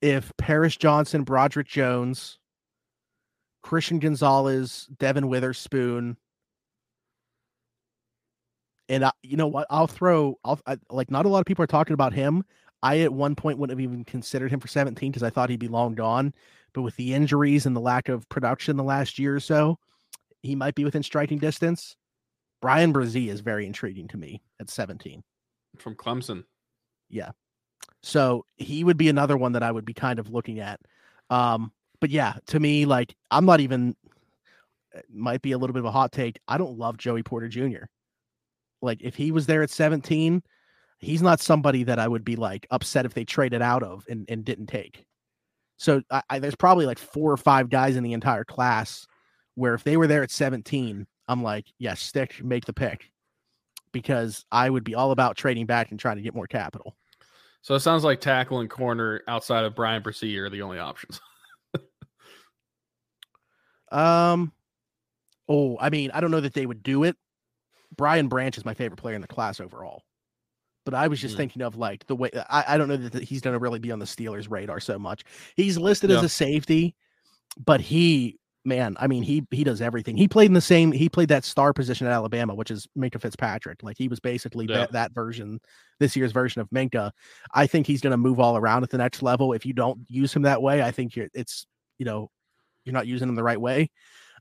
If 0.00 0.32
Paris 0.38 0.76
Johnson, 0.76 1.24
Broderick 1.24 1.66
Jones, 1.66 2.38
Christian 3.62 3.98
Gonzalez, 3.98 4.88
Devon 4.98 5.26
Witherspoon, 5.28 6.16
and 8.92 9.06
I, 9.06 9.12
you 9.22 9.38
know 9.38 9.46
what? 9.46 9.66
I'll 9.70 9.86
throw. 9.86 10.38
I'll 10.44 10.60
I, 10.66 10.76
like. 10.90 11.10
Not 11.10 11.24
a 11.24 11.28
lot 11.28 11.40
of 11.40 11.46
people 11.46 11.64
are 11.64 11.68
talking 11.68 11.94
about 11.94 12.12
him. 12.12 12.44
I 12.82 13.00
at 13.00 13.12
one 13.12 13.34
point 13.34 13.58
wouldn't 13.58 13.78
have 13.78 13.82
even 13.82 14.04
considered 14.04 14.52
him 14.52 14.60
for 14.60 14.68
17 14.68 15.10
because 15.10 15.22
I 15.22 15.30
thought 15.30 15.48
he'd 15.48 15.58
be 15.58 15.68
long 15.68 15.94
gone. 15.94 16.34
But 16.74 16.82
with 16.82 16.96
the 16.96 17.14
injuries 17.14 17.64
and 17.64 17.74
the 17.74 17.80
lack 17.80 18.08
of 18.08 18.28
production 18.28 18.76
the 18.76 18.82
last 18.82 19.18
year 19.18 19.34
or 19.34 19.40
so, 19.40 19.78
he 20.42 20.54
might 20.54 20.74
be 20.74 20.84
within 20.84 21.02
striking 21.02 21.38
distance. 21.38 21.96
Bryan 22.60 22.92
Bresee 22.92 23.28
is 23.28 23.40
very 23.40 23.66
intriguing 23.66 24.08
to 24.08 24.16
me 24.16 24.42
at 24.60 24.68
17 24.68 25.22
from 25.78 25.94
Clemson. 25.94 26.44
Yeah. 27.08 27.30
So 28.02 28.44
he 28.56 28.84
would 28.84 28.96
be 28.96 29.08
another 29.08 29.36
one 29.36 29.52
that 29.52 29.62
I 29.62 29.72
would 29.72 29.84
be 29.84 29.94
kind 29.94 30.18
of 30.18 30.30
looking 30.30 30.60
at. 30.60 30.80
Um, 31.30 31.72
but 32.00 32.10
yeah, 32.10 32.34
to 32.48 32.60
me, 32.60 32.84
like 32.84 33.16
I'm 33.30 33.46
not 33.46 33.60
even 33.60 33.96
might 35.10 35.40
be 35.40 35.52
a 35.52 35.58
little 35.58 35.72
bit 35.72 35.80
of 35.80 35.86
a 35.86 35.92
hot 35.92 36.12
take. 36.12 36.38
I 36.46 36.58
don't 36.58 36.78
love 36.78 36.98
Joey 36.98 37.22
Porter 37.22 37.48
Jr. 37.48 37.84
Like 38.82 39.00
if 39.02 39.14
he 39.14 39.30
was 39.32 39.46
there 39.46 39.62
at 39.62 39.70
17, 39.70 40.42
he's 40.98 41.22
not 41.22 41.40
somebody 41.40 41.84
that 41.84 41.98
I 41.98 42.08
would 42.08 42.24
be 42.24 42.36
like 42.36 42.66
upset 42.70 43.06
if 43.06 43.14
they 43.14 43.24
traded 43.24 43.62
out 43.62 43.82
of 43.82 44.04
and, 44.08 44.26
and 44.28 44.44
didn't 44.44 44.66
take. 44.66 45.06
So 45.76 46.02
I, 46.10 46.22
I, 46.28 46.38
there's 46.38 46.54
probably 46.54 46.86
like 46.86 46.98
four 46.98 47.32
or 47.32 47.36
five 47.36 47.70
guys 47.70 47.96
in 47.96 48.04
the 48.04 48.12
entire 48.12 48.44
class 48.44 49.06
where 49.54 49.74
if 49.74 49.84
they 49.84 49.96
were 49.96 50.06
there 50.06 50.22
at 50.22 50.30
17, 50.30 51.06
I'm 51.28 51.42
like, 51.42 51.66
yes, 51.66 51.74
yeah, 51.78 51.94
stick, 51.94 52.44
make 52.44 52.64
the 52.64 52.72
pick 52.72 53.10
because 53.92 54.44
I 54.50 54.70
would 54.70 54.84
be 54.84 54.94
all 54.94 55.10
about 55.10 55.36
trading 55.36 55.66
back 55.66 55.90
and 55.90 56.00
trying 56.00 56.16
to 56.16 56.22
get 56.22 56.34
more 56.34 56.46
capital. 56.46 56.96
So 57.60 57.74
it 57.74 57.80
sounds 57.80 58.02
like 58.02 58.20
tackle 58.20 58.60
and 58.60 58.68
corner 58.68 59.22
outside 59.28 59.64
of 59.64 59.74
Bryan 59.74 60.02
Bresee 60.02 60.36
are 60.38 60.50
the 60.50 60.62
only 60.62 60.78
options. 60.78 61.20
um, 63.92 64.52
oh, 65.48 65.78
I 65.80 65.90
mean, 65.90 66.10
I 66.12 66.20
don't 66.20 66.32
know 66.32 66.40
that 66.40 66.54
they 66.54 66.66
would 66.66 66.82
do 66.82 67.04
it. 67.04 67.16
Brian 67.96 68.28
Branch 68.28 68.56
is 68.56 68.64
my 68.64 68.74
favorite 68.74 68.98
player 68.98 69.14
in 69.14 69.20
the 69.20 69.28
class 69.28 69.60
overall. 69.60 70.02
But 70.84 70.94
I 70.94 71.06
was 71.08 71.20
just 71.20 71.34
mm. 71.34 71.38
thinking 71.38 71.62
of 71.62 71.76
like 71.76 72.04
the 72.06 72.16
way 72.16 72.30
I, 72.50 72.64
I 72.68 72.78
don't 72.78 72.88
know 72.88 72.96
that 72.96 73.22
he's 73.22 73.40
going 73.40 73.54
to 73.54 73.60
really 73.60 73.78
be 73.78 73.92
on 73.92 74.00
the 74.00 74.04
Steelers' 74.04 74.50
radar 74.50 74.80
so 74.80 74.98
much. 74.98 75.22
He's 75.54 75.78
listed 75.78 76.10
yeah. 76.10 76.18
as 76.18 76.24
a 76.24 76.28
safety, 76.28 76.96
but 77.64 77.80
he 77.80 78.38
man, 78.64 78.96
I 78.98 79.06
mean, 79.06 79.22
he 79.22 79.46
he 79.50 79.64
does 79.64 79.80
everything. 79.80 80.16
He 80.16 80.28
played 80.28 80.46
in 80.46 80.54
the 80.54 80.60
same. 80.60 80.92
He 80.92 81.08
played 81.08 81.28
that 81.28 81.44
star 81.44 81.72
position 81.72 82.06
at 82.06 82.12
Alabama, 82.12 82.54
which 82.54 82.70
is 82.70 82.86
Minkah 82.96 83.20
Fitzpatrick. 83.20 83.82
Like 83.82 83.96
he 83.98 84.08
was 84.08 84.20
basically 84.20 84.66
yeah. 84.68 84.78
that, 84.78 84.92
that 84.92 85.12
version, 85.12 85.60
this 85.98 86.16
year's 86.16 86.32
version 86.32 86.60
of 86.60 86.70
Minkah. 86.70 87.10
I 87.54 87.66
think 87.66 87.86
he's 87.86 88.00
going 88.00 88.12
to 88.12 88.16
move 88.16 88.40
all 88.40 88.56
around 88.56 88.82
at 88.82 88.90
the 88.90 88.98
next 88.98 89.22
level. 89.22 89.52
If 89.52 89.66
you 89.66 89.72
don't 89.72 90.00
use 90.08 90.34
him 90.34 90.42
that 90.42 90.62
way, 90.62 90.82
I 90.82 90.90
think 90.90 91.16
you're 91.16 91.28
it's 91.34 91.66
you 91.98 92.04
know 92.04 92.30
you're 92.84 92.94
not 92.94 93.06
using 93.06 93.28
him 93.28 93.34
the 93.34 93.42
right 93.42 93.60
way. 93.60 93.90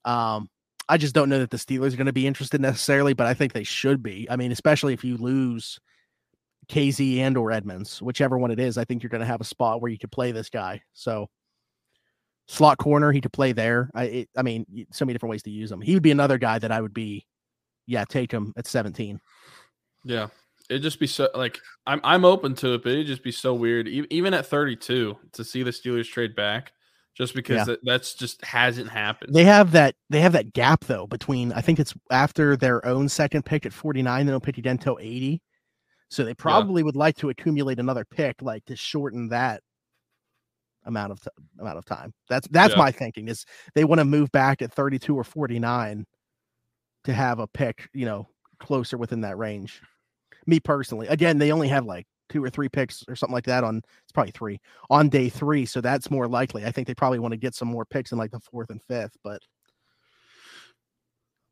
Um, 0.06 0.50
I 0.92 0.98
just 0.98 1.16
don't 1.16 1.30
know 1.30 1.40
that 1.40 1.52
the 1.52 1.58
Steelers 1.58 1.94
are 1.94 1.98
going 1.98 2.08
to 2.08 2.14
be 2.14 2.28
interested 2.28 2.60
necessarily, 2.60 3.14
but 3.14 3.26
I 3.26 3.34
think 3.34 3.54
they 3.54 3.64
should 3.64 4.04
be. 4.04 4.28
I 4.30 4.36
mean, 4.36 4.52
especially 4.52 4.94
if 4.94 5.06
you 5.06 5.16
lose 5.16 5.80
Kazee 6.68 7.20
and 7.20 7.38
or 7.38 7.50
Edmunds, 7.50 8.02
whichever 8.02 8.38
one 8.38 8.52
it 8.52 8.60
is. 8.60 8.78
I 8.78 8.84
think 8.84 9.02
you're 9.02 9.10
going 9.10 9.22
to 9.22 9.26
have 9.26 9.40
a 9.40 9.46
spot 9.46 9.82
where 9.82 9.90
you 9.90 9.98
could 9.98 10.12
play 10.12 10.34
this 10.34 10.50
guy. 10.50 10.82
So 10.92 11.30
slot 12.50 12.78
corner, 12.78 13.14
he 13.14 13.22
could 13.22 13.32
play 13.32 13.54
there. 13.54 13.90
I, 13.96 14.04
it, 14.04 14.30
I 14.38 14.42
mean, 14.42 14.66
so 14.92 15.06
many 15.06 15.14
different 15.14 15.32
ways 15.32 15.44
to 15.44 15.50
use 15.50 15.72
him. 15.72 15.80
He 15.80 15.94
would 15.94 16.04
be 16.04 16.12
another 16.12 16.38
guy 16.38 16.60
that 16.60 16.74
I 16.74 16.82
would 16.82 16.94
be, 16.94 17.26
yeah, 17.88 18.04
take 18.04 18.30
him 18.30 18.52
at 18.58 18.68
17. 18.68 19.22
Yeah, 20.04 20.28
it'd 20.70 20.82
just 20.82 21.00
be 21.00 21.08
so 21.08 21.30
like 21.34 21.58
I'm 21.88 22.02
I'm 22.04 22.26
open 22.26 22.54
to 22.56 22.74
it, 22.74 22.84
but 22.84 22.92
it'd 22.92 23.08
just 23.08 23.24
be 23.24 23.32
so 23.32 23.54
weird, 23.54 23.88
even 23.88 24.34
at 24.34 24.46
32, 24.46 25.18
to 25.34 25.44
see 25.46 25.64
the 25.64 25.72
Steelers 25.72 26.10
trade 26.10 26.36
back, 26.36 26.74
just 27.14 27.34
because 27.34 27.58
yeah. 27.58 27.64
that, 27.66 27.80
that's 27.84 28.14
just 28.14 28.44
hasn't 28.44 28.90
happened. 28.90 29.34
They 29.34 29.44
have 29.44 29.72
that 29.72 29.96
they 30.10 30.22
have 30.22 30.34
that 30.34 30.54
gap 30.54 30.86
though 30.86 31.08
between 31.08 31.52
I 31.54 31.62
think 31.62 31.80
it's 31.80 31.94
after 32.10 32.56
their 32.56 32.86
own 32.86 33.10
second 33.10 33.46
pick 33.46 33.66
at 33.66 33.74
49, 33.74 34.26
they 34.26 34.32
don't 34.32 34.44
pick 34.44 34.58
again 34.58 34.74
until 34.74 34.98
80. 35.00 35.42
So 36.10 36.24
they 36.24 36.34
probably 36.34 36.82
yeah. 36.82 36.86
would 36.86 36.96
like 36.96 37.16
to 37.18 37.30
accumulate 37.30 37.80
another 37.80 38.06
pick, 38.06 38.42
like 38.42 38.66
to 38.66 38.76
shorten 38.76 39.30
that 39.30 39.62
amount 40.86 41.12
of 41.12 41.22
t- 41.22 41.30
amount 41.60 41.78
of 41.78 41.86
time. 41.86 42.14
That's 42.30 42.48
that's 42.50 42.74
yeah. 42.74 42.80
my 42.80 42.92
thinking 42.92 43.28
is 43.28 43.46
they 43.76 43.84
want 43.84 44.00
to 44.00 44.06
move 44.06 44.32
back 44.32 44.62
at 44.62 44.74
32 44.74 45.16
or 45.16 45.24
49 45.24 46.06
to 47.06 47.14
have 47.14 47.40
a 47.40 47.48
pick, 47.48 47.90
you 47.94 48.06
know, 48.06 48.28
closer 48.60 48.98
within 48.98 49.22
that 49.22 49.38
range. 49.38 49.82
Me 50.48 50.60
personally, 50.60 51.08
again, 51.08 51.38
they 51.38 51.52
only 51.52 51.68
have 51.68 51.86
like 51.86 52.08
two 52.32 52.44
or 52.44 52.50
three 52.50 52.70
picks 52.70 53.04
or 53.08 53.16
something 53.16 53.34
like 53.34 53.46
that 53.46 53.64
on 53.64 53.78
it's 53.78 54.12
probably 54.14 54.32
three 54.32 54.60
on 54.90 55.10
day 55.10 55.30
three, 55.30 55.66
so 55.66 55.82
that's 55.82 56.10
more 56.10 56.28
likely. 56.28 56.66
I 56.66 56.72
think 56.72 56.88
they 56.88 56.96
probably 56.96 57.20
want 57.20 57.34
to 57.34 57.38
get 57.38 57.56
some 57.56 57.68
more 57.68 57.86
picks 57.86 58.12
in 58.12 58.18
like 58.18 58.32
the 58.32 58.40
fourth 58.40 58.70
and 58.70 58.82
fifth, 58.82 59.18
but 59.24 59.42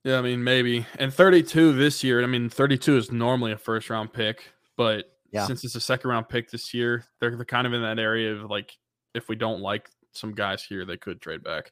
yeah, 0.04 0.18
I 0.18 0.22
mean 0.22 0.44
maybe 0.44 0.86
and 0.98 1.14
32 1.14 1.74
this 1.74 2.04
year. 2.04 2.24
I 2.24 2.28
mean 2.28 2.50
32 2.50 2.98
is 2.98 3.12
normally 3.12 3.52
a 3.52 3.58
first 3.58 3.90
round 3.90 4.14
pick, 4.14 4.54
but 4.78 5.06
yeah. 5.32 5.46
since 5.46 5.64
it's 5.64 5.76
a 5.76 5.82
second 5.82 6.10
round 6.10 6.30
pick 6.30 6.50
this 6.50 6.74
year, 6.74 7.04
they're, 7.20 7.36
they're 7.36 7.46
kind 7.46 7.68
of 7.68 7.74
in 7.74 7.82
that 7.82 8.00
area 8.00 8.34
of 8.34 8.50
like 8.50 8.72
if 9.14 9.28
we 9.28 9.36
don't 9.36 9.62
like 9.62 9.90
some 10.14 10.34
guys 10.34 10.64
here, 10.64 10.86
they 10.86 10.98
could 10.98 11.22
trade 11.22 11.44
back. 11.44 11.72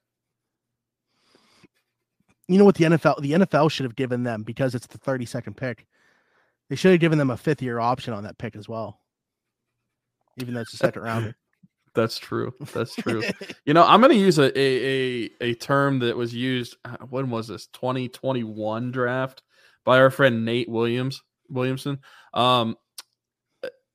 You 2.49 2.57
know 2.57 2.65
what 2.65 2.75
the 2.75 2.85
NFL 2.85 3.21
the 3.21 3.33
NFL 3.33 3.71
should 3.71 3.85
have 3.85 3.95
given 3.95 4.23
them 4.23 4.43
because 4.43 4.75
it's 4.75 4.87
the 4.87 4.97
32nd 4.97 5.55
pick. 5.55 5.85
They 6.69 6.75
should 6.75 6.91
have 6.91 6.99
given 6.99 7.17
them 7.17 7.29
a 7.29 7.37
fifth 7.37 7.61
year 7.61 7.79
option 7.79 8.13
on 8.13 8.23
that 8.23 8.37
pick 8.37 8.55
as 8.55 8.67
well. 8.67 8.99
Even 10.37 10.53
though 10.53 10.61
it's 10.61 10.73
a 10.73 10.77
second 10.77 11.01
rounder. 11.01 11.35
That's 11.95 12.19
true. 12.19 12.53
That's 12.73 12.95
true. 12.95 13.23
you 13.65 13.73
know, 13.73 13.83
I'm 13.83 14.01
going 14.01 14.13
to 14.13 14.19
use 14.19 14.37
a, 14.37 14.57
a, 14.57 15.25
a 15.25 15.29
a 15.41 15.53
term 15.55 15.99
that 15.99 16.15
was 16.15 16.31
used. 16.31 16.77
Uh, 16.85 16.97
when 17.09 17.31
was 17.31 17.47
this? 17.47 17.67
2021 17.67 18.91
draft 18.91 19.41
by 19.83 19.97
our 19.99 20.11
friend 20.11 20.45
Nate 20.45 20.69
Williams 20.69 21.23
Williamson. 21.49 21.99
Um, 22.35 22.77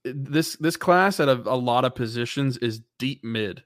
this 0.04 0.56
this 0.56 0.76
class 0.76 1.20
at 1.20 1.28
a, 1.28 1.34
a 1.46 1.54
lot 1.54 1.84
of 1.84 1.94
positions 1.94 2.56
is 2.56 2.80
deep 2.98 3.22
mid. 3.22 3.62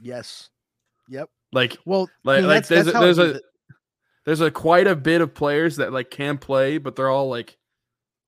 Yes. 0.00 0.50
Yep. 1.08 1.30
Like 1.52 1.78
well, 1.84 2.08
like, 2.22 2.38
I 2.38 2.40
mean, 2.42 2.48
like 2.48 2.68
there's 2.68 2.86
a, 2.86 2.92
there's 2.92 3.18
a 3.18 3.40
there's 4.24 4.40
a 4.40 4.50
quite 4.50 4.86
a 4.86 4.96
bit 4.96 5.20
of 5.20 5.34
players 5.34 5.76
that 5.76 5.92
like 5.92 6.10
can 6.10 6.38
play, 6.38 6.78
but 6.78 6.96
they're 6.96 7.10
all 7.10 7.28
like 7.28 7.56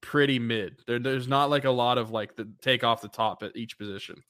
pretty 0.01 0.38
mid. 0.38 0.76
There, 0.86 0.99
there's 0.99 1.28
not 1.28 1.51
like 1.51 1.64
a 1.64 1.70
lot 1.70 1.99
of 1.99 2.11
like 2.11 2.36
the 2.36 2.49
take 2.61 2.84
off 2.84 3.03
the 3.03 3.09
top 3.09 3.43
at 3.43 3.57
each 3.57 3.78
position. 3.78 4.22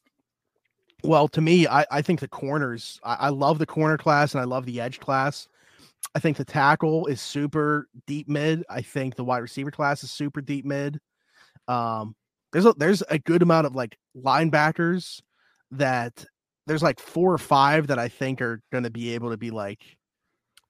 Well, 1.05 1.27
to 1.29 1.41
me, 1.41 1.67
I, 1.67 1.85
I 1.91 2.03
think 2.03 2.21
the 2.21 2.29
corners, 2.29 3.01
I, 3.03 3.15
I 3.15 3.29
love 3.31 3.59
the 3.59 3.67
corner 3.67 3.99
class 3.99 4.35
and 4.35 4.41
I 4.41 4.45
love 4.45 4.67
the 4.67 4.81
edge 4.81 5.01
class. 5.01 5.49
I 6.15 6.21
think 6.21 6.37
the 6.37 6.45
tackle 6.45 7.07
is 7.07 7.21
super 7.21 7.89
deep 8.07 8.29
mid. 8.29 8.65
I 8.69 8.83
think 8.83 9.17
the 9.17 9.25
wide 9.25 9.39
receiver 9.39 9.71
class 9.71 10.05
is 10.05 10.11
super 10.11 10.41
deep 10.41 10.65
mid. 10.65 11.01
Um, 11.69 12.15
there's 12.53 12.67
a 12.67 12.75
there's 12.75 13.03
a 13.09 13.19
good 13.19 13.43
amount 13.43 13.67
of 13.67 13.75
like 13.75 13.97
linebackers 14.17 15.23
that 15.71 16.25
there's 16.67 16.83
like 16.83 17.01
four 17.01 17.33
or 17.33 17.39
five 17.39 17.87
that 17.87 17.99
I 17.99 18.09
think 18.09 18.43
are 18.43 18.61
going 18.71 18.85
to 18.85 18.91
be 18.91 19.15
able 19.15 19.31
to 19.31 19.37
be 19.37 19.51
like 19.51 19.97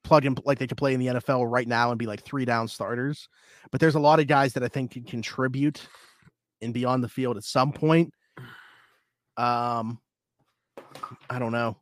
plug 0.03 0.25
in 0.25 0.35
like 0.45 0.59
they 0.59 0.67
could 0.67 0.77
play 0.77 0.93
in 0.93 0.99
the 0.99 1.07
NFL 1.07 1.49
right 1.49 1.67
now 1.67 1.91
and 1.91 1.99
be 1.99 2.05
like 2.05 2.23
three 2.23 2.45
down 2.45 2.67
starters. 2.67 3.27
But 3.71 3.79
there's 3.79 3.95
a 3.95 3.99
lot 3.99 4.19
of 4.19 4.27
guys 4.27 4.53
that 4.53 4.63
I 4.63 4.67
think 4.67 4.91
can 4.91 5.03
contribute 5.03 5.87
and 6.61 6.73
be 6.73 6.85
on 6.85 7.01
the 7.01 7.09
field 7.09 7.37
at 7.37 7.43
some 7.43 7.71
point. 7.71 8.13
Um, 9.37 9.99
I 11.29 11.39
don't 11.39 11.51
know. 11.51 11.77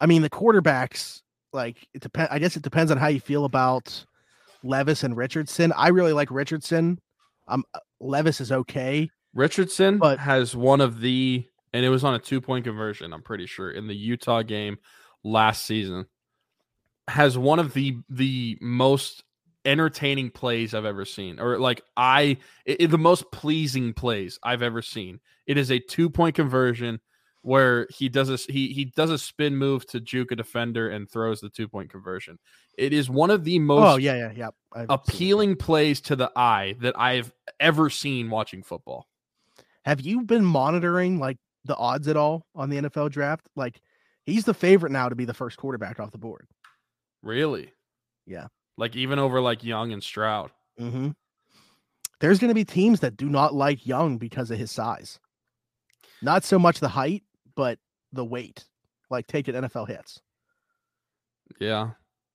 I 0.00 0.06
mean, 0.06 0.22
the 0.22 0.30
quarterbacks, 0.30 1.22
like 1.52 1.86
it 1.94 2.02
depends. 2.02 2.30
I 2.30 2.38
guess 2.38 2.56
it 2.56 2.62
depends 2.62 2.90
on 2.90 2.98
how 2.98 3.08
you 3.08 3.20
feel 3.20 3.44
about 3.44 4.04
Levis 4.62 5.04
and 5.04 5.16
Richardson. 5.16 5.72
I 5.72 5.88
really 5.88 6.12
like 6.12 6.30
Richardson. 6.30 7.00
Um, 7.48 7.64
Levis 8.00 8.40
is 8.40 8.52
okay. 8.52 9.08
Richardson 9.34 9.98
but 9.98 10.18
has 10.18 10.56
one 10.56 10.80
of 10.80 11.00
the, 11.00 11.46
and 11.72 11.84
it 11.84 11.88
was 11.88 12.04
on 12.04 12.14
a 12.14 12.18
two 12.18 12.40
point 12.40 12.64
conversion. 12.64 13.12
I'm 13.12 13.22
pretty 13.22 13.46
sure 13.46 13.70
in 13.70 13.86
the 13.86 13.94
Utah 13.94 14.42
game 14.42 14.78
last 15.24 15.64
season, 15.64 16.06
has 17.08 17.38
one 17.38 17.58
of 17.58 17.72
the 17.74 17.98
the 18.08 18.58
most 18.60 19.22
entertaining 19.64 20.30
plays 20.30 20.74
I've 20.74 20.84
ever 20.84 21.04
seen, 21.04 21.40
or 21.40 21.58
like 21.58 21.82
I 21.96 22.38
it, 22.64 22.90
the 22.90 22.98
most 22.98 23.30
pleasing 23.32 23.92
plays 23.92 24.38
I've 24.42 24.62
ever 24.62 24.82
seen. 24.82 25.20
It 25.46 25.58
is 25.58 25.70
a 25.70 25.78
two 25.78 26.08
point 26.10 26.34
conversion 26.36 27.00
where 27.42 27.86
he 27.90 28.08
does 28.08 28.28
a 28.28 28.52
he 28.52 28.68
he 28.68 28.86
does 28.86 29.10
a 29.10 29.18
spin 29.18 29.56
move 29.56 29.86
to 29.86 30.00
juke 30.00 30.32
a 30.32 30.36
defender 30.36 30.88
and 30.88 31.08
throws 31.08 31.40
the 31.40 31.48
two 31.48 31.68
point 31.68 31.90
conversion. 31.90 32.38
It 32.76 32.92
is 32.92 33.08
one 33.08 33.30
of 33.30 33.44
the 33.44 33.58
oh, 33.58 33.62
most 33.62 33.94
oh 33.94 33.96
yeah 33.96 34.16
yeah 34.16 34.32
yeah 34.34 34.48
I've 34.72 34.90
appealing 34.90 35.56
plays 35.56 36.00
to 36.02 36.16
the 36.16 36.30
eye 36.34 36.76
that 36.80 36.98
I've 36.98 37.32
ever 37.60 37.90
seen 37.90 38.30
watching 38.30 38.62
football. 38.62 39.06
Have 39.84 40.00
you 40.00 40.22
been 40.22 40.44
monitoring 40.44 41.20
like 41.20 41.38
the 41.64 41.76
odds 41.76 42.08
at 42.08 42.16
all 42.16 42.46
on 42.54 42.68
the 42.68 42.78
NFL 42.78 43.10
draft? 43.10 43.48
Like 43.54 43.80
he's 44.24 44.44
the 44.44 44.54
favorite 44.54 44.90
now 44.90 45.08
to 45.08 45.14
be 45.14 45.24
the 45.24 45.34
first 45.34 45.56
quarterback 45.56 46.00
off 46.00 46.10
the 46.10 46.18
board. 46.18 46.48
Really? 47.26 47.72
Yeah. 48.24 48.46
Like 48.76 48.94
even 48.94 49.18
over 49.18 49.40
like 49.40 49.64
Young 49.64 49.92
and 49.92 50.02
Stroud. 50.02 50.50
Mm-hmm. 50.80 51.08
there's 52.20 52.38
going 52.38 52.50
to 52.50 52.54
be 52.54 52.64
teams 52.64 53.00
that 53.00 53.16
do 53.16 53.30
not 53.30 53.54
like 53.54 53.86
Young 53.86 54.18
because 54.18 54.50
of 54.50 54.58
his 54.58 54.70
size. 54.70 55.18
Not 56.20 56.44
so 56.44 56.58
much 56.58 56.80
the 56.80 56.88
height, 56.88 57.22
but 57.54 57.78
the 58.12 58.24
weight, 58.24 58.64
like 59.10 59.26
taking 59.26 59.54
NFL 59.54 59.88
hits. 59.88 60.20
Yeah. 61.58 61.90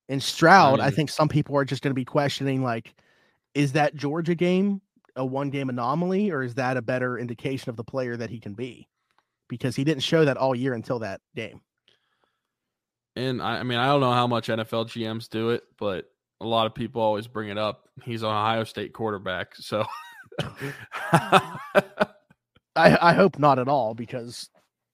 And 0.10 0.22
Stroud, 0.22 0.80
I, 0.80 0.88
mean- 0.88 0.96
think 0.96 1.10
some 1.10 1.30
people 1.30 1.56
are 1.56 1.66
just 1.66 1.84
going 1.84 1.92
to 1.92 1.96
be 1.96 2.06
questioning 2.06 2.64
like, 2.64 2.96
is 3.54 3.74
that 3.74 3.96
Georgia 3.96 4.36
game 4.36 4.82
a 5.16 5.26
one 5.26 5.50
game 5.50 5.70
anomaly 5.70 6.32
or 6.32 6.42
is 6.42 6.56
that 6.56 6.78
a 6.78 6.82
better 6.82 7.18
indication 7.18 7.70
of 7.70 7.76
the 7.76 7.84
player 7.84 8.18
that 8.18 8.30
he 8.30 8.40
can 8.40 8.54
be? 8.54 8.88
Because 9.48 9.76
he 9.76 9.84
didn't 9.84 10.04
show 10.04 10.26
that 10.26 10.38
all 10.38 10.56
year 10.56 10.74
until 10.74 11.00
that 11.00 11.22
game. 11.36 11.62
And 13.16 13.42
I, 13.42 13.60
I 13.60 13.64
mean, 13.64 13.78
I 13.78 13.88
don't 13.88 14.02
know 14.02 14.12
how 14.12 14.28
much 14.28 14.48
NFL 14.48 14.88
GMs 14.88 15.30
do 15.30 15.50
it, 15.50 15.64
but 15.78 16.06
a 16.40 16.46
lot 16.46 16.66
of 16.66 16.74
people 16.74 17.02
always 17.02 17.28
bring 17.28 17.50
it 17.50 17.58
up. 17.58 17.90
He's 18.04 18.24
an 18.24 18.30
Ohio 18.30 18.64
State 18.64 18.94
quarterback. 18.94 19.56
So 19.56 19.86
I, 21.12 21.52
I 22.76 23.14
hope 23.14 23.38
not 23.38 23.60
at 23.60 23.68
all 23.68 23.94
because 23.94 24.50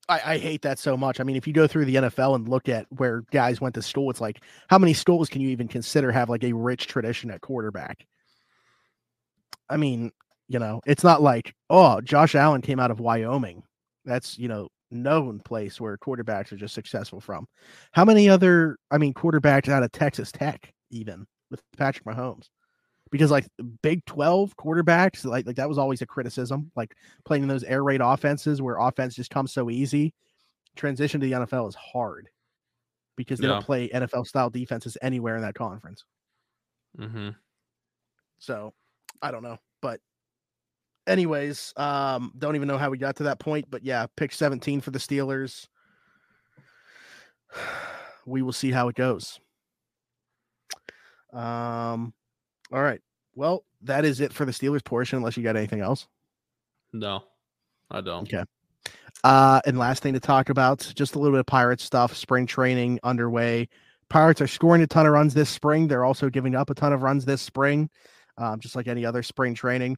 I, 0.09 0.21
I 0.25 0.37
hate 0.37 0.61
that 0.63 0.79
so 0.79 0.97
much. 0.97 1.19
I 1.19 1.23
mean, 1.23 1.35
if 1.35 1.47
you 1.47 1.53
go 1.53 1.67
through 1.67 1.85
the 1.85 1.95
NFL 1.95 2.35
and 2.35 2.47
look 2.47 2.69
at 2.69 2.87
where 2.89 3.21
guys 3.31 3.61
went 3.61 3.75
to 3.75 3.81
school, 3.81 4.09
it's 4.09 4.21
like 4.21 4.41
how 4.67 4.77
many 4.77 4.93
schools 4.93 5.29
can 5.29 5.41
you 5.41 5.49
even 5.49 5.67
consider 5.67 6.11
have 6.11 6.29
like 6.29 6.43
a 6.43 6.53
rich 6.53 6.87
tradition 6.87 7.29
at 7.31 7.41
quarterback? 7.41 8.05
I 9.69 9.77
mean, 9.77 10.11
you 10.47 10.59
know, 10.59 10.81
it's 10.85 11.03
not 11.03 11.21
like, 11.21 11.53
oh, 11.69 12.01
Josh 12.01 12.35
Allen 12.35 12.61
came 12.61 12.79
out 12.79 12.91
of 12.91 12.99
Wyoming. 12.99 13.63
That's, 14.05 14.39
you 14.39 14.47
know, 14.47 14.69
known 14.91 15.39
place 15.39 15.79
where 15.81 15.97
quarterbacks 15.97 16.51
are 16.51 16.57
just 16.57 16.73
successful 16.73 17.19
from. 17.19 17.47
How 17.91 18.05
many 18.05 18.29
other, 18.29 18.77
I 18.91 18.97
mean, 18.97 19.13
quarterbacks 19.13 19.69
out 19.69 19.83
of 19.83 19.91
Texas 19.91 20.31
Tech, 20.31 20.73
even 20.91 21.25
with 21.51 21.61
Patrick 21.77 22.05
Mahomes? 22.05 22.49
Because 23.09 23.31
like 23.31 23.47
Big 23.81 24.03
12 24.05 24.55
quarterbacks, 24.57 25.23
like, 25.25 25.45
like 25.45 25.55
that 25.55 25.69
was 25.69 25.77
always 25.77 26.01
a 26.01 26.05
criticism, 26.05 26.71
like 26.75 26.93
playing 27.25 27.43
in 27.43 27.49
those 27.49 27.63
air 27.63 27.83
raid 27.83 28.01
offenses 28.01 28.61
where 28.61 28.77
offense 28.77 29.15
just 29.15 29.29
comes 29.29 29.53
so 29.53 29.69
easy. 29.69 30.13
Transition 30.75 31.21
to 31.21 31.25
the 31.25 31.33
NFL 31.33 31.69
is 31.69 31.75
hard 31.75 32.29
because 33.15 33.39
they 33.39 33.47
Yeah. 33.47 33.53
don't 33.53 33.65
play 33.65 33.89
NFL 33.89 34.27
style 34.27 34.49
defenses 34.49 34.97
anywhere 35.01 35.35
in 35.37 35.41
that 35.41 35.55
conference. 35.55 36.03
Mm-hmm. 36.99 37.29
So 38.39 38.73
I 39.21 39.31
don't 39.31 39.43
know. 39.43 39.57
But 39.81 40.01
anyways, 41.07 41.73
um, 41.77 42.31
don't 42.37 42.55
even 42.55 42.67
know 42.67 42.77
how 42.77 42.89
we 42.89 42.97
got 42.97 43.15
to 43.17 43.23
that 43.23 43.39
point. 43.39 43.65
But 43.69 43.83
yeah, 43.83 44.05
pick 44.15 44.31
17 44.31 44.81
for 44.81 44.91
the 44.91 44.99
Steelers. 44.99 45.67
We 48.29 48.41
will 48.41 48.51
see 48.51 48.71
how 48.71 48.89
it 48.89 48.95
goes. 48.95 49.39
Um, 51.31 52.13
all 52.73 52.81
right. 52.81 52.99
Well, 53.35 53.63
that 53.83 54.03
is 54.03 54.19
it 54.19 54.33
for 54.33 54.43
the 54.43 54.51
Steelers 54.51 54.83
portion, 54.83 55.15
unless 55.15 55.37
you 55.37 55.43
got 55.43 55.55
anything 55.55 55.79
else. 55.79 56.09
no, 56.91 57.23
I 57.89 58.01
don't. 58.01 58.23
Okay. 58.23 58.43
Uh, 59.23 59.61
and 59.65 59.77
last 59.77 60.03
thing 60.03 60.13
to 60.13 60.19
talk 60.19 60.49
about, 60.49 60.91
just 60.93 61.15
a 61.15 61.19
little 61.19 61.33
bit 61.33 61.39
of 61.39 61.45
Pirates 61.45 61.85
stuff. 61.85 62.17
Spring 62.17 62.45
training 62.45 62.99
underway. 63.03 63.69
Pirates 64.09 64.41
are 64.41 64.47
scoring 64.47 64.81
a 64.81 64.87
ton 64.87 65.05
of 65.05 65.13
runs 65.13 65.33
this 65.33 65.49
spring. 65.49 65.87
They're 65.87 66.05
also 66.05 66.29
giving 66.29 66.55
up 66.55 66.69
a 66.69 66.75
ton 66.75 66.93
of 66.93 67.03
runs 67.03 67.25
this 67.25 67.41
spring, 67.41 67.89
um, 68.37 68.59
just 68.59 68.75
like 68.75 68.87
any 68.87 69.05
other 69.05 69.23
spring 69.23 69.53
training. 69.53 69.97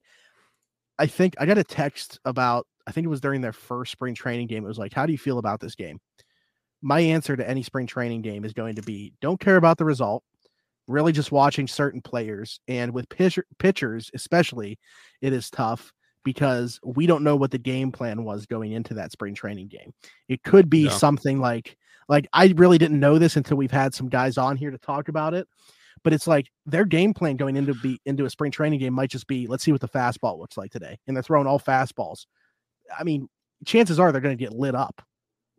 I 1.00 1.08
think 1.08 1.36
I 1.40 1.46
got 1.46 1.58
a 1.58 1.64
text 1.64 2.20
about, 2.26 2.68
I 2.86 2.92
think 2.92 3.06
it 3.06 3.10
was 3.10 3.22
during 3.22 3.42
their 3.42 3.54
first 3.54 3.92
spring 3.92 4.14
training 4.14 4.48
game. 4.48 4.64
It 4.64 4.68
was 4.68 4.78
like, 4.78 4.94
How 4.94 5.06
do 5.06 5.12
you 5.12 5.18
feel 5.18 5.40
about 5.40 5.60
this 5.60 5.76
game? 5.76 6.00
My 6.82 7.00
answer 7.00 7.36
to 7.36 7.50
any 7.50 7.64
spring 7.64 7.88
training 7.88 8.22
game 8.22 8.46
is 8.46 8.54
going 8.54 8.76
to 8.76 8.82
be 8.82 9.14
don't 9.22 9.40
care 9.40 9.58
about 9.58 9.78
the 9.78 9.86
result, 9.86 10.24
really 10.88 11.12
just 11.12 11.32
watching 11.32 11.68
certain 11.68 12.02
players. 12.02 12.60
And 12.68 12.94
with 12.94 13.10
pitcher, 13.10 13.46
pitchers, 13.58 14.12
especially, 14.14 14.78
it 15.22 15.34
is 15.34 15.50
tough 15.50 15.92
because 16.24 16.80
we 16.84 17.08
don't 17.08 17.24
know 17.24 17.36
what 17.36 17.52
the 17.52 17.58
game 17.58 17.92
plan 17.92 18.24
was 18.24 18.46
going 18.46 18.74
into 18.74 18.94
that 18.96 19.12
spring 19.12 19.34
training 19.34 19.68
game. 19.68 19.94
It 20.28 20.44
could 20.44 20.70
be 20.70 20.84
Yeah. 20.86 20.90
something 20.92 21.40
like 21.40 21.78
like 22.08 22.28
I 22.34 22.54
really 22.58 22.78
didn't 22.78 23.00
know 23.00 23.20
this 23.20 23.36
until 23.38 23.58
we've 23.58 23.72
had 23.72 23.94
some 23.94 24.10
guys 24.10 24.38
on 24.38 24.58
here 24.58 24.72
to 24.72 24.78
talk 24.78 25.10
about 25.10 25.34
it. 25.34 25.48
But 26.04 26.14
it's 26.14 26.28
like 26.28 26.48
their 26.66 26.86
game 26.86 27.14
plan 27.14 27.36
going 27.38 27.56
into 27.56 27.74
be 27.74 28.00
into 28.06 28.26
a 28.26 28.30
spring 28.30 28.52
training 28.52 28.80
game 28.80 28.94
might 28.94 29.10
just 29.10 29.28
be 29.28 29.48
let's 29.48 29.64
see 29.64 29.72
what 29.72 29.82
the 29.82 29.88
fastball 29.88 30.40
looks 30.40 30.58
like 30.58 30.72
today. 30.72 30.98
And 31.08 31.16
they're 31.16 31.24
throwing 31.24 31.48
all 31.48 31.60
fastballs. 31.60 32.26
I 32.98 33.04
mean, 33.04 33.28
chances 33.66 34.00
are 34.00 34.12
they're 34.12 34.22
going 34.22 34.38
to 34.38 34.44
get 34.44 34.54
lit 34.54 34.76
up 34.76 35.02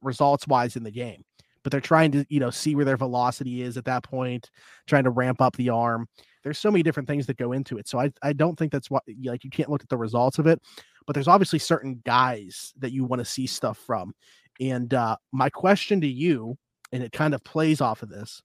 results 0.03 0.47
wise 0.47 0.77
in 0.77 0.83
the 0.83 0.91
game. 0.91 1.23
But 1.63 1.73
they're 1.73 1.81
trying 1.83 2.11
to, 2.13 2.25
you 2.31 2.41
know, 2.41 2.49
see 2.49 2.75
where 2.75 2.87
their 2.87 2.97
velocity 2.97 3.61
is 3.61 3.77
at 3.77 3.85
that 3.85 4.03
point, 4.03 4.51
trying 4.87 5.05
to 5.05 5.11
ramp 5.11 5.43
up 5.43 5.57
the 5.57 5.69
arm 5.69 6.09
there's 6.43 6.59
so 6.59 6.71
many 6.71 6.83
different 6.83 7.09
things 7.09 7.27
that 7.27 7.37
go 7.37 7.53
into 7.53 7.79
it. 7.79 7.89
So 7.89 7.99
I, 7.99 8.11
I 8.23 8.33
don't 8.33 8.59
think 8.59 8.73
that's 8.73 8.91
what 8.91 9.03
like 9.25 9.45
you 9.45 9.51
can't 9.51 9.71
look 9.71 9.83
at 9.83 9.89
the 9.89 9.97
results 9.97 10.39
of 10.39 10.47
it, 10.47 10.61
but 11.07 11.15
there's 11.15 11.29
obviously 11.29 11.59
certain 11.59 12.01
guys 12.05 12.73
that 12.79 12.93
you 12.93 13.05
want 13.05 13.21
to 13.21 13.25
see 13.25 13.47
stuff 13.47 13.79
from. 13.79 14.13
And 14.61 14.93
uh, 14.93 15.17
my 15.33 15.51
question 15.51 16.01
to 16.01 16.09
you, 16.09 16.57
and 16.93 17.03
it 17.03 17.13
kind 17.13 17.35
of 17.35 17.45
plays 17.45 17.81
off 17.81 18.03
of 18.03 18.09
this, 18.09 18.43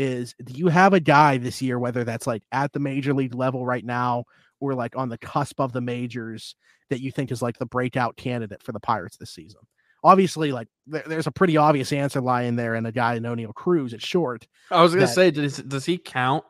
is 0.00 0.34
do 0.42 0.54
you 0.54 0.68
have 0.68 0.94
a 0.94 1.00
guy 1.00 1.36
this 1.36 1.60
year, 1.60 1.78
whether 1.78 2.04
that's 2.04 2.26
like 2.26 2.42
at 2.52 2.72
the 2.72 2.80
major 2.80 3.12
league 3.12 3.34
level 3.34 3.66
right 3.66 3.84
now 3.84 4.24
or 4.58 4.74
like 4.74 4.96
on 4.96 5.08
the 5.08 5.18
cusp 5.18 5.60
of 5.60 5.72
the 5.72 5.80
majors, 5.80 6.56
that 6.88 7.00
you 7.00 7.12
think 7.12 7.30
is 7.30 7.42
like 7.42 7.58
the 7.58 7.66
breakout 7.66 8.16
candidate 8.16 8.62
for 8.62 8.72
the 8.72 8.80
Pirates 8.80 9.16
this 9.16 9.30
season? 9.30 9.60
Obviously, 10.02 10.50
like 10.52 10.68
there, 10.86 11.04
there's 11.06 11.26
a 11.26 11.30
pretty 11.32 11.56
obvious 11.58 11.92
answer 11.92 12.20
lying 12.22 12.56
there, 12.56 12.74
and 12.74 12.86
a 12.86 12.92
guy 12.92 13.14
in 13.14 13.22
Oneil 13.22 13.54
Cruz 13.54 13.92
at 13.92 14.00
short. 14.02 14.46
I 14.70 14.82
was 14.82 14.92
gonna 14.94 15.06
That- 15.06 15.12
say, 15.14 15.30
does 15.30 15.58
does 15.58 15.84
he 15.84 15.98
count? 15.98 16.44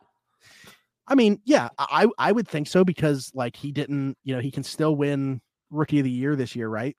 I 1.09 1.17
mean, 1.17 1.41
yeah, 1.45 1.71
I 1.79 2.07
I 2.19 2.31
would 2.31 2.47
think 2.47 2.69
so 2.69 2.85
because 2.85 3.33
like 3.35 3.57
he 3.57 3.73
didn't, 3.73 4.17
you 4.23 4.35
know, 4.37 4.41
he 4.41 4.53
can 4.53 4.63
still 4.63 4.95
win 4.95 5.41
rookie 5.71 5.99
of 5.99 6.05
the 6.05 6.11
year 6.11 6.37
this 6.37 6.55
year, 6.55 6.69
right? 6.69 6.97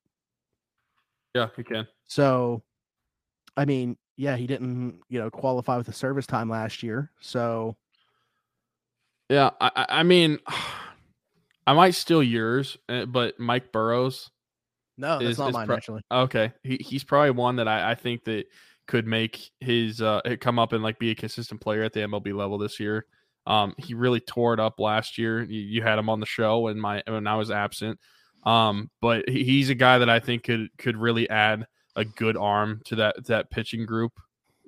Yeah, 1.34 1.48
he 1.56 1.64
can. 1.64 1.88
So, 2.08 2.62
I 3.56 3.64
mean, 3.64 3.98
yeah, 4.18 4.36
he 4.36 4.48
didn't, 4.48 5.00
you 5.10 5.20
know, 5.20 5.30
qualify 5.30 5.78
with 5.78 5.88
the 5.88 5.94
service 5.94 6.26
time 6.28 6.50
last 6.50 6.84
year. 6.84 7.12
So, 7.22 7.76
Yeah, 9.30 9.52
I, 9.60 9.86
I- 9.90 10.04
mean, 10.04 10.40
I 11.68 11.74
might 11.74 11.92
steal 11.96 12.24
yours, 12.24 12.78
uh, 12.90 13.06
but 13.06 13.40
Mike 13.40 13.72
Burrows. 13.72 14.30
no, 14.98 15.20
that's 15.20 15.32
Is- 15.32 15.38
not 15.40 15.50
is 15.50 15.54
mine 15.54 15.68
pro- 15.68 15.76
actually. 15.78 16.02
Okay, 16.12 16.52
he 16.64 16.78
he's 16.78 17.04
probably 17.04 17.32
one 17.32 17.58
that 17.58 17.68
I, 17.68 17.92
I 17.92 17.96
think 17.96 18.24
that 18.26 18.46
could 18.88 19.06
make 19.08 19.52
his 19.62 20.02
uh 20.02 20.20
come 20.42 20.60
up 20.60 20.74
and 20.74 20.84
like 20.84 21.00
be 21.00 21.12
a 21.12 21.16
consistent 21.16 21.62
player 21.62 21.84
at 21.84 21.94
the 21.94 22.02
MLB 22.02 22.34
level 22.36 22.58
this 22.58 22.80
year. 22.80 23.06
Um, 23.48 23.74
he 23.78 23.94
really 23.94 24.20
tore 24.20 24.54
it 24.54 24.60
up 24.60 24.80
last 24.80 25.18
year. 25.18 25.44
You, 25.44 25.62
you 25.62 25.82
had 25.82 25.98
him 25.98 26.10
on 26.10 26.20
the 26.20 26.26
show 26.26 26.60
when 26.62 26.80
my 26.80 27.02
when 27.08 27.26
I 27.28 27.36
was 27.36 27.52
absent. 27.52 28.00
Um, 28.44 28.90
but 29.02 29.30
he- 29.30 29.44
he's 29.46 29.70
a 29.70 29.76
guy 29.76 30.00
that 30.00 30.10
I 30.10 30.20
think 30.20 30.44
could 30.44 30.68
could 30.78 30.98
really 30.98 31.30
add 31.30 31.68
a 31.96 32.06
good 32.06 32.38
arm 32.38 32.82
to 32.86 32.96
that 32.96 33.26
that 33.26 33.50
pitching 33.50 33.86
group, 33.86 34.14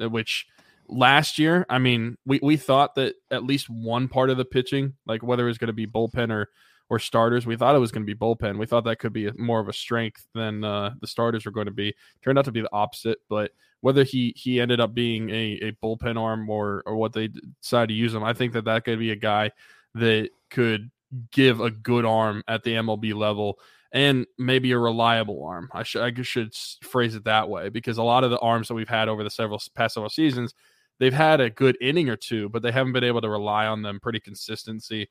uh, 0.02 0.10
which 0.10 0.48
last 0.88 1.40
year, 1.40 1.66
I 1.70 1.80
mean, 1.80 2.18
we, 2.26 2.40
we 2.42 2.58
thought 2.58 2.96
that 2.96 3.16
at 3.32 3.44
least 3.44 3.70
one 3.70 4.08
part 4.08 4.30
of 4.30 4.38
the 4.38 4.46
pitching, 4.46 4.94
like 5.06 5.24
whether 5.24 5.44
it 5.44 5.50
was 5.50 5.58
going 5.58 5.68
to 5.68 5.74
be 5.74 5.88
bullpen 5.88 6.32
or 6.32 6.50
or 6.90 7.00
starters, 7.00 7.48
we 7.48 7.56
thought 7.56 7.76
it 7.76 7.80
was 7.80 7.92
going 7.92 8.06
to 8.06 8.14
be 8.14 8.18
bullpen. 8.18 8.60
We 8.60 8.66
thought 8.66 8.84
that 8.84 9.00
could 9.00 9.14
be 9.14 9.32
more 9.38 9.60
of 9.60 9.70
a 9.70 9.74
strength 9.74 10.28
than 10.36 10.64
uh, 10.64 10.92
the 11.00 11.08
starters 11.08 11.46
were 11.46 11.52
going 11.52 11.68
to 11.68 11.72
be. 11.72 11.96
Turned 12.22 12.38
out 12.38 12.46
to 12.46 12.52
be 12.52 12.62
the 12.62 12.74
opposite, 12.74 13.20
but 13.30 13.52
whether 13.82 14.04
he 14.04 14.34
he 14.36 14.60
ended 14.60 14.80
up 14.80 14.94
being 14.94 15.30
a, 15.30 15.60
a 15.62 15.72
bullpen 15.84 16.20
arm 16.20 16.50
or 16.50 16.84
or 16.86 16.96
what 16.96 17.14
they 17.14 17.30
decided 17.62 17.88
to 17.88 17.94
use 17.94 18.14
him, 18.14 18.24
I 18.24 18.34
think 18.34 18.54
that 18.54 18.66
that 18.66 18.86
could 18.86 19.00
be 19.00 19.12
a 19.12 19.16
guy 19.16 19.52
that 19.96 20.30
could 20.50 20.92
give 21.32 21.62
a 21.62 21.72
good 21.72 22.06
arm 22.06 22.44
at 22.48 22.64
the 22.64 22.74
MLB 22.74 23.14
level 23.14 23.60
and 23.94 24.26
maybe 24.38 24.72
a 24.72 24.78
reliable 24.78 25.46
arm. 25.46 25.70
I 25.72 25.84
should 25.84 26.02
I 26.02 26.22
should 26.24 26.54
phrase 26.84 27.16
it 27.16 27.24
that 27.26 27.48
way 27.48 27.70
because 27.70 27.98
a 27.98 28.04
lot 28.04 28.24
of 28.24 28.32
the 28.32 28.40
arms 28.40 28.68
that 28.68 28.74
we've 28.74 28.90
had 28.90 29.08
over 29.08 29.24
the 29.24 29.30
several 29.30 29.62
past 29.76 29.94
several 29.94 30.10
seasons, 30.10 30.54
they've 31.00 31.14
had 31.14 31.40
a 31.40 31.50
good 31.50 31.78
inning 31.80 32.10
or 32.10 32.16
two, 32.18 32.50
but 32.50 32.62
they 32.64 32.72
haven't 32.72 32.94
been 32.94 33.04
able 33.04 33.22
to 33.22 33.30
rely 33.30 33.68
on 33.68 33.82
them 33.84 34.00
pretty 34.02 34.20
consistency 34.20 35.08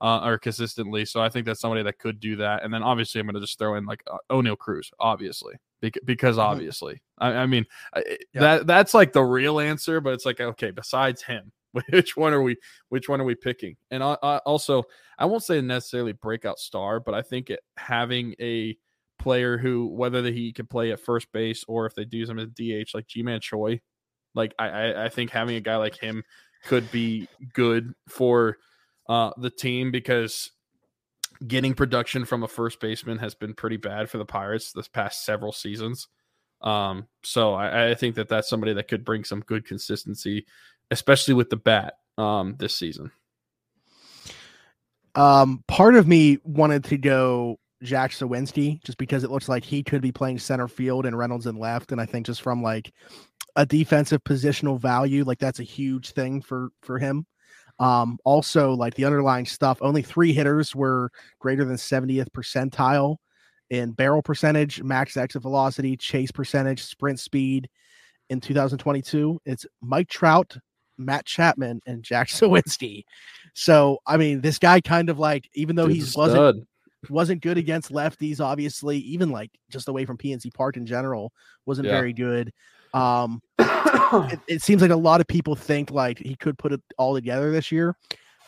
uh, 0.00 0.20
or 0.24 0.36
consistently. 0.38 1.04
So 1.04 1.22
I 1.22 1.28
think 1.28 1.46
that's 1.46 1.60
somebody 1.60 1.82
that 1.84 1.98
could 2.00 2.18
do 2.20 2.36
that. 2.36 2.64
And 2.64 2.74
then 2.74 2.82
obviously 2.82 3.20
I'm 3.20 3.26
going 3.26 3.36
to 3.36 3.40
just 3.40 3.58
throw 3.58 3.76
in 3.76 3.86
like 3.86 4.02
uh, 4.12 4.18
Oneil 4.30 4.58
Cruz, 4.58 4.90
obviously, 4.98 5.54
bec- 5.80 5.94
because 6.04 6.36
Mhm. 6.36 6.40
obviously, 6.42 7.00
I, 7.18 7.28
I 7.34 7.46
mean 7.46 7.64
I- 7.94 8.18
Yeah. 8.34 8.40
that 8.40 8.66
that's 8.66 8.92
like 8.94 9.12
the 9.12 9.22
real 9.22 9.60
answer. 9.60 10.00
But 10.00 10.14
it's 10.14 10.26
like 10.26 10.40
okay, 10.40 10.72
besides 10.72 11.22
him, 11.22 11.52
which 11.90 12.16
one 12.16 12.32
are 12.32 12.42
we? 12.42 12.56
Which 12.88 13.08
one 13.08 13.20
are 13.20 13.24
we 13.24 13.34
picking? 13.34 13.76
And 13.90 14.02
I, 14.02 14.16
I 14.22 14.38
also 14.38 14.84
I 15.18 15.26
won't 15.26 15.42
say 15.42 15.60
necessarily 15.60 16.12
breakout 16.12 16.58
star, 16.58 17.00
but 17.00 17.14
I 17.14 17.22
think 17.22 17.50
it, 17.50 17.60
having 17.76 18.34
a 18.40 18.76
player 19.18 19.58
who 19.58 19.86
whether 19.86 20.22
he 20.30 20.52
can 20.52 20.66
play 20.66 20.92
at 20.92 21.00
first 21.00 21.30
base 21.32 21.64
or 21.66 21.86
if 21.86 21.94
they 21.94 22.04
do 22.04 22.24
him 22.24 22.38
as 22.38 22.48
DH 22.48 22.94
like 22.94 23.06
Ji-Man 23.06 23.40
Choi, 23.40 23.80
like 24.34 24.54
I, 24.58 24.68
I 24.68 25.04
I 25.04 25.08
think 25.08 25.30
having 25.30 25.56
a 25.56 25.60
guy 25.60 25.76
like 25.76 25.96
him 25.96 26.22
could 26.64 26.90
be 26.90 27.28
good 27.52 27.92
for 28.08 28.58
uh 29.08 29.30
the 29.36 29.50
team 29.50 29.90
because 29.90 30.50
getting 31.46 31.74
production 31.74 32.24
from 32.24 32.42
a 32.42 32.48
first 32.48 32.80
baseman 32.80 33.18
has 33.18 33.34
been 33.34 33.54
pretty 33.54 33.76
bad 33.76 34.08
for 34.08 34.18
the 34.18 34.24
Pirates 34.24 34.72
this 34.72 34.88
past 34.88 35.24
several 35.24 35.52
seasons. 35.52 36.08
Um, 36.62 37.08
so 37.22 37.52
I, 37.52 37.90
I 37.90 37.94
think 37.94 38.14
that 38.14 38.28
that's 38.28 38.48
somebody 38.48 38.72
that 38.72 38.88
could 38.88 39.04
bring 39.04 39.24
some 39.24 39.40
good 39.40 39.66
consistency, 39.66 40.46
especially 40.90 41.34
with 41.34 41.50
the 41.50 41.56
bat 41.56 41.94
um 42.18 42.56
this 42.58 42.76
season. 42.76 43.10
Um, 45.14 45.62
part 45.68 45.94
of 45.94 46.08
me 46.08 46.38
wanted 46.44 46.84
to 46.84 46.98
go 46.98 47.58
Jack 47.82 48.10
Suwinski 48.10 48.82
just 48.82 48.98
because 48.98 49.22
it 49.22 49.30
looks 49.30 49.48
like 49.48 49.64
he 49.64 49.82
could 49.82 50.02
be 50.02 50.10
playing 50.10 50.38
center 50.38 50.66
field 50.66 51.06
and 51.06 51.16
Reynolds 51.16 51.46
in 51.46 51.56
left, 51.56 51.92
and 51.92 52.00
I 52.00 52.06
think 52.06 52.26
just 52.26 52.42
from 52.42 52.62
like 52.62 52.92
a 53.56 53.64
defensive 53.64 54.22
positional 54.24 54.80
value, 54.80 55.24
like 55.24 55.38
that's 55.38 55.60
a 55.60 55.64
huge 55.64 56.10
thing 56.12 56.40
for 56.40 56.70
for 56.82 56.98
him. 56.98 57.26
Um, 57.78 58.18
also 58.24 58.72
like 58.72 58.94
the 58.94 59.04
underlying 59.04 59.46
stuff, 59.46 59.78
only 59.80 60.02
three 60.02 60.32
hitters 60.32 60.74
were 60.74 61.10
greater 61.40 61.64
than 61.64 61.76
70th 61.76 62.28
percentile 62.30 63.16
in 63.70 63.92
barrel 63.92 64.22
percentage, 64.22 64.82
max 64.82 65.16
exit 65.16 65.42
velocity, 65.42 65.96
chase 65.96 66.30
percentage, 66.30 66.82
sprint 66.82 67.18
speed 67.18 67.68
in 68.30 68.40
2022. 68.40 69.40
It's 69.44 69.66
Mike 69.80 70.08
Trout, 70.08 70.56
Matt 70.98 71.26
Chapman, 71.26 71.80
and 71.86 72.02
Jack 72.02 72.28
Suwinski. 72.28 73.04
So 73.54 73.98
I 74.06 74.16
mean, 74.16 74.40
this 74.40 74.58
guy 74.58 74.80
kind 74.80 75.10
of 75.10 75.18
like, 75.18 75.48
even 75.54 75.76
though 75.76 75.86
he 75.86 76.02
wasn't 76.14 76.66
wasn't 77.10 77.42
good 77.42 77.58
against 77.58 77.92
lefties, 77.92 78.40
obviously, 78.40 78.98
even 78.98 79.30
like 79.30 79.50
just 79.70 79.88
away 79.88 80.04
from 80.04 80.18
PNC 80.18 80.52
Park 80.54 80.76
in 80.76 80.86
general, 80.86 81.32
wasn't 81.66 81.86
yeah. 81.86 81.92
very 81.92 82.12
good. 82.12 82.52
Um, 82.92 83.42
it, 83.58 84.40
it, 84.46 84.62
seems 84.62 84.80
like 84.80 84.92
a 84.92 84.96
lot 84.96 85.20
of 85.20 85.26
people 85.26 85.56
think 85.56 85.90
like 85.90 86.18
he 86.18 86.36
could 86.36 86.56
put 86.56 86.72
it 86.72 86.80
all 86.96 87.14
together 87.14 87.50
this 87.50 87.72
year, 87.72 87.96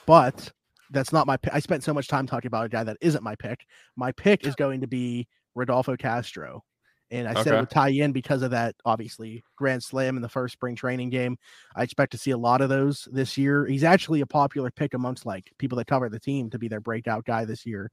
but 0.07 0.53
that's 0.91 1.13
not 1.13 1.27
my 1.27 1.37
pick. 1.37 1.53
I 1.53 1.59
spent 1.59 1.83
so 1.83 1.93
much 1.93 2.07
time 2.09 2.27
talking 2.27 2.47
about 2.47 2.67
a 2.67 2.69
guy 2.69 2.85
that 2.85 2.97
isn't 3.01 3.25
my 3.25 3.35
pick. 3.35 3.67
My 3.97 4.13
pick 4.13 4.47
is 4.47 4.55
going 4.55 4.81
to 4.81 4.87
be 4.87 5.27
Rodolfo 5.55 5.97
Castro. 5.97 6.63
And 7.11 7.29
I 7.29 7.33
okay. 7.33 7.43
said 7.43 7.55
it 7.55 7.61
would 7.61 7.71
tie 7.71 7.91
in 7.91 8.13
because 8.13 8.43
of 8.43 8.51
that, 8.51 8.75
obviously, 8.85 9.45
Grand 9.57 9.83
Slam 9.83 10.17
in 10.17 10.23
the 10.23 10.29
first 10.29 10.55
spring 10.55 10.75
training 10.75 11.11
game. 11.11 11.37
I 11.77 11.83
expect 11.83 12.13
to 12.13 12.19
see 12.19 12.33
a 12.33 12.39
lot 12.39 12.61
of 12.61 12.69
those 12.69 13.09
this 13.13 13.39
year. 13.39 13.65
He's 13.67 13.85
actually 13.85 14.23
a 14.23 14.27
popular 14.27 14.71
pick 14.71 14.95
amongst 14.95 15.25
like 15.25 15.53
people 15.59 15.79
that 15.79 15.87
cover 15.87 16.09
the 16.09 16.19
team 16.19 16.51
to 16.51 16.59
be 16.59 16.69
their 16.69 16.81
breakout 16.81 17.25
guy 17.25 17.45
this 17.45 17.65
year. 17.65 17.91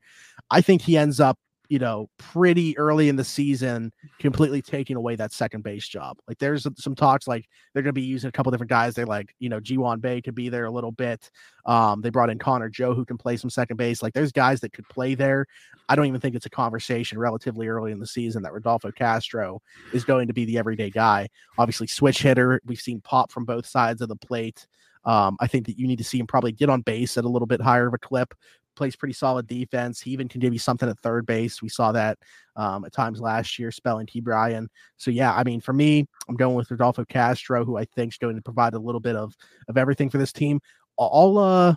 I 0.49 0.61
think 0.61 0.81
he 0.81 0.97
ends 0.97 1.19
up 1.19 1.37
you 1.73 1.79
know, 1.79 2.07
pretty 2.19 2.77
early 2.77 3.09
in 3.09 3.15
the 3.15 3.23
season, 3.23 3.91
completely 4.19 4.61
taking 4.61 4.95
away 4.95 5.15
that 5.15 5.33
second 5.33 5.63
base 5.63 5.87
job. 5.87 6.19
Like 6.27 6.37
there's 6.37 6.67
some 6.77 6.93
talks 6.93 7.27
like 7.27 7.49
they're 7.73 7.81
going 7.81 7.95
to 7.95 7.99
be 7.99 8.03
using 8.03 8.27
a 8.27 8.31
couple 8.31 8.51
different 8.51 8.69
guys. 8.69 8.93
They're 8.93 9.07
like, 9.07 9.33
you 9.39 9.49
know, 9.49 9.59
Ji-hwan 9.59 9.99
Bae 9.99 10.21
could 10.21 10.35
be 10.35 10.49
there 10.49 10.65
a 10.65 10.71
little 10.71 10.91
bit. 10.91 11.31
Um, 11.65 12.01
they 12.01 12.11
brought 12.11 12.29
in 12.29 12.37
Connor 12.37 12.69
Joe 12.69 12.93
who 12.93 13.05
can 13.05 13.17
play 13.17 13.37
some 13.37 13.49
second 13.49 13.77
base. 13.77 14.03
Like 14.03 14.13
there's 14.13 14.31
guys 14.31 14.61
that 14.61 14.71
could 14.71 14.87
play 14.87 15.15
there. 15.15 15.47
I 15.89 15.95
don't 15.95 16.05
even 16.05 16.21
think 16.21 16.35
it's 16.35 16.45
a 16.45 16.51
conversation 16.51 17.17
relatively 17.17 17.67
early 17.67 17.91
in 17.91 17.97
the 17.97 18.05
season 18.05 18.43
that 18.43 18.53
Rodolfo 18.53 18.91
Castro 18.91 19.59
is 19.93 20.05
going 20.05 20.27
to 20.27 20.33
be 20.33 20.45
the 20.45 20.59
everyday 20.59 20.91
guy. 20.91 21.27
Obviously, 21.57 21.87
switch 21.87 22.21
hitter. 22.21 22.61
We've 22.67 22.79
seen 22.79 23.01
pop 23.01 23.31
from 23.31 23.45
both 23.45 23.65
sides 23.65 23.99
of 24.03 24.09
the 24.09 24.15
plate. 24.15 24.67
Um, 25.05 25.37
I 25.39 25.47
think 25.47 25.65
that 25.65 25.79
you 25.79 25.87
need 25.87 25.97
to 25.97 26.03
see 26.03 26.19
him 26.19 26.27
probably 26.27 26.51
get 26.51 26.69
on 26.69 26.81
base 26.81 27.17
at 27.17 27.25
a 27.25 27.29
little 27.29 27.47
bit 27.47 27.61
higher 27.61 27.87
of 27.87 27.95
a 27.95 27.97
clip 27.97 28.35
plays 28.75 28.95
pretty 28.95 29.13
solid 29.13 29.47
defense. 29.47 30.01
He 30.01 30.11
even 30.11 30.27
can 30.27 30.39
give 30.39 30.53
you 30.53 30.59
something 30.59 30.89
at 30.89 30.99
third 30.99 31.25
base. 31.25 31.61
We 31.61 31.69
saw 31.69 31.91
that 31.91 32.17
um, 32.55 32.85
at 32.85 32.93
times 32.93 33.21
last 33.21 33.57
year, 33.59 33.71
spelling 33.71 34.05
Ke'Bryan. 34.05 34.67
So 34.97 35.11
yeah, 35.11 35.33
I 35.33 35.43
mean, 35.43 35.61
for 35.61 35.73
me, 35.73 36.07
I'm 36.27 36.35
going 36.35 36.55
with 36.55 36.69
Rodolfo 36.71 37.05
Castro, 37.05 37.65
who 37.65 37.77
I 37.77 37.85
think 37.85 38.13
is 38.13 38.17
going 38.17 38.35
to 38.35 38.41
provide 38.41 38.73
a 38.73 38.79
little 38.79 39.01
bit 39.01 39.15
of 39.15 39.35
of 39.67 39.77
everything 39.77 40.09
for 40.09 40.17
this 40.17 40.33
team. 40.33 40.59
All 40.97 41.37
uh 41.37 41.75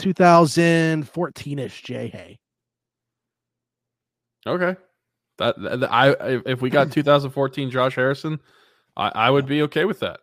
2014ish 0.00 1.82
Jay 1.82 2.08
Hay. 2.08 2.38
Okay. 4.46 4.76
That, 5.38 5.60
that 5.60 5.92
I 5.92 6.10
if 6.46 6.60
we 6.60 6.70
got 6.70 6.92
2014 6.92 7.70
Josh 7.70 7.94
Harrison, 7.94 8.40
I, 8.96 9.08
I 9.14 9.30
would 9.30 9.46
be 9.46 9.62
okay 9.62 9.84
with 9.84 10.00
that. 10.00 10.20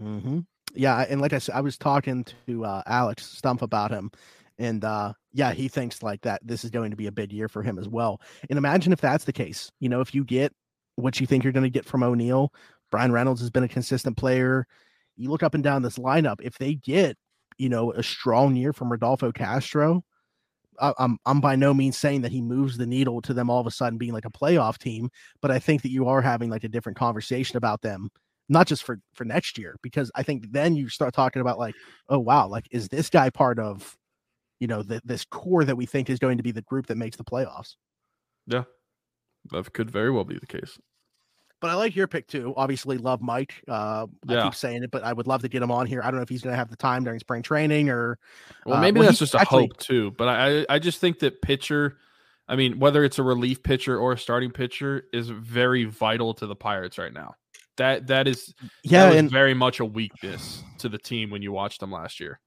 Mm-hmm 0.00 0.40
yeah, 0.74 1.04
and 1.08 1.20
like 1.20 1.32
I 1.32 1.38
said, 1.38 1.54
I 1.54 1.60
was 1.60 1.78
talking 1.78 2.24
to 2.46 2.64
uh, 2.64 2.82
Alex 2.86 3.40
Stumpf 3.40 3.62
about 3.62 3.90
him, 3.90 4.10
and 4.58 4.84
uh, 4.84 5.12
yeah, 5.32 5.52
he 5.52 5.68
thinks 5.68 6.02
like 6.02 6.20
that 6.22 6.40
this 6.44 6.64
is 6.64 6.70
going 6.70 6.90
to 6.90 6.96
be 6.96 7.06
a 7.06 7.12
big 7.12 7.32
year 7.32 7.48
for 7.48 7.62
him 7.62 7.78
as 7.78 7.88
well. 7.88 8.20
And 8.50 8.58
imagine 8.58 8.92
if 8.92 9.00
that's 9.00 9.24
the 9.24 9.32
case. 9.32 9.70
You 9.80 9.88
know, 9.88 10.00
if 10.00 10.14
you 10.14 10.24
get 10.24 10.52
what 10.96 11.20
you 11.20 11.26
think 11.26 11.44
you're 11.44 11.52
going 11.52 11.64
to 11.64 11.70
get 11.70 11.84
from 11.84 12.00
Oneil, 12.00 12.48
Bryan 12.90 13.12
Reynolds 13.12 13.40
has 13.40 13.50
been 13.50 13.64
a 13.64 13.68
consistent 13.68 14.16
player. 14.16 14.66
You 15.16 15.30
look 15.30 15.42
up 15.42 15.54
and 15.54 15.64
down 15.64 15.82
this 15.82 15.98
lineup. 15.98 16.40
If 16.42 16.58
they 16.58 16.74
get, 16.74 17.16
you 17.56 17.68
know, 17.68 17.92
a 17.92 18.02
strong 18.02 18.56
year 18.56 18.72
from 18.72 18.90
Rodolfo 18.90 19.32
Castro, 19.32 20.02
I'm 20.80 21.18
I'm 21.26 21.40
by 21.40 21.56
no 21.56 21.74
means 21.74 21.96
saying 21.96 22.22
that 22.22 22.32
he 22.32 22.40
moves 22.40 22.76
the 22.76 22.86
needle 22.86 23.20
to 23.22 23.34
them 23.34 23.50
all 23.50 23.60
of 23.60 23.66
a 23.66 23.70
sudden 23.70 23.98
being 23.98 24.12
like 24.12 24.24
a 24.24 24.30
playoff 24.30 24.78
team, 24.78 25.10
but 25.42 25.50
I 25.50 25.58
think 25.58 25.82
that 25.82 25.90
you 25.90 26.06
are 26.08 26.20
having 26.20 26.50
like 26.50 26.64
a 26.64 26.68
different 26.68 26.98
conversation 26.98 27.56
about 27.56 27.82
them 27.82 28.10
not 28.48 28.66
just 28.66 28.82
for 28.82 28.98
for 29.14 29.24
next 29.24 29.58
year 29.58 29.76
because 29.82 30.10
i 30.14 30.22
think 30.22 30.50
then 30.50 30.74
you 30.74 30.88
start 30.88 31.14
talking 31.14 31.40
about 31.40 31.58
like 31.58 31.74
oh 32.08 32.18
wow 32.18 32.46
like 32.46 32.66
is 32.70 32.88
this 32.88 33.10
guy 33.10 33.30
part 33.30 33.58
of 33.58 33.96
you 34.60 34.66
know 34.66 34.82
the, 34.82 35.00
this 35.04 35.24
core 35.24 35.64
that 35.64 35.76
we 35.76 35.86
think 35.86 36.10
is 36.10 36.18
going 36.18 36.36
to 36.36 36.42
be 36.42 36.50
the 36.50 36.62
group 36.62 36.86
that 36.86 36.96
makes 36.96 37.16
the 37.16 37.24
playoffs 37.24 37.76
yeah 38.46 38.64
that 39.50 39.72
could 39.72 39.90
very 39.90 40.10
well 40.10 40.24
be 40.24 40.38
the 40.38 40.46
case 40.46 40.78
but 41.60 41.70
I 41.70 41.74
like 41.74 41.96
your 41.96 42.06
pick 42.06 42.28
too. 42.28 42.54
Obviously, 42.56 42.98
love 42.98 43.20
Mike. 43.20 43.64
Uh, 43.66 44.06
yeah. 44.28 44.42
I 44.42 44.44
keep 44.44 44.54
saying 44.54 44.84
it, 44.84 44.92
but 44.92 45.02
I 45.02 45.12
would 45.12 45.26
love 45.26 45.42
to 45.42 45.48
get 45.48 45.60
him 45.60 45.72
on 45.72 45.86
here. 45.86 46.00
I 46.02 46.04
don't 46.04 46.14
know 46.14 46.22
if 46.22 46.28
he's 46.28 46.40
going 46.40 46.52
to 46.52 46.56
have 46.56 46.70
the 46.70 46.76
time 46.76 47.02
during 47.02 47.18
spring 47.18 47.42
training 47.42 47.90
or. 47.90 48.16
Well, 48.64 48.76
uh, 48.76 48.80
maybe 48.80 49.00
uh, 49.00 49.02
well, 49.02 49.08
that's 49.08 49.18
just 49.18 49.34
a 49.34 49.40
actually, 49.40 49.64
hope 49.64 49.76
too. 49.78 50.12
But 50.12 50.28
I, 50.28 50.66
I 50.68 50.78
just 50.78 51.00
think 51.00 51.18
that 51.18 51.42
pitcher, 51.42 51.96
I 52.46 52.54
mean, 52.54 52.78
whether 52.78 53.02
it's 53.02 53.18
a 53.18 53.24
relief 53.24 53.64
pitcher 53.64 53.98
or 53.98 54.12
a 54.12 54.18
starting 54.18 54.52
pitcher, 54.52 55.02
is 55.12 55.30
very 55.30 55.84
vital 55.84 56.32
to 56.34 56.46
the 56.46 56.54
Pirates 56.54 56.96
right 56.96 57.12
now 57.12 57.34
that 57.78 58.06
that 58.08 58.28
is 58.28 58.54
yeah, 58.84 59.10
that 59.10 59.16
and 59.16 59.30
very 59.30 59.54
much 59.54 59.80
a 59.80 59.84
weakness 59.84 60.62
to 60.78 60.88
the 60.88 60.98
team 60.98 61.30
when 61.30 61.42
you 61.42 61.52
watched 61.52 61.80
them 61.80 61.90
last 61.90 62.20
year. 62.20 62.40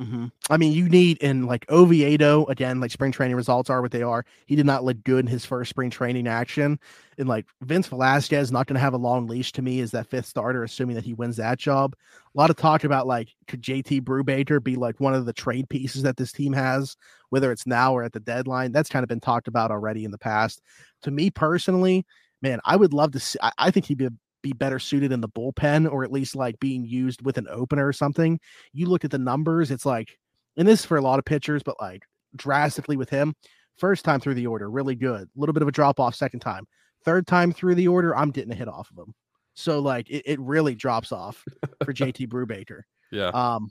Mm-hmm. 0.00 0.26
I 0.50 0.58
mean, 0.58 0.72
you 0.74 0.90
need 0.90 1.16
in 1.18 1.46
like 1.46 1.64
Oviedo 1.70 2.44
again, 2.46 2.80
like 2.80 2.90
spring 2.90 3.12
training 3.12 3.34
results 3.34 3.70
are 3.70 3.80
what 3.80 3.92
they 3.92 4.02
are. 4.02 4.26
He 4.44 4.54
did 4.54 4.66
not 4.66 4.84
look 4.84 5.02
good 5.04 5.24
in 5.24 5.26
his 5.26 5.46
first 5.46 5.70
spring 5.70 5.88
training 5.88 6.28
action. 6.28 6.78
And 7.16 7.26
like 7.26 7.46
Vince 7.62 7.86
Velasquez 7.88 8.52
not 8.52 8.66
going 8.66 8.74
to 8.74 8.80
have 8.80 8.92
a 8.92 8.98
long 8.98 9.26
leash 9.26 9.52
to 9.52 9.62
me 9.62 9.80
as 9.80 9.92
that 9.92 10.06
fifth 10.06 10.26
starter, 10.26 10.64
assuming 10.64 10.96
that 10.96 11.04
he 11.04 11.14
wins 11.14 11.36
that 11.36 11.58
job. 11.58 11.96
A 12.12 12.38
lot 12.38 12.50
of 12.50 12.56
talk 12.56 12.84
about 12.84 13.06
like 13.06 13.30
could 13.48 13.62
JT 13.62 14.02
Brubaker 14.02 14.62
be 14.62 14.76
like 14.76 15.00
one 15.00 15.14
of 15.14 15.24
the 15.24 15.32
trade 15.32 15.66
pieces 15.70 16.02
that 16.02 16.18
this 16.18 16.30
team 16.30 16.52
has, 16.52 16.94
whether 17.30 17.50
it's 17.50 17.66
now 17.66 17.96
or 17.96 18.02
at 18.02 18.12
the 18.12 18.20
deadline. 18.20 18.72
That's 18.72 18.90
kind 18.90 19.02
of 19.02 19.08
been 19.08 19.20
talked 19.20 19.48
about 19.48 19.70
already 19.70 20.04
in 20.04 20.10
the 20.10 20.18
past. 20.18 20.60
To 21.04 21.10
me 21.10 21.30
personally, 21.30 22.04
man, 22.42 22.60
I 22.66 22.76
would 22.76 22.92
love 22.92 23.12
to 23.12 23.20
see. 23.20 23.38
I, 23.40 23.52
I 23.56 23.70
think 23.70 23.86
he'd 23.86 23.96
be 23.96 24.06
a 24.06 24.12
be 24.46 24.52
better 24.52 24.78
suited 24.78 25.10
in 25.10 25.20
the 25.20 25.28
bullpen 25.28 25.90
or 25.90 26.04
at 26.04 26.12
least 26.12 26.36
like 26.36 26.58
being 26.60 26.84
used 26.84 27.24
with 27.24 27.36
an 27.36 27.48
opener 27.50 27.86
or 27.86 27.92
something. 27.92 28.38
You 28.72 28.86
look 28.86 29.04
at 29.04 29.10
the 29.10 29.18
numbers, 29.18 29.70
it's 29.70 29.84
like, 29.84 30.18
and 30.56 30.68
this 30.68 30.80
is 30.80 30.86
for 30.86 30.96
a 30.96 31.02
lot 31.02 31.18
of 31.18 31.24
pitchers, 31.24 31.62
but 31.64 31.76
like 31.80 32.02
drastically 32.36 32.96
with 32.96 33.10
him. 33.10 33.34
First 33.76 34.04
time 34.04 34.20
through 34.20 34.34
the 34.34 34.46
order, 34.46 34.70
really 34.70 34.94
good. 34.94 35.22
A 35.22 35.28
little 35.40 35.52
bit 35.52 35.62
of 35.62 35.68
a 35.68 35.72
drop 35.72 35.98
off 35.98 36.14
second 36.14 36.40
time. 36.40 36.64
Third 37.04 37.26
time 37.26 37.52
through 37.52 37.74
the 37.74 37.88
order, 37.88 38.16
I'm 38.16 38.30
getting 38.30 38.52
a 38.52 38.54
hit 38.54 38.68
off 38.68 38.90
of 38.90 39.06
him. 39.06 39.14
So 39.54 39.80
like 39.80 40.08
it, 40.08 40.22
it 40.24 40.40
really 40.40 40.74
drops 40.74 41.12
off 41.12 41.44
for 41.84 41.92
JT 41.92 42.28
Brubaker. 42.28 42.82
Yeah. 43.10 43.28
Um, 43.28 43.68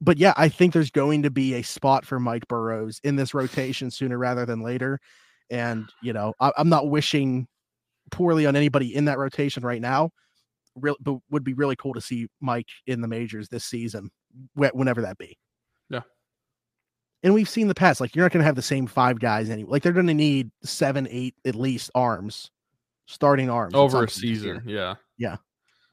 but 0.00 0.16
yeah, 0.16 0.32
I 0.36 0.48
think 0.48 0.72
there's 0.72 0.90
going 0.90 1.22
to 1.24 1.30
be 1.30 1.54
a 1.54 1.62
spot 1.62 2.06
for 2.06 2.18
Mike 2.18 2.48
Burrows 2.48 3.00
in 3.04 3.16
this 3.16 3.34
rotation 3.34 3.90
sooner 3.90 4.16
rather 4.16 4.46
than 4.46 4.62
later. 4.62 4.98
And 5.50 5.88
you 6.02 6.14
know, 6.14 6.32
I, 6.40 6.52
am 6.56 6.70
not 6.70 6.88
wishing 6.88 7.46
poorly 8.10 8.46
on 8.46 8.56
anybody 8.56 8.94
in 8.94 9.06
that 9.06 9.18
rotation 9.18 9.62
right 9.64 9.80
now. 9.80 10.10
Real, 10.76 10.96
but 11.00 11.18
would 11.30 11.42
be 11.42 11.54
really 11.54 11.74
cool 11.74 11.94
to 11.94 12.00
see 12.00 12.28
Mike 12.40 12.68
in 12.86 13.00
the 13.00 13.08
majors 13.08 13.48
this 13.48 13.64
season, 13.64 14.08
whenever 14.54 15.02
that 15.02 15.18
be. 15.18 15.36
Yeah. 15.88 16.02
And 17.24 17.34
we've 17.34 17.48
seen 17.48 17.66
the 17.66 17.74
past, 17.74 18.00
like 18.00 18.14
you're 18.14 18.24
not 18.24 18.32
going 18.32 18.40
to 18.40 18.46
have 18.46 18.54
the 18.54 18.62
same 18.62 18.86
five 18.86 19.18
guys 19.18 19.50
anyway. 19.50 19.68
Like 19.68 19.82
they're 19.82 19.92
going 19.92 20.06
to 20.06 20.14
need 20.14 20.50
seven, 20.62 21.08
eight 21.10 21.34
at 21.44 21.56
least 21.56 21.90
arms, 21.94 22.52
starting 23.06 23.50
arms 23.50 23.74
over 23.74 24.04
a 24.04 24.08
season. 24.08 24.62
Yeah. 24.64 24.94
Yeah. 25.18 25.36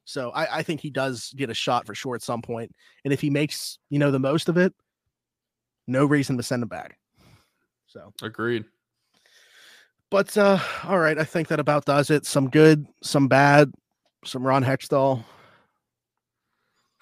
So 0.06 0.30
I, 0.30 0.60
I 0.60 0.64
think 0.64 0.80
he 0.80 0.92
does 0.92 1.34
get 1.36 1.50
a 1.50 1.56
shot 1.56 1.88
for 1.88 1.96
sure 1.96 2.16
at 2.16 2.22
some 2.22 2.44
point. 2.44 2.72
And 3.04 3.12
if 3.12 3.20
he 3.20 3.32
makes, 3.32 3.80
you 3.90 3.98
know, 3.98 4.12
the 4.12 4.20
most 4.20 4.48
of 4.48 4.58
it, 4.58 4.74
no 5.88 6.06
reason 6.06 6.38
to 6.38 6.44
send 6.44 6.62
him 6.62 6.70
back. 6.70 7.00
So 7.88 8.14
agreed. 8.22 8.64
But 10.10 10.38
uh, 10.38 10.60
all 10.86 11.00
right, 11.00 11.18
I 11.18 11.24
think 11.24 11.50
that 11.50 11.60
about 11.60 11.86
does 11.86 12.10
it. 12.10 12.26
Some 12.26 12.50
good, 12.50 12.88
some 13.04 13.28
bad, 13.28 13.72
some 14.24 14.46
Ron 14.46 14.64
Hextall 14.64 15.24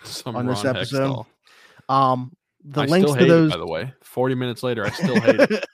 some 0.03 0.35
on 0.35 0.47
Ron 0.47 0.55
this 0.55 0.65
episode. 0.65 1.09
Hextall. 1.09 1.25
Um, 1.89 2.31
the 2.63 2.81
I 2.81 2.85
links 2.85 3.13
to 3.13 3.25
those. 3.25 3.51
It, 3.51 3.53
by 3.53 3.57
the 3.57 3.67
way, 3.67 3.93
forty 4.01 4.35
minutes 4.35 4.63
later, 4.63 4.85
I 4.85 4.89
still 4.89 5.19
hate 5.19 5.39
it. 5.39 5.65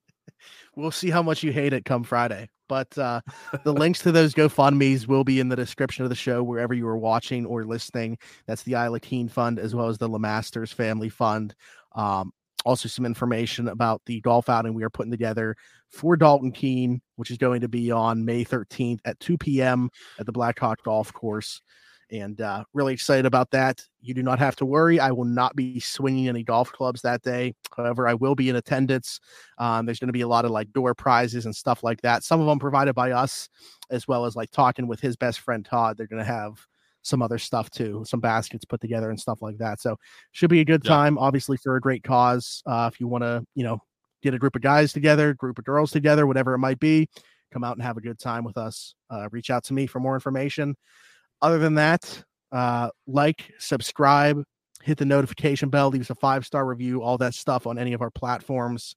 we'll 0.76 0.90
see 0.90 1.10
how 1.10 1.22
much 1.22 1.42
you 1.42 1.52
hate 1.52 1.72
it 1.72 1.84
come 1.84 2.04
Friday. 2.04 2.48
But 2.68 2.96
uh, 2.98 3.20
the 3.64 3.72
links 3.72 4.00
to 4.00 4.12
those 4.12 4.34
GoFundMe's 4.34 5.06
will 5.06 5.24
be 5.24 5.40
in 5.40 5.48
the 5.48 5.56
description 5.56 6.04
of 6.04 6.08
the 6.08 6.16
show 6.16 6.42
wherever 6.42 6.74
you 6.74 6.86
are 6.88 6.98
watching 6.98 7.46
or 7.46 7.64
listening. 7.64 8.18
That's 8.46 8.64
the 8.64 8.72
Isla 8.72 9.00
Keene 9.00 9.28
Fund 9.28 9.58
as 9.58 9.74
well 9.74 9.88
as 9.88 9.98
the 9.98 10.08
Lamasters 10.08 10.74
Family 10.74 11.08
Fund. 11.08 11.54
Um, 11.94 12.32
also 12.66 12.88
some 12.88 13.06
information 13.06 13.68
about 13.68 14.02
the 14.06 14.20
golf 14.20 14.48
outing 14.48 14.74
we 14.74 14.82
are 14.82 14.90
putting 14.90 15.12
together 15.12 15.56
for 15.88 16.16
Dalton 16.16 16.50
Keene, 16.50 17.00
which 17.14 17.30
is 17.30 17.38
going 17.38 17.60
to 17.60 17.68
be 17.68 17.90
on 17.92 18.24
May 18.24 18.44
13th 18.44 18.98
at 19.04 19.18
2 19.20 19.38
p.m. 19.38 19.88
at 20.18 20.26
the 20.26 20.32
Blackhawk 20.32 20.82
Golf 20.82 21.12
Course. 21.12 21.62
and 22.10 22.40
uh, 22.40 22.64
really 22.74 22.92
excited 22.92 23.24
about 23.26 23.50
that. 23.52 23.82
You 24.00 24.14
do 24.14 24.22
not 24.22 24.38
have 24.38 24.56
to 24.56 24.66
worry. 24.66 25.00
I 25.00 25.10
will 25.12 25.24
not 25.24 25.56
be 25.56 25.80
swinging 25.80 26.28
any 26.28 26.42
golf 26.42 26.70
clubs 26.72 27.02
that 27.02 27.22
day. 27.22 27.54
However, 27.76 28.06
I 28.06 28.14
will 28.14 28.34
be 28.34 28.48
in 28.48 28.56
attendance. 28.56 29.20
Um, 29.58 29.86
there's 29.86 29.98
going 29.98 30.08
to 30.08 30.12
be 30.12 30.20
a 30.20 30.28
lot 30.28 30.44
of 30.44 30.50
like 30.50 30.72
door 30.72 30.94
prizes 30.94 31.46
and 31.46 31.54
stuff 31.54 31.82
like 31.82 32.00
that. 32.02 32.24
Some 32.24 32.40
of 32.40 32.46
them 32.46 32.58
provided 32.58 32.94
by 32.94 33.12
us, 33.12 33.48
as 33.90 34.06
well 34.06 34.24
as 34.24 34.36
like 34.36 34.50
talking 34.50 34.86
with 34.88 35.00
his 35.00 35.16
best 35.16 35.40
friend 35.40 35.64
Todd. 35.64 35.96
They're 35.96 36.06
going 36.06 36.24
to 36.24 36.32
have 36.32 36.66
some 37.06 37.22
other 37.22 37.38
stuff 37.38 37.70
too, 37.70 38.04
some 38.06 38.20
baskets 38.20 38.64
put 38.64 38.80
together 38.80 39.10
and 39.10 39.20
stuff 39.20 39.40
like 39.40 39.58
that. 39.58 39.80
So 39.80 39.96
should 40.32 40.50
be 40.50 40.60
a 40.60 40.64
good 40.64 40.84
time. 40.84 41.18
Obviously 41.18 41.56
for 41.56 41.76
a 41.76 41.80
great 41.80 42.02
cause. 42.02 42.62
Uh, 42.66 42.90
if 42.92 43.00
you 43.00 43.06
want 43.06 43.22
to, 43.22 43.44
you 43.54 43.64
know, 43.64 43.78
get 44.22 44.34
a 44.34 44.38
group 44.38 44.56
of 44.56 44.62
guys 44.62 44.92
together, 44.92 45.34
group 45.34 45.58
of 45.58 45.64
girls 45.64 45.90
together, 45.90 46.26
whatever 46.26 46.54
it 46.54 46.58
might 46.58 46.80
be, 46.80 47.08
come 47.52 47.62
out 47.62 47.76
and 47.76 47.82
have 47.82 47.96
a 47.96 48.00
good 48.00 48.18
time 48.18 48.44
with 48.44 48.58
us. 48.58 48.94
Uh, 49.08 49.28
reach 49.30 49.50
out 49.50 49.64
to 49.64 49.74
me 49.74 49.86
for 49.86 50.00
more 50.00 50.14
information. 50.14 50.74
Other 51.42 51.58
than 51.58 51.74
that, 51.74 52.24
uh, 52.50 52.90
like, 53.06 53.52
subscribe, 53.58 54.42
hit 54.82 54.98
the 54.98 55.04
notification 55.04 55.68
bell, 55.68 55.90
leave 55.90 56.00
us 56.00 56.10
a 56.10 56.14
five 56.14 56.44
star 56.44 56.66
review, 56.66 57.02
all 57.02 57.18
that 57.18 57.34
stuff 57.34 57.66
on 57.66 57.78
any 57.78 57.92
of 57.92 58.02
our 58.02 58.10
platforms. 58.10 58.96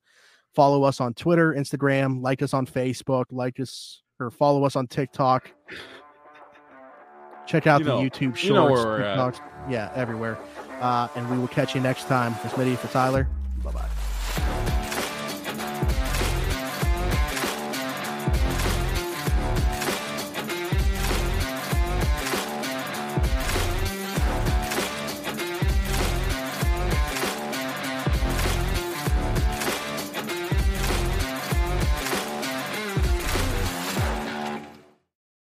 Follow 0.56 0.84
us 0.84 1.00
on 1.00 1.14
Twitter, 1.14 1.54
Instagram, 1.54 2.22
like 2.22 2.42
us 2.42 2.54
on 2.54 2.66
Facebook, 2.66 3.26
like 3.32 3.60
us 3.60 4.02
or 4.20 4.32
follow 4.32 4.64
us 4.66 4.76
on 4.76 4.88
TikTok. 4.88 5.52
Check 7.50 7.66
out 7.66 7.80
You 7.80 7.86
the 7.86 7.92
know- 7.96 8.02
YouTube 8.02 8.36
shorts. 8.36 8.44
you 8.44 8.54
know 8.54 8.66
where 8.66 8.84
we're 8.86 9.02
at. 9.02 9.18
TikToks, 9.18 9.40
Yeah, 9.70 9.92
everywhere. 9.96 10.38
Uh, 10.80 11.08
and 11.16 11.28
we 11.32 11.38
will 11.40 11.48
catch 11.48 11.74
you 11.74 11.82
next 11.82 12.08
time. 12.08 12.34
For 12.36 12.48
Smitty, 12.50 12.78
for 12.78 12.88
Tyler. 12.90 13.28